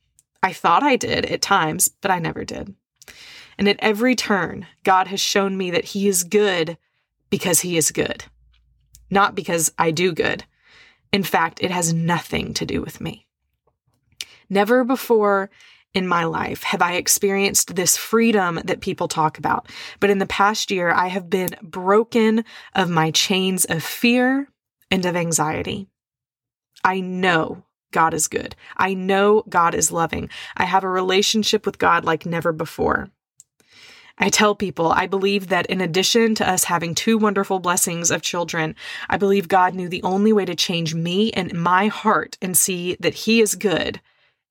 I 0.43 0.51
thought 0.51 0.83
I 0.83 0.95
did 0.95 1.25
at 1.25 1.41
times, 1.41 1.87
but 1.87 2.11
I 2.11 2.19
never 2.19 2.43
did. 2.43 2.75
And 3.57 3.69
at 3.69 3.79
every 3.79 4.15
turn, 4.15 4.67
God 4.83 5.07
has 5.07 5.21
shown 5.21 5.57
me 5.57 5.71
that 5.71 5.85
He 5.85 6.07
is 6.07 6.23
good 6.23 6.77
because 7.29 7.61
He 7.61 7.77
is 7.77 7.91
good, 7.91 8.25
not 9.09 9.33
because 9.35 9.71
I 9.77 9.91
do 9.91 10.11
good. 10.11 10.43
In 11.13 11.23
fact, 11.23 11.63
it 11.63 11.71
has 11.71 11.93
nothing 11.93 12.53
to 12.55 12.65
do 12.65 12.81
with 12.81 12.99
me. 12.99 13.24
Never 14.49 14.84
before 14.84 15.49
in 15.93 16.08
my 16.08 16.25
life 16.25 16.63
have 16.63 16.81
I 16.81 16.95
experienced 16.95 17.75
this 17.75 17.97
freedom 17.97 18.60
that 18.65 18.81
people 18.81 19.08
talk 19.08 19.38
about. 19.38 19.69
But 19.99 20.10
in 20.10 20.19
the 20.19 20.25
past 20.25 20.69
year, 20.69 20.91
I 20.91 21.08
have 21.08 21.29
been 21.29 21.55
broken 21.63 22.43
of 22.75 22.89
my 22.89 23.12
chains 23.12 23.65
of 23.65 23.81
fear 23.81 24.49
and 24.91 25.05
of 25.05 25.15
anxiety. 25.15 25.88
I 26.84 26.99
know 26.99 27.63
God 27.91 28.13
is 28.13 28.27
good. 28.27 28.55
I 28.75 28.93
know 28.93 29.43
God 29.47 29.73
is 29.73 29.91
loving. 29.91 30.29
I 30.58 30.65
have 30.65 30.84
a 30.84 30.89
relationship 30.89 31.65
with 31.65 31.79
God 31.79 32.03
like 32.03 32.25
never 32.25 32.51
before. 32.51 33.10
I 34.17 34.29
tell 34.29 34.55
people, 34.55 34.91
I 34.91 35.08
believe 35.08 35.47
that 35.47 35.65
in 35.65 35.81
addition 35.81 36.36
to 36.36 36.49
us 36.49 36.65
having 36.65 36.95
two 36.95 37.17
wonderful 37.17 37.60
blessings 37.60 38.12
of 38.12 38.21
children, 38.21 38.75
I 39.10 39.17
believe 39.17 39.47
God 39.47 39.73
knew 39.73 39.89
the 39.89 40.03
only 40.03 40.31
way 40.31 40.45
to 40.45 40.55
change 40.55 40.93
me 40.93 41.31
and 41.31 41.53
my 41.53 41.88
heart 41.88 42.38
and 42.41 42.55
see 42.55 42.95
that 42.99 43.13
He 43.13 43.41
is 43.41 43.55
good 43.55 43.99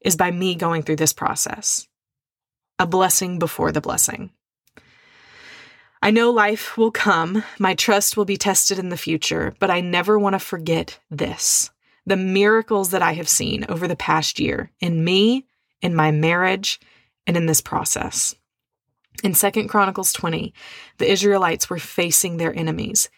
is 0.04 0.16
by 0.16 0.30
me 0.30 0.54
going 0.54 0.82
through 0.82 0.96
this 0.96 1.12
process. 1.12 1.88
A 2.78 2.86
blessing 2.86 3.38
before 3.38 3.72
the 3.72 3.80
blessing. 3.80 4.30
I 6.02 6.10
know 6.10 6.30
life 6.30 6.76
will 6.76 6.90
come, 6.90 7.42
my 7.58 7.74
trust 7.74 8.14
will 8.14 8.26
be 8.26 8.36
tested 8.36 8.78
in 8.78 8.90
the 8.90 8.96
future, 8.96 9.54
but 9.58 9.70
I 9.70 9.80
never 9.80 10.18
want 10.18 10.34
to 10.34 10.38
forget 10.38 11.00
this 11.10 11.70
the 12.06 12.16
miracles 12.18 12.90
that 12.90 13.00
I 13.00 13.14
have 13.14 13.30
seen 13.30 13.64
over 13.70 13.88
the 13.88 13.96
past 13.96 14.38
year 14.38 14.70
in 14.78 15.02
me, 15.02 15.46
in 15.80 15.94
my 15.94 16.10
marriage, 16.10 16.78
and 17.26 17.34
in 17.34 17.46
this 17.46 17.62
process. 17.62 18.34
In 19.22 19.32
2 19.32 19.68
Chronicles 19.68 20.12
20, 20.12 20.52
the 20.98 21.10
Israelites 21.10 21.70
were 21.70 21.78
facing 21.78 22.36
their 22.36 22.54
enemies, 22.54 23.08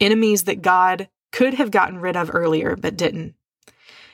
enemies 0.00 0.44
that 0.44 0.60
God 0.60 1.08
could 1.32 1.54
have 1.54 1.70
gotten 1.70 1.98
rid 1.98 2.16
of 2.16 2.30
earlier 2.34 2.76
but 2.76 2.96
didn't. 2.96 3.34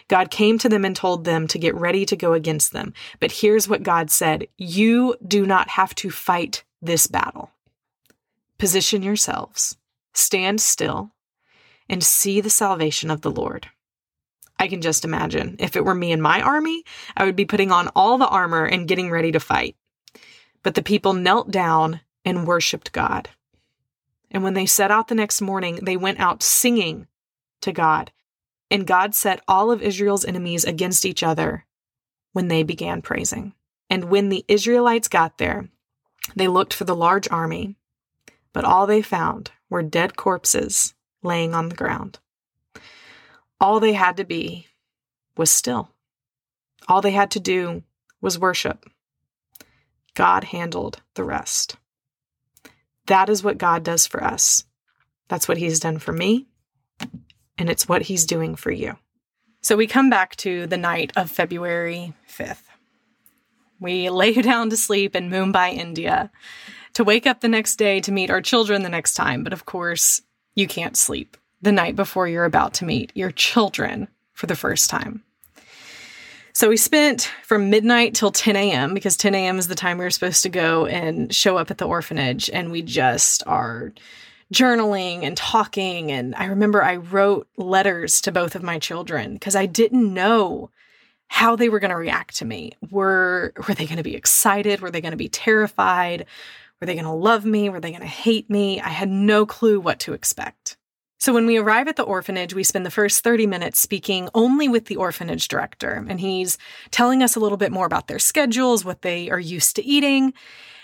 God 0.08 0.30
came 0.30 0.58
to 0.58 0.68
them 0.68 0.84
and 0.84 0.94
told 0.94 1.24
them 1.24 1.46
to 1.48 1.58
get 1.58 1.74
ready 1.74 2.04
to 2.06 2.16
go 2.16 2.32
against 2.32 2.72
them. 2.72 2.92
But 3.20 3.32
here's 3.32 3.68
what 3.68 3.82
God 3.82 4.10
said 4.10 4.46
You 4.56 5.16
do 5.26 5.46
not 5.46 5.70
have 5.70 5.94
to 5.96 6.10
fight 6.10 6.64
this 6.80 7.06
battle. 7.06 7.50
Position 8.58 9.02
yourselves, 9.02 9.76
stand 10.12 10.60
still, 10.60 11.12
and 11.88 12.02
see 12.02 12.40
the 12.40 12.50
salvation 12.50 13.10
of 13.10 13.22
the 13.22 13.30
Lord. 13.30 13.68
I 14.58 14.68
can 14.68 14.80
just 14.80 15.04
imagine 15.04 15.56
if 15.58 15.74
it 15.74 15.84
were 15.84 15.94
me 15.94 16.12
and 16.12 16.22
my 16.22 16.40
army, 16.40 16.84
I 17.16 17.24
would 17.24 17.34
be 17.34 17.44
putting 17.44 17.72
on 17.72 17.88
all 17.96 18.18
the 18.18 18.28
armor 18.28 18.64
and 18.64 18.86
getting 18.86 19.10
ready 19.10 19.32
to 19.32 19.40
fight. 19.40 19.76
But 20.62 20.74
the 20.74 20.82
people 20.82 21.12
knelt 21.12 21.50
down 21.50 22.00
and 22.24 22.46
worshiped 22.46 22.92
God. 22.92 23.30
And 24.30 24.44
when 24.44 24.54
they 24.54 24.66
set 24.66 24.90
out 24.90 25.08
the 25.08 25.14
next 25.14 25.40
morning, 25.40 25.80
they 25.82 25.96
went 25.96 26.20
out 26.20 26.42
singing 26.42 27.08
to 27.62 27.72
God 27.72 28.12
and 28.72 28.87
God 28.87 29.14
set 29.14 29.42
all 29.46 29.70
of 29.70 29.82
Israel's 29.82 30.24
enemies 30.24 30.64
against 30.64 31.04
each 31.04 31.22
other 31.22 31.66
when 32.32 32.48
they 32.48 32.62
began 32.62 33.02
praising. 33.02 33.52
And 33.90 34.04
when 34.04 34.30
the 34.30 34.46
Israelites 34.48 35.08
got 35.08 35.37
there, 35.37 35.68
they 36.35 36.48
looked 36.48 36.72
for 36.72 36.85
the 36.85 36.96
large 36.96 37.28
army, 37.30 37.76
but 38.54 38.64
all 38.64 38.87
they 38.87 39.02
found 39.02 39.50
were 39.68 39.82
dead 39.82 40.16
corpses 40.16 40.94
laying 41.22 41.54
on 41.54 41.68
the 41.68 41.76
ground. 41.76 42.18
All 43.61 43.78
they 43.78 43.92
had 43.92 44.16
to 44.16 44.24
be 44.24 44.68
was 45.37 45.50
still. 45.50 45.90
All 46.88 47.02
they 47.02 47.11
had 47.11 47.30
to 47.32 47.40
do 47.40 47.82
was 48.22 48.38
worship. 48.38 48.87
God 50.14 50.44
handled 50.44 51.03
the 51.14 51.24
rest. 51.24 51.76
That 53.07 53.28
is 53.28 53.44
what 53.44 53.59
God 53.59 53.82
does 53.82 54.07
for 54.07 54.24
us. 54.24 54.64
That's 55.28 55.47
what 55.47 55.59
He's 55.59 55.78
done 55.78 55.99
for 55.99 56.12
me 56.12 56.47
and 57.59 57.70
it's 57.70 57.88
what 57.88 58.03
He's 58.03 58.24
doing 58.24 58.55
for 58.55 58.70
you. 58.70 58.96
So 59.61 59.76
we 59.76 59.86
come 59.86 60.11
back 60.11 60.36
to 60.36 60.66
the 60.66 60.76
night 60.76 61.12
of 61.16 61.30
February 61.30 62.14
5th. 62.28 62.62
We 63.80 64.11
lay 64.11 64.34
down 64.34 64.70
to 64.70 64.76
sleep 64.76 65.14
in 65.14 65.30
Mumbai, 65.30 65.74
India, 65.74 66.30
to 66.94 67.05
wake 67.05 67.26
up 67.26 67.40
the 67.40 67.48
next 67.48 67.76
day 67.76 68.00
to 68.00 68.12
meet 68.12 68.30
our 68.30 68.40
children 68.40 68.82
the 68.82 68.88
next 68.88 69.14
time. 69.14 69.44
But 69.44 69.53
of 69.53 69.64
course, 69.64 70.22
you 70.55 70.66
can't 70.66 70.96
sleep 70.96 71.36
the 71.62 71.72
night 71.72 71.96
before 71.96 72.28
you're 72.28 72.44
about 72.44 72.74
to 72.74 72.84
meet 72.84 73.12
your 73.14 73.30
children 73.30 74.09
for 74.32 74.46
the 74.46 74.57
first 74.57 74.90
time. 74.90 75.22
So 76.55 76.68
we 76.68 76.76
spent 76.76 77.30
from 77.44 77.70
midnight 77.70 78.14
till 78.14 78.30
10 78.30 78.57
a.m. 78.57 78.92
because 78.92 79.16
10 79.16 79.34
a.m. 79.34 79.59
is 79.59 79.68
the 79.68 79.74
time 79.74 79.96
we 79.96 80.05
were 80.05 80.11
supposed 80.11 80.42
to 80.42 80.50
go 80.50 80.84
and 80.84 81.34
show 81.34 81.57
up 81.57 81.70
at 81.70 81.78
the 81.78 81.86
orphanage. 81.86 82.50
And 82.50 82.70
we 82.70 82.82
just 82.82 83.42
are 83.46 83.92
journaling 84.53 85.22
and 85.22 85.36
talking. 85.36 86.12
And 86.12 86.34
I 86.34 86.46
remember 86.46 86.82
I 86.82 86.96
wrote 86.96 87.48
letters 87.57 88.20
to 88.22 88.32
both 88.32 88.55
of 88.55 88.62
my 88.62 88.78
children 88.78 89.34
because 89.34 89.57
I 89.57 89.66
didn't 89.66 90.12
know 90.12 90.70
how 91.28 91.57
they 91.57 91.68
were 91.68 91.80
going 91.80 91.90
to 91.90 91.96
react 91.96 92.36
to 92.36 92.44
me. 92.44 92.72
Were, 92.90 93.53
were 93.57 93.74
they 93.74 93.86
going 93.86 93.96
to 93.96 94.03
be 94.03 94.14
excited? 94.14 94.80
Were 94.80 94.90
they 94.90 95.00
going 95.00 95.12
to 95.12 95.16
be 95.16 95.30
terrified? 95.30 96.26
Were 96.80 96.86
they 96.86 96.94
going 96.94 97.07
to 97.07 97.12
love 97.12 97.44
me? 97.44 97.68
Were 97.68 97.80
they 97.80 97.90
going 97.90 98.03
to 98.03 98.07
hate 98.07 98.50
me? 98.50 98.80
I 98.80 98.90
had 98.90 99.09
no 99.09 99.46
clue 99.46 99.80
what 99.80 100.00
to 100.00 100.12
expect. 100.12 100.76
So 101.18 101.32
when 101.32 101.46
we 101.46 101.57
arrive 101.57 101.86
at 101.86 101.94
the 101.94 102.03
orphanage, 102.03 102.53
we 102.53 102.64
spend 102.64 102.84
the 102.84 102.90
first 102.90 103.22
30 103.22 103.46
minutes 103.46 103.78
speaking 103.78 104.28
only 104.34 104.68
with 104.68 104.86
the 104.86 104.96
orphanage 104.96 105.46
director, 105.46 106.05
and 106.09 106.18
he's 106.18 106.59
telling 106.90 107.22
us 107.22 107.36
a 107.36 107.40
little 107.40 107.57
bit 107.57 107.70
more 107.70 107.86
about 107.86 108.09
their 108.09 108.18
schedules, 108.18 108.84
what 108.84 109.03
they 109.03 109.30
are 109.30 109.38
used 109.38 109.76
to 109.76 109.84
eating. 109.84 110.34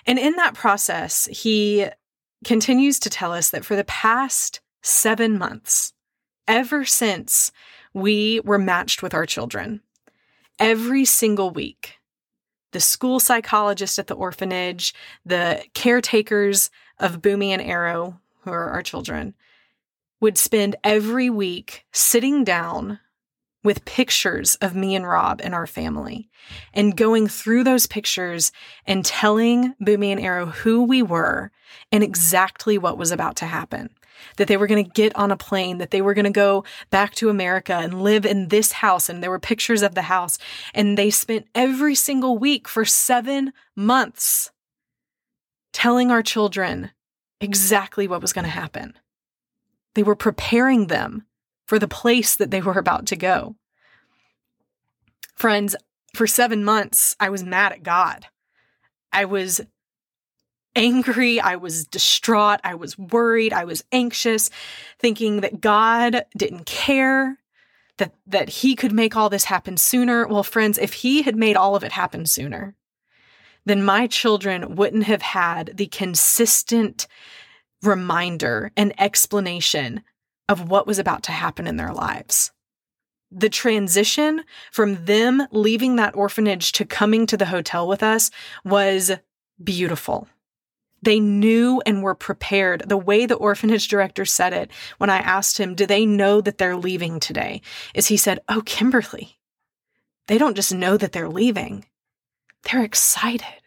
And 0.06 0.16
in 0.16 0.36
that 0.36 0.54
process, 0.54 1.26
he 1.32 1.88
continues 2.44 2.98
to 3.00 3.10
tell 3.10 3.32
us 3.32 3.50
that 3.50 3.64
for 3.64 3.76
the 3.76 3.84
past 3.84 4.60
seven 4.82 5.38
months, 5.38 5.92
ever 6.46 6.84
since 6.84 7.52
we 7.92 8.40
were 8.40 8.58
matched 8.58 9.02
with 9.02 9.14
our 9.14 9.26
children, 9.26 9.80
every 10.58 11.04
single 11.04 11.50
week, 11.50 11.98
the 12.72 12.80
school 12.80 13.18
psychologist 13.18 13.98
at 13.98 14.06
the 14.06 14.14
orphanage, 14.14 14.94
the 15.24 15.64
caretakers 15.74 16.70
of 16.98 17.22
Boomy 17.22 17.48
and 17.48 17.62
Arrow, 17.62 18.20
who 18.42 18.50
are 18.50 18.70
our 18.70 18.82
children, 18.82 19.34
would 20.20 20.36
spend 20.36 20.76
every 20.84 21.30
week 21.30 21.84
sitting 21.92 22.44
down 22.44 23.00
with 23.64 23.84
pictures 23.84 24.54
of 24.56 24.74
me 24.74 24.94
and 24.94 25.06
Rob 25.06 25.40
and 25.42 25.54
our 25.54 25.66
family 25.66 26.28
and 26.72 26.96
going 26.96 27.26
through 27.26 27.64
those 27.64 27.86
pictures 27.86 28.52
and 28.86 29.04
telling 29.04 29.74
Boomy 29.82 30.08
and 30.08 30.20
Arrow 30.20 30.46
who 30.46 30.84
we 30.84 31.02
were 31.02 31.50
and 31.90 32.04
exactly 32.04 32.78
what 32.78 32.98
was 32.98 33.10
about 33.10 33.36
to 33.36 33.46
happen. 33.46 33.90
That 34.36 34.48
they 34.48 34.56
were 34.56 34.66
going 34.66 34.84
to 34.84 34.90
get 34.90 35.14
on 35.14 35.30
a 35.30 35.36
plane, 35.36 35.78
that 35.78 35.92
they 35.92 36.02
were 36.02 36.14
going 36.14 36.24
to 36.24 36.30
go 36.30 36.64
back 36.90 37.14
to 37.16 37.28
America 37.28 37.74
and 37.74 38.02
live 38.02 38.26
in 38.26 38.48
this 38.48 38.72
house. 38.72 39.08
And 39.08 39.22
there 39.22 39.30
were 39.30 39.38
pictures 39.38 39.82
of 39.82 39.94
the 39.94 40.02
house. 40.02 40.38
And 40.74 40.98
they 40.98 41.10
spent 41.10 41.46
every 41.54 41.94
single 41.94 42.36
week 42.36 42.66
for 42.66 42.84
seven 42.84 43.52
months 43.76 44.50
telling 45.72 46.10
our 46.10 46.22
children 46.22 46.90
exactly 47.40 48.08
what 48.08 48.20
was 48.20 48.32
going 48.32 48.44
to 48.44 48.50
happen. 48.50 48.94
They 49.94 50.02
were 50.02 50.16
preparing 50.16 50.88
them 50.88 51.24
for 51.68 51.78
the 51.78 51.86
place 51.86 52.34
that 52.34 52.50
they 52.50 52.62
were 52.68 52.78
about 52.78 53.06
to 53.06 53.16
go. 53.16 53.54
Friends, 55.36 55.76
for 56.14 56.26
seven 56.26 56.64
months, 56.64 57.14
I 57.20 57.28
was 57.28 57.44
mad 57.44 57.70
at 57.72 57.84
God. 57.84 58.26
I 59.12 59.26
was 59.26 59.60
angry. 60.74 61.38
I 61.38 61.56
was 61.56 61.86
distraught. 61.86 62.60
I 62.64 62.74
was 62.74 62.98
worried. 62.98 63.52
I 63.52 63.64
was 63.64 63.84
anxious, 63.92 64.50
thinking 64.98 65.42
that 65.42 65.60
God 65.60 66.24
didn't 66.36 66.66
care, 66.66 67.38
that, 67.98 68.14
that 68.26 68.48
He 68.48 68.74
could 68.74 68.92
make 68.92 69.16
all 69.16 69.28
this 69.28 69.44
happen 69.44 69.76
sooner. 69.76 70.26
Well, 70.26 70.42
friends, 70.42 70.78
if 70.78 70.94
He 70.94 71.22
had 71.22 71.36
made 71.36 71.56
all 71.56 71.76
of 71.76 71.84
it 71.84 71.92
happen 71.92 72.26
sooner, 72.26 72.74
then 73.64 73.84
my 73.84 74.06
children 74.06 74.76
wouldn't 74.76 75.04
have 75.04 75.22
had 75.22 75.76
the 75.76 75.86
consistent 75.86 77.06
reminder 77.82 78.72
and 78.76 78.98
explanation 78.98 80.02
of 80.48 80.68
what 80.70 80.86
was 80.86 80.98
about 80.98 81.22
to 81.24 81.32
happen 81.32 81.66
in 81.66 81.76
their 81.76 81.92
lives. 81.92 82.52
The 83.30 83.50
transition 83.50 84.44
from 84.72 85.04
them 85.04 85.46
leaving 85.52 85.96
that 85.96 86.16
orphanage 86.16 86.72
to 86.72 86.84
coming 86.84 87.26
to 87.26 87.36
the 87.36 87.46
hotel 87.46 87.86
with 87.86 88.02
us 88.02 88.30
was 88.64 89.12
beautiful. 89.62 90.28
They 91.02 91.20
knew 91.20 91.82
and 91.86 92.02
were 92.02 92.14
prepared. 92.14 92.88
The 92.88 92.96
way 92.96 93.26
the 93.26 93.34
orphanage 93.34 93.88
director 93.88 94.24
said 94.24 94.52
it 94.52 94.70
when 94.96 95.10
I 95.10 95.18
asked 95.18 95.58
him, 95.58 95.74
Do 95.74 95.86
they 95.86 96.06
know 96.06 96.40
that 96.40 96.58
they're 96.58 96.76
leaving 96.76 97.20
today? 97.20 97.60
is 97.94 98.06
he 98.06 98.16
said, 98.16 98.40
Oh, 98.48 98.62
Kimberly, 98.64 99.38
they 100.26 100.38
don't 100.38 100.56
just 100.56 100.74
know 100.74 100.96
that 100.96 101.12
they're 101.12 101.28
leaving, 101.28 101.84
they're 102.64 102.82
excited. 102.82 103.57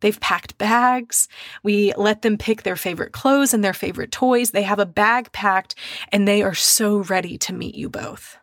They've 0.00 0.20
packed 0.20 0.58
bags. 0.58 1.28
We 1.62 1.92
let 1.96 2.22
them 2.22 2.38
pick 2.38 2.62
their 2.62 2.76
favorite 2.76 3.12
clothes 3.12 3.52
and 3.52 3.64
their 3.64 3.74
favorite 3.74 4.12
toys. 4.12 4.52
They 4.52 4.62
have 4.62 4.78
a 4.78 4.86
bag 4.86 5.32
packed 5.32 5.74
and 6.12 6.26
they 6.26 6.42
are 6.42 6.54
so 6.54 6.98
ready 6.98 7.36
to 7.38 7.52
meet 7.52 7.74
you 7.74 7.88
both. 7.88 8.38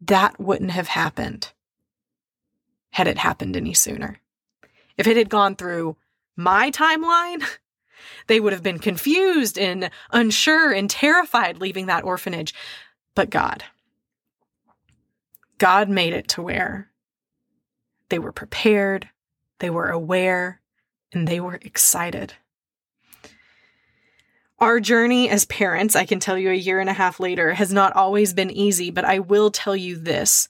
That 0.00 0.38
wouldn't 0.38 0.72
have 0.72 0.88
happened 0.88 1.52
had 2.90 3.08
it 3.08 3.18
happened 3.18 3.56
any 3.56 3.74
sooner. 3.74 4.20
If 4.96 5.06
it 5.06 5.16
had 5.16 5.28
gone 5.28 5.56
through 5.56 5.96
my 6.36 6.70
timeline, 6.70 7.42
they 8.26 8.40
would 8.40 8.52
have 8.52 8.62
been 8.62 8.78
confused 8.78 9.58
and 9.58 9.90
unsure 10.10 10.72
and 10.72 10.88
terrified 10.88 11.58
leaving 11.58 11.86
that 11.86 12.04
orphanage. 12.04 12.54
But 13.14 13.30
God, 13.30 13.64
God 15.58 15.88
made 15.88 16.12
it 16.12 16.28
to 16.28 16.42
where 16.42 16.90
they 18.08 18.18
were 18.18 18.32
prepared, 18.32 19.08
they 19.58 19.70
were 19.70 19.88
aware, 19.88 20.60
and 21.12 21.26
they 21.26 21.40
were 21.40 21.54
excited. 21.54 22.34
Our 24.58 24.80
journey 24.80 25.28
as 25.28 25.44
parents, 25.44 25.94
I 25.94 26.06
can 26.06 26.18
tell 26.18 26.38
you 26.38 26.50
a 26.50 26.54
year 26.54 26.80
and 26.80 26.88
a 26.88 26.94
half 26.94 27.20
later, 27.20 27.54
has 27.54 27.72
not 27.72 27.94
always 27.94 28.32
been 28.32 28.50
easy, 28.50 28.90
but 28.90 29.04
I 29.04 29.18
will 29.18 29.50
tell 29.50 29.76
you 29.76 29.96
this 29.96 30.48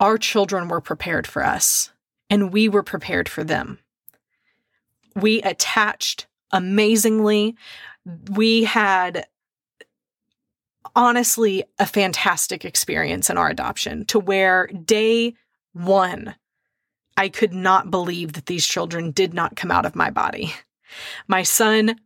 our 0.00 0.18
children 0.18 0.68
were 0.68 0.80
prepared 0.80 1.26
for 1.26 1.44
us, 1.44 1.92
and 2.28 2.52
we 2.52 2.68
were 2.68 2.82
prepared 2.82 3.28
for 3.28 3.44
them. 3.44 3.78
We 5.14 5.40
attached 5.42 6.26
amazingly. 6.50 7.56
We 8.30 8.64
had 8.64 9.26
honestly 10.96 11.64
a 11.78 11.86
fantastic 11.86 12.64
experience 12.64 13.30
in 13.30 13.38
our 13.38 13.48
adoption 13.48 14.04
to 14.06 14.18
where 14.18 14.66
day 14.66 15.34
one, 15.72 16.34
I 17.16 17.28
could 17.28 17.54
not 17.54 17.90
believe 17.90 18.32
that 18.32 18.46
these 18.46 18.66
children 18.66 19.10
did 19.10 19.34
not 19.34 19.56
come 19.56 19.70
out 19.70 19.86
of 19.86 19.94
my 19.94 20.10
body. 20.10 20.54
My 21.26 21.42
son 21.42 21.96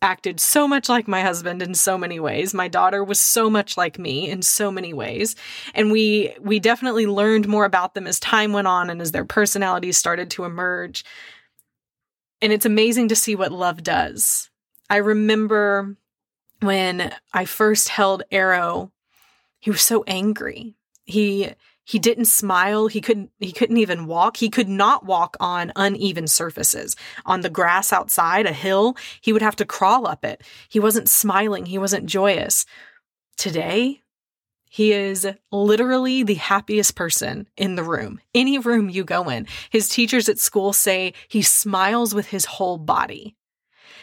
acted 0.00 0.38
so 0.38 0.68
much 0.68 0.88
like 0.88 1.08
my 1.08 1.22
husband 1.22 1.60
in 1.60 1.74
so 1.74 1.98
many 1.98 2.20
ways. 2.20 2.54
My 2.54 2.68
daughter 2.68 3.02
was 3.02 3.18
so 3.18 3.50
much 3.50 3.76
like 3.76 3.98
me 3.98 4.30
in 4.30 4.42
so 4.42 4.70
many 4.70 4.92
ways. 4.92 5.34
And 5.74 5.90
we 5.90 6.34
we 6.40 6.60
definitely 6.60 7.06
learned 7.06 7.48
more 7.48 7.64
about 7.64 7.94
them 7.94 8.06
as 8.06 8.20
time 8.20 8.52
went 8.52 8.68
on 8.68 8.90
and 8.90 9.02
as 9.02 9.12
their 9.12 9.24
personalities 9.24 9.96
started 9.96 10.30
to 10.32 10.44
emerge. 10.44 11.04
And 12.40 12.52
it's 12.52 12.66
amazing 12.66 13.08
to 13.08 13.16
see 13.16 13.34
what 13.34 13.50
love 13.50 13.82
does. 13.82 14.50
I 14.88 14.96
remember 14.96 15.96
when 16.60 17.12
I 17.32 17.44
first 17.44 17.88
held 17.88 18.22
Arrow, 18.30 18.92
he 19.58 19.70
was 19.70 19.82
so 19.82 20.04
angry. 20.06 20.76
He 21.04 21.50
he 21.88 21.98
didn't 21.98 22.26
smile. 22.26 22.86
He 22.86 23.00
couldn't 23.00 23.30
he 23.40 23.50
couldn't 23.50 23.78
even 23.78 24.04
walk. 24.04 24.36
He 24.36 24.50
could 24.50 24.68
not 24.68 25.06
walk 25.06 25.38
on 25.40 25.72
uneven 25.74 26.26
surfaces. 26.26 26.94
On 27.24 27.40
the 27.40 27.48
grass 27.48 27.94
outside, 27.94 28.44
a 28.44 28.52
hill, 28.52 28.94
he 29.22 29.32
would 29.32 29.40
have 29.40 29.56
to 29.56 29.64
crawl 29.64 30.06
up 30.06 30.22
it. 30.22 30.42
He 30.68 30.78
wasn't 30.78 31.08
smiling. 31.08 31.64
He 31.64 31.78
wasn't 31.78 32.04
joyous. 32.04 32.66
Today, 33.38 34.02
he 34.68 34.92
is 34.92 35.26
literally 35.50 36.22
the 36.24 36.34
happiest 36.34 36.94
person 36.94 37.48
in 37.56 37.76
the 37.76 37.84
room. 37.84 38.20
Any 38.34 38.58
room 38.58 38.90
you 38.90 39.02
go 39.02 39.30
in. 39.30 39.46
His 39.70 39.88
teachers 39.88 40.28
at 40.28 40.38
school 40.38 40.74
say 40.74 41.14
he 41.26 41.40
smiles 41.40 42.14
with 42.14 42.26
his 42.26 42.44
whole 42.44 42.76
body 42.76 43.37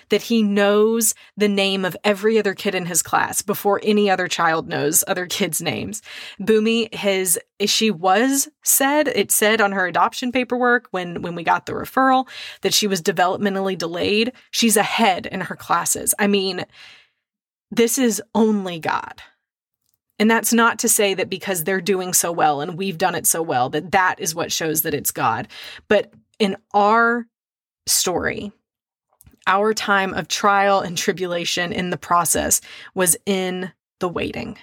that 0.09 0.23
he 0.23 0.43
knows 0.43 1.15
the 1.37 1.47
name 1.47 1.85
of 1.85 1.97
every 2.03 2.37
other 2.37 2.53
kid 2.53 2.75
in 2.75 2.85
his 2.85 3.01
class 3.01 3.41
before 3.41 3.79
any 3.83 4.09
other 4.09 4.27
child 4.27 4.67
knows 4.67 5.03
other 5.07 5.25
kids' 5.25 5.61
names. 5.61 6.01
Boomy, 6.39 6.93
his 6.93 7.39
she 7.65 7.89
was 7.89 8.49
said, 8.63 9.07
it 9.07 9.31
said 9.31 9.61
on 9.61 9.71
her 9.71 9.87
adoption 9.87 10.31
paperwork 10.31 10.87
when 10.91 11.21
when 11.21 11.35
we 11.35 11.43
got 11.43 11.65
the 11.65 11.73
referral 11.73 12.27
that 12.61 12.73
she 12.73 12.87
was 12.87 13.01
developmentally 13.01 13.77
delayed. 13.77 14.33
She's 14.51 14.77
ahead 14.77 15.25
in 15.25 15.41
her 15.41 15.55
classes. 15.55 16.13
I 16.19 16.27
mean, 16.27 16.65
this 17.71 17.97
is 17.97 18.21
only 18.33 18.79
God. 18.79 19.21
And 20.17 20.31
that's 20.31 20.53
not 20.53 20.79
to 20.79 20.89
say 20.89 21.13
that 21.13 21.29
because 21.29 21.63
they're 21.63 21.81
doing 21.81 22.13
so 22.13 22.31
well 22.31 22.61
and 22.61 22.77
we've 22.77 22.97
done 22.97 23.15
it 23.15 23.27
so 23.27 23.41
well 23.41 23.69
that 23.69 23.91
that 23.91 24.19
is 24.19 24.33
what 24.33 24.51
shows 24.51 24.83
that 24.83 24.93
it's 24.93 25.11
God. 25.11 25.47
But 25.89 26.13
in 26.39 26.55
our 26.73 27.25
story, 27.85 28.51
our 29.47 29.73
time 29.73 30.13
of 30.13 30.27
trial 30.27 30.79
and 30.79 30.97
tribulation 30.97 31.71
in 31.71 31.89
the 31.89 31.97
process 31.97 32.61
was 32.93 33.17
in 33.25 33.71
the 33.99 34.09
waiting. 34.09 34.57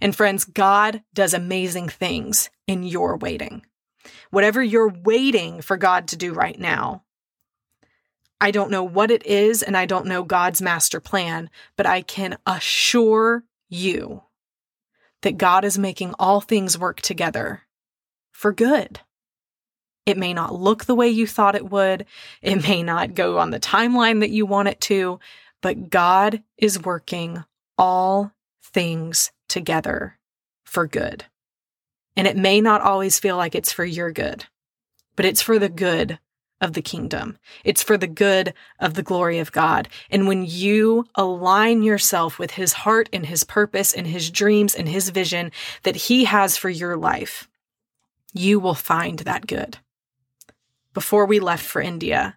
And 0.00 0.14
friends, 0.14 0.44
God 0.44 1.02
does 1.14 1.34
amazing 1.34 1.88
things 1.88 2.50
in 2.66 2.82
your 2.82 3.16
waiting. 3.16 3.64
Whatever 4.30 4.62
you're 4.62 4.92
waiting 5.04 5.62
for 5.62 5.76
God 5.76 6.08
to 6.08 6.16
do 6.16 6.32
right 6.32 6.58
now, 6.58 7.04
I 8.40 8.50
don't 8.50 8.72
know 8.72 8.82
what 8.82 9.12
it 9.12 9.24
is 9.24 9.62
and 9.62 9.76
I 9.76 9.86
don't 9.86 10.06
know 10.06 10.24
God's 10.24 10.60
master 10.60 11.00
plan, 11.00 11.48
but 11.76 11.86
I 11.86 12.02
can 12.02 12.36
assure 12.44 13.44
you 13.68 14.22
that 15.22 15.38
God 15.38 15.64
is 15.64 15.78
making 15.78 16.14
all 16.18 16.40
things 16.40 16.76
work 16.76 17.00
together 17.00 17.62
for 18.32 18.52
good. 18.52 19.00
It 20.04 20.18
may 20.18 20.34
not 20.34 20.54
look 20.54 20.84
the 20.84 20.94
way 20.94 21.08
you 21.08 21.26
thought 21.26 21.54
it 21.54 21.70
would. 21.70 22.06
It 22.40 22.62
may 22.62 22.82
not 22.82 23.14
go 23.14 23.38
on 23.38 23.50
the 23.50 23.60
timeline 23.60 24.20
that 24.20 24.30
you 24.30 24.46
want 24.46 24.68
it 24.68 24.80
to, 24.82 25.20
but 25.60 25.90
God 25.90 26.42
is 26.58 26.82
working 26.82 27.44
all 27.78 28.32
things 28.62 29.30
together 29.48 30.18
for 30.64 30.86
good. 30.86 31.24
And 32.16 32.26
it 32.26 32.36
may 32.36 32.60
not 32.60 32.80
always 32.80 33.18
feel 33.18 33.36
like 33.36 33.54
it's 33.54 33.72
for 33.72 33.84
your 33.84 34.10
good, 34.10 34.46
but 35.16 35.24
it's 35.24 35.40
for 35.40 35.58
the 35.58 35.68
good 35.68 36.18
of 36.60 36.72
the 36.74 36.82
kingdom. 36.82 37.38
It's 37.64 37.82
for 37.82 37.96
the 37.96 38.06
good 38.06 38.54
of 38.78 38.94
the 38.94 39.02
glory 39.02 39.38
of 39.38 39.52
God. 39.52 39.88
And 40.10 40.26
when 40.26 40.44
you 40.46 41.06
align 41.14 41.82
yourself 41.82 42.38
with 42.38 42.52
his 42.52 42.72
heart 42.72 43.08
and 43.12 43.26
his 43.26 43.44
purpose 43.44 43.92
and 43.92 44.06
his 44.06 44.30
dreams 44.30 44.74
and 44.74 44.88
his 44.88 45.10
vision 45.10 45.50
that 45.82 45.96
he 45.96 46.24
has 46.24 46.56
for 46.56 46.70
your 46.70 46.96
life, 46.96 47.48
you 48.32 48.60
will 48.60 48.74
find 48.74 49.20
that 49.20 49.46
good. 49.46 49.78
Before 50.94 51.26
we 51.26 51.40
left 51.40 51.64
for 51.64 51.80
India, 51.80 52.36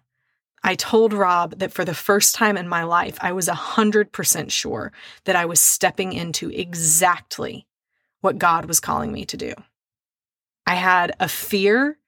I 0.62 0.74
told 0.74 1.12
Rob 1.12 1.58
that 1.58 1.72
for 1.72 1.84
the 1.84 1.94
first 1.94 2.34
time 2.34 2.56
in 2.56 2.68
my 2.68 2.82
life, 2.82 3.18
I 3.20 3.32
was 3.32 3.48
100% 3.48 4.50
sure 4.50 4.92
that 5.24 5.36
I 5.36 5.44
was 5.44 5.60
stepping 5.60 6.12
into 6.12 6.50
exactly 6.50 7.66
what 8.20 8.38
God 8.38 8.66
was 8.66 8.80
calling 8.80 9.12
me 9.12 9.24
to 9.26 9.36
do. 9.36 9.52
I 10.66 10.74
had 10.74 11.14
a 11.20 11.28
fear 11.28 11.98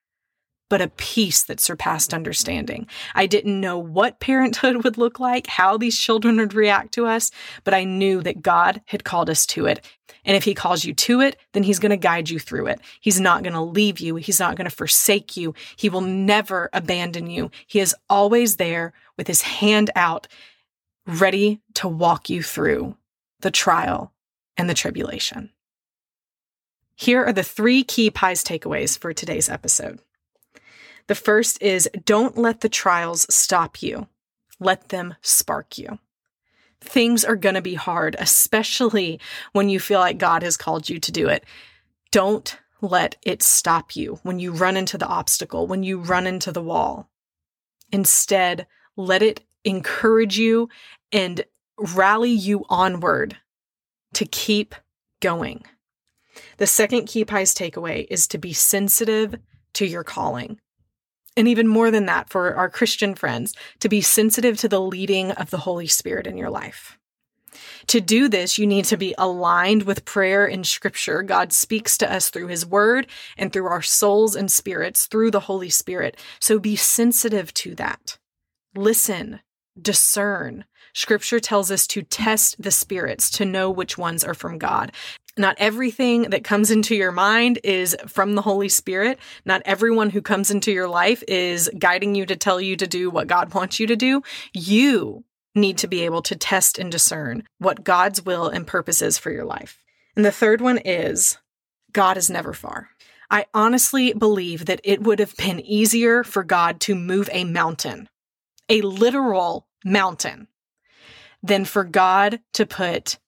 but 0.68 0.80
a 0.80 0.88
peace 0.88 1.42
that 1.44 1.60
surpassed 1.60 2.12
understanding. 2.12 2.86
I 3.14 3.26
didn't 3.26 3.60
know 3.60 3.78
what 3.78 4.20
parenthood 4.20 4.84
would 4.84 4.98
look 4.98 5.18
like, 5.18 5.46
how 5.46 5.76
these 5.76 5.98
children 5.98 6.36
would 6.36 6.54
react 6.54 6.92
to 6.94 7.06
us, 7.06 7.30
but 7.64 7.74
I 7.74 7.84
knew 7.84 8.22
that 8.22 8.42
God 8.42 8.82
had 8.86 9.04
called 9.04 9.30
us 9.30 9.46
to 9.46 9.66
it. 9.66 9.84
And 10.24 10.36
if 10.36 10.44
He 10.44 10.54
calls 10.54 10.84
you 10.84 10.94
to 10.94 11.20
it, 11.20 11.36
then 11.52 11.62
He's 11.62 11.78
going 11.78 11.90
to 11.90 11.96
guide 11.96 12.28
you 12.28 12.38
through 12.38 12.66
it. 12.66 12.80
He's 13.00 13.20
not 13.20 13.42
going 13.42 13.54
to 13.54 13.60
leave 13.60 14.00
you. 14.00 14.16
He's 14.16 14.40
not 14.40 14.56
going 14.56 14.68
to 14.68 14.74
forsake 14.74 15.36
you. 15.36 15.54
He 15.76 15.88
will 15.88 16.02
never 16.02 16.68
abandon 16.72 17.30
you. 17.30 17.50
He 17.66 17.80
is 17.80 17.94
always 18.10 18.56
there 18.56 18.92
with 19.16 19.26
His 19.26 19.42
hand 19.42 19.90
out, 19.96 20.28
ready 21.06 21.60
to 21.74 21.88
walk 21.88 22.28
you 22.28 22.42
through 22.42 22.96
the 23.40 23.50
trial 23.50 24.12
and 24.56 24.68
the 24.68 24.74
tribulation. 24.74 25.50
Here 26.96 27.24
are 27.24 27.32
the 27.32 27.44
three 27.44 27.84
key 27.84 28.10
PIES 28.10 28.42
takeaways 28.42 28.98
for 28.98 29.12
today's 29.12 29.48
episode. 29.48 30.00
The 31.08 31.14
first 31.14 31.60
is 31.62 31.88
don't 32.04 32.36
let 32.36 32.60
the 32.60 32.68
trials 32.68 33.26
stop 33.34 33.82
you, 33.82 34.06
let 34.60 34.90
them 34.90 35.14
spark 35.22 35.78
you. 35.78 35.98
Things 36.80 37.24
are 37.24 37.34
going 37.34 37.54
to 37.54 37.62
be 37.62 37.74
hard, 37.74 38.14
especially 38.18 39.18
when 39.52 39.68
you 39.68 39.80
feel 39.80 39.98
like 39.98 40.18
God 40.18 40.42
has 40.42 40.56
called 40.56 40.88
you 40.88 41.00
to 41.00 41.10
do 41.10 41.28
it. 41.28 41.44
Don't 42.12 42.56
let 42.80 43.16
it 43.22 43.42
stop 43.42 43.96
you 43.96 44.20
when 44.22 44.38
you 44.38 44.52
run 44.52 44.76
into 44.76 44.96
the 44.96 45.06
obstacle, 45.06 45.66
when 45.66 45.82
you 45.82 45.98
run 45.98 46.26
into 46.26 46.52
the 46.52 46.62
wall. 46.62 47.08
Instead, 47.90 48.66
let 48.96 49.22
it 49.22 49.40
encourage 49.64 50.38
you 50.38 50.68
and 51.10 51.42
rally 51.94 52.30
you 52.30 52.64
onward 52.68 53.36
to 54.12 54.26
keep 54.26 54.74
going. 55.20 55.64
The 56.58 56.66
second 56.66 57.06
key 57.06 57.24
PIES 57.24 57.54
takeaway 57.54 58.06
is 58.10 58.28
to 58.28 58.38
be 58.38 58.52
sensitive 58.52 59.34
to 59.72 59.86
your 59.86 60.04
calling 60.04 60.60
and 61.38 61.48
even 61.48 61.68
more 61.68 61.90
than 61.90 62.06
that 62.06 62.28
for 62.28 62.54
our 62.54 62.68
Christian 62.68 63.14
friends, 63.14 63.54
to 63.80 63.88
be 63.88 64.00
sensitive 64.00 64.58
to 64.58 64.68
the 64.68 64.80
leading 64.80 65.30
of 65.30 65.50
the 65.50 65.58
Holy 65.58 65.86
Spirit 65.86 66.26
in 66.26 66.36
your 66.36 66.50
life. 66.50 66.98
To 67.86 68.00
do 68.00 68.28
this, 68.28 68.58
you 68.58 68.66
need 68.66 68.84
to 68.86 68.96
be 68.96 69.14
aligned 69.16 69.84
with 69.84 70.04
prayer 70.04 70.44
and 70.44 70.66
scripture. 70.66 71.22
God 71.22 71.52
speaks 71.52 71.96
to 71.98 72.12
us 72.12 72.28
through 72.28 72.48
his 72.48 72.66
word 72.66 73.06
and 73.36 73.52
through 73.52 73.66
our 73.66 73.82
souls 73.82 74.36
and 74.36 74.50
spirits 74.50 75.06
through 75.06 75.30
the 75.30 75.40
Holy 75.40 75.70
Spirit. 75.70 76.18
So 76.40 76.58
be 76.58 76.76
sensitive 76.76 77.54
to 77.54 77.74
that. 77.76 78.18
Listen, 78.76 79.40
discern. 79.80 80.64
Scripture 80.92 81.40
tells 81.40 81.70
us 81.70 81.86
to 81.86 82.02
test 82.02 82.60
the 82.62 82.70
spirits 82.70 83.30
to 83.30 83.44
know 83.44 83.70
which 83.70 83.96
ones 83.96 84.24
are 84.24 84.34
from 84.34 84.58
God. 84.58 84.92
Not 85.38 85.56
everything 85.58 86.22
that 86.30 86.44
comes 86.44 86.70
into 86.70 86.96
your 86.96 87.12
mind 87.12 87.60
is 87.62 87.96
from 88.06 88.34
the 88.34 88.42
Holy 88.42 88.68
Spirit. 88.68 89.18
Not 89.44 89.62
everyone 89.64 90.10
who 90.10 90.20
comes 90.20 90.50
into 90.50 90.72
your 90.72 90.88
life 90.88 91.22
is 91.28 91.70
guiding 91.78 92.14
you 92.14 92.26
to 92.26 92.36
tell 92.36 92.60
you 92.60 92.76
to 92.76 92.86
do 92.86 93.08
what 93.08 93.28
God 93.28 93.54
wants 93.54 93.78
you 93.78 93.86
to 93.86 93.96
do. 93.96 94.22
You 94.52 95.24
need 95.54 95.78
to 95.78 95.88
be 95.88 96.02
able 96.02 96.22
to 96.22 96.36
test 96.36 96.78
and 96.78 96.90
discern 96.90 97.44
what 97.58 97.84
God's 97.84 98.24
will 98.24 98.48
and 98.48 98.66
purpose 98.66 99.00
is 99.00 99.18
for 99.18 99.30
your 99.30 99.44
life. 99.44 99.82
And 100.16 100.24
the 100.24 100.32
third 100.32 100.60
one 100.60 100.78
is 100.78 101.38
God 101.92 102.16
is 102.16 102.28
never 102.28 102.52
far. 102.52 102.90
I 103.30 103.46
honestly 103.52 104.12
believe 104.14 104.66
that 104.66 104.80
it 104.84 105.02
would 105.02 105.18
have 105.18 105.36
been 105.36 105.60
easier 105.60 106.24
for 106.24 106.42
God 106.42 106.80
to 106.80 106.94
move 106.94 107.28
a 107.32 107.44
mountain, 107.44 108.08
a 108.68 108.80
literal 108.80 109.66
mountain, 109.84 110.48
than 111.42 111.64
for 111.64 111.84
God 111.84 112.40
to 112.54 112.66
put 112.66 113.18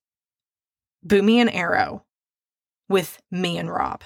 Boomy 1.06 1.36
and 1.36 1.50
Arrow 1.50 2.04
with 2.88 3.20
me 3.30 3.58
and 3.58 3.70
Rob. 3.70 4.02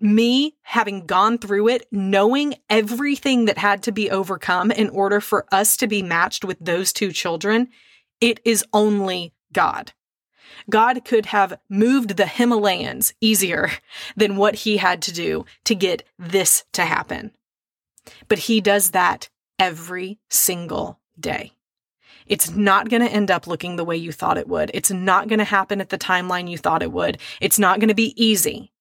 Me 0.00 0.54
having 0.62 1.06
gone 1.06 1.38
through 1.38 1.68
it, 1.68 1.86
knowing 1.90 2.54
everything 2.68 3.46
that 3.46 3.58
had 3.58 3.82
to 3.84 3.92
be 3.92 4.10
overcome 4.10 4.70
in 4.70 4.90
order 4.90 5.20
for 5.20 5.46
us 5.50 5.76
to 5.78 5.86
be 5.86 6.02
matched 6.02 6.44
with 6.44 6.58
those 6.60 6.92
two 6.92 7.10
children, 7.10 7.68
it 8.20 8.40
is 8.44 8.64
only 8.72 9.32
God. 9.52 9.92
God 10.70 11.04
could 11.04 11.26
have 11.26 11.58
moved 11.68 12.16
the 12.16 12.26
Himalayas 12.26 13.14
easier 13.20 13.70
than 14.16 14.36
what 14.36 14.56
he 14.56 14.76
had 14.76 15.02
to 15.02 15.12
do 15.12 15.44
to 15.64 15.74
get 15.74 16.02
this 16.18 16.64
to 16.72 16.84
happen. 16.84 17.32
But 18.28 18.40
he 18.40 18.60
does 18.60 18.90
that 18.90 19.30
every 19.58 20.18
single 20.28 21.00
day. 21.18 21.53
It's 22.26 22.50
not 22.50 22.88
going 22.88 23.02
to 23.02 23.12
end 23.12 23.30
up 23.30 23.46
looking 23.46 23.76
the 23.76 23.84
way 23.84 23.96
you 23.96 24.12
thought 24.12 24.38
it 24.38 24.48
would. 24.48 24.70
It's 24.74 24.90
not 24.90 25.28
going 25.28 25.38
to 25.38 25.44
happen 25.44 25.80
at 25.80 25.90
the 25.90 25.98
timeline 25.98 26.50
you 26.50 26.58
thought 26.58 26.82
it 26.82 26.92
would. 26.92 27.18
It's 27.40 27.58
not 27.58 27.80
going 27.80 27.88
to 27.88 27.94
be 27.94 28.14
easy. 28.22 28.72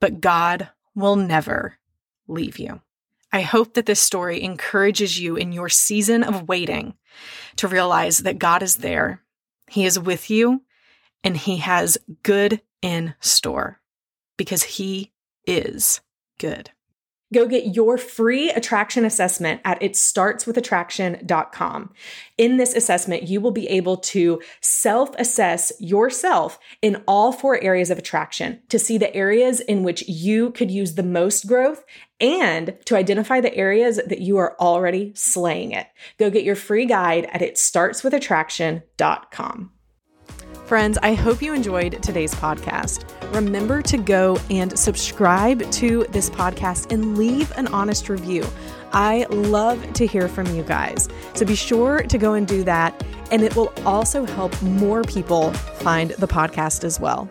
But 0.00 0.20
God 0.20 0.68
will 0.94 1.16
never 1.16 1.78
leave 2.26 2.58
you. 2.58 2.80
I 3.32 3.42
hope 3.42 3.74
that 3.74 3.86
this 3.86 4.00
story 4.00 4.42
encourages 4.42 5.20
you 5.20 5.36
in 5.36 5.52
your 5.52 5.68
season 5.68 6.22
of 6.22 6.48
waiting 6.48 6.94
to 7.56 7.68
realize 7.68 8.18
that 8.18 8.38
God 8.38 8.62
is 8.62 8.76
there. 8.76 9.22
He 9.68 9.84
is 9.84 9.98
with 9.98 10.30
you 10.30 10.62
and 11.22 11.36
He 11.36 11.58
has 11.58 11.98
good 12.22 12.62
in 12.80 13.14
store 13.20 13.80
because 14.36 14.62
He 14.62 15.12
is 15.46 16.00
good. 16.38 16.70
Go 17.32 17.46
get 17.46 17.74
your 17.74 17.96
free 17.98 18.50
attraction 18.50 19.04
assessment 19.04 19.60
at 19.64 19.80
itstartswithattraction.com. 19.80 21.92
In 22.38 22.56
this 22.56 22.74
assessment, 22.74 23.24
you 23.24 23.42
will 23.42 23.50
be 23.50 23.68
able 23.68 23.98
to 23.98 24.40
self 24.60 25.14
assess 25.16 25.72
yourself 25.78 26.58
in 26.80 27.02
all 27.06 27.32
four 27.32 27.62
areas 27.62 27.90
of 27.90 27.98
attraction 27.98 28.62
to 28.70 28.78
see 28.78 28.96
the 28.96 29.14
areas 29.14 29.60
in 29.60 29.82
which 29.82 30.08
you 30.08 30.52
could 30.52 30.70
use 30.70 30.94
the 30.94 31.02
most 31.02 31.46
growth 31.46 31.84
and 32.20 32.76
to 32.86 32.96
identify 32.96 33.40
the 33.40 33.54
areas 33.54 34.00
that 34.06 34.20
you 34.20 34.38
are 34.38 34.56
already 34.58 35.12
slaying 35.14 35.72
it. 35.72 35.86
Go 36.18 36.30
get 36.30 36.44
your 36.44 36.56
free 36.56 36.86
guide 36.86 37.26
at 37.26 37.42
itstartswithattraction.com. 37.42 39.72
Friends, 40.68 40.98
I 41.02 41.14
hope 41.14 41.40
you 41.40 41.54
enjoyed 41.54 42.02
today's 42.02 42.34
podcast. 42.34 43.06
Remember 43.34 43.80
to 43.80 43.96
go 43.96 44.38
and 44.50 44.78
subscribe 44.78 45.62
to 45.70 46.04
this 46.10 46.28
podcast 46.28 46.92
and 46.92 47.16
leave 47.16 47.50
an 47.56 47.68
honest 47.68 48.10
review. 48.10 48.44
I 48.92 49.24
love 49.30 49.94
to 49.94 50.06
hear 50.06 50.28
from 50.28 50.54
you 50.54 50.62
guys. 50.62 51.08
So 51.32 51.46
be 51.46 51.54
sure 51.54 52.02
to 52.02 52.18
go 52.18 52.34
and 52.34 52.46
do 52.46 52.64
that. 52.64 53.02
And 53.32 53.40
it 53.42 53.56
will 53.56 53.72
also 53.86 54.26
help 54.26 54.60
more 54.60 55.04
people 55.04 55.54
find 55.54 56.10
the 56.10 56.28
podcast 56.28 56.84
as 56.84 57.00
well. 57.00 57.30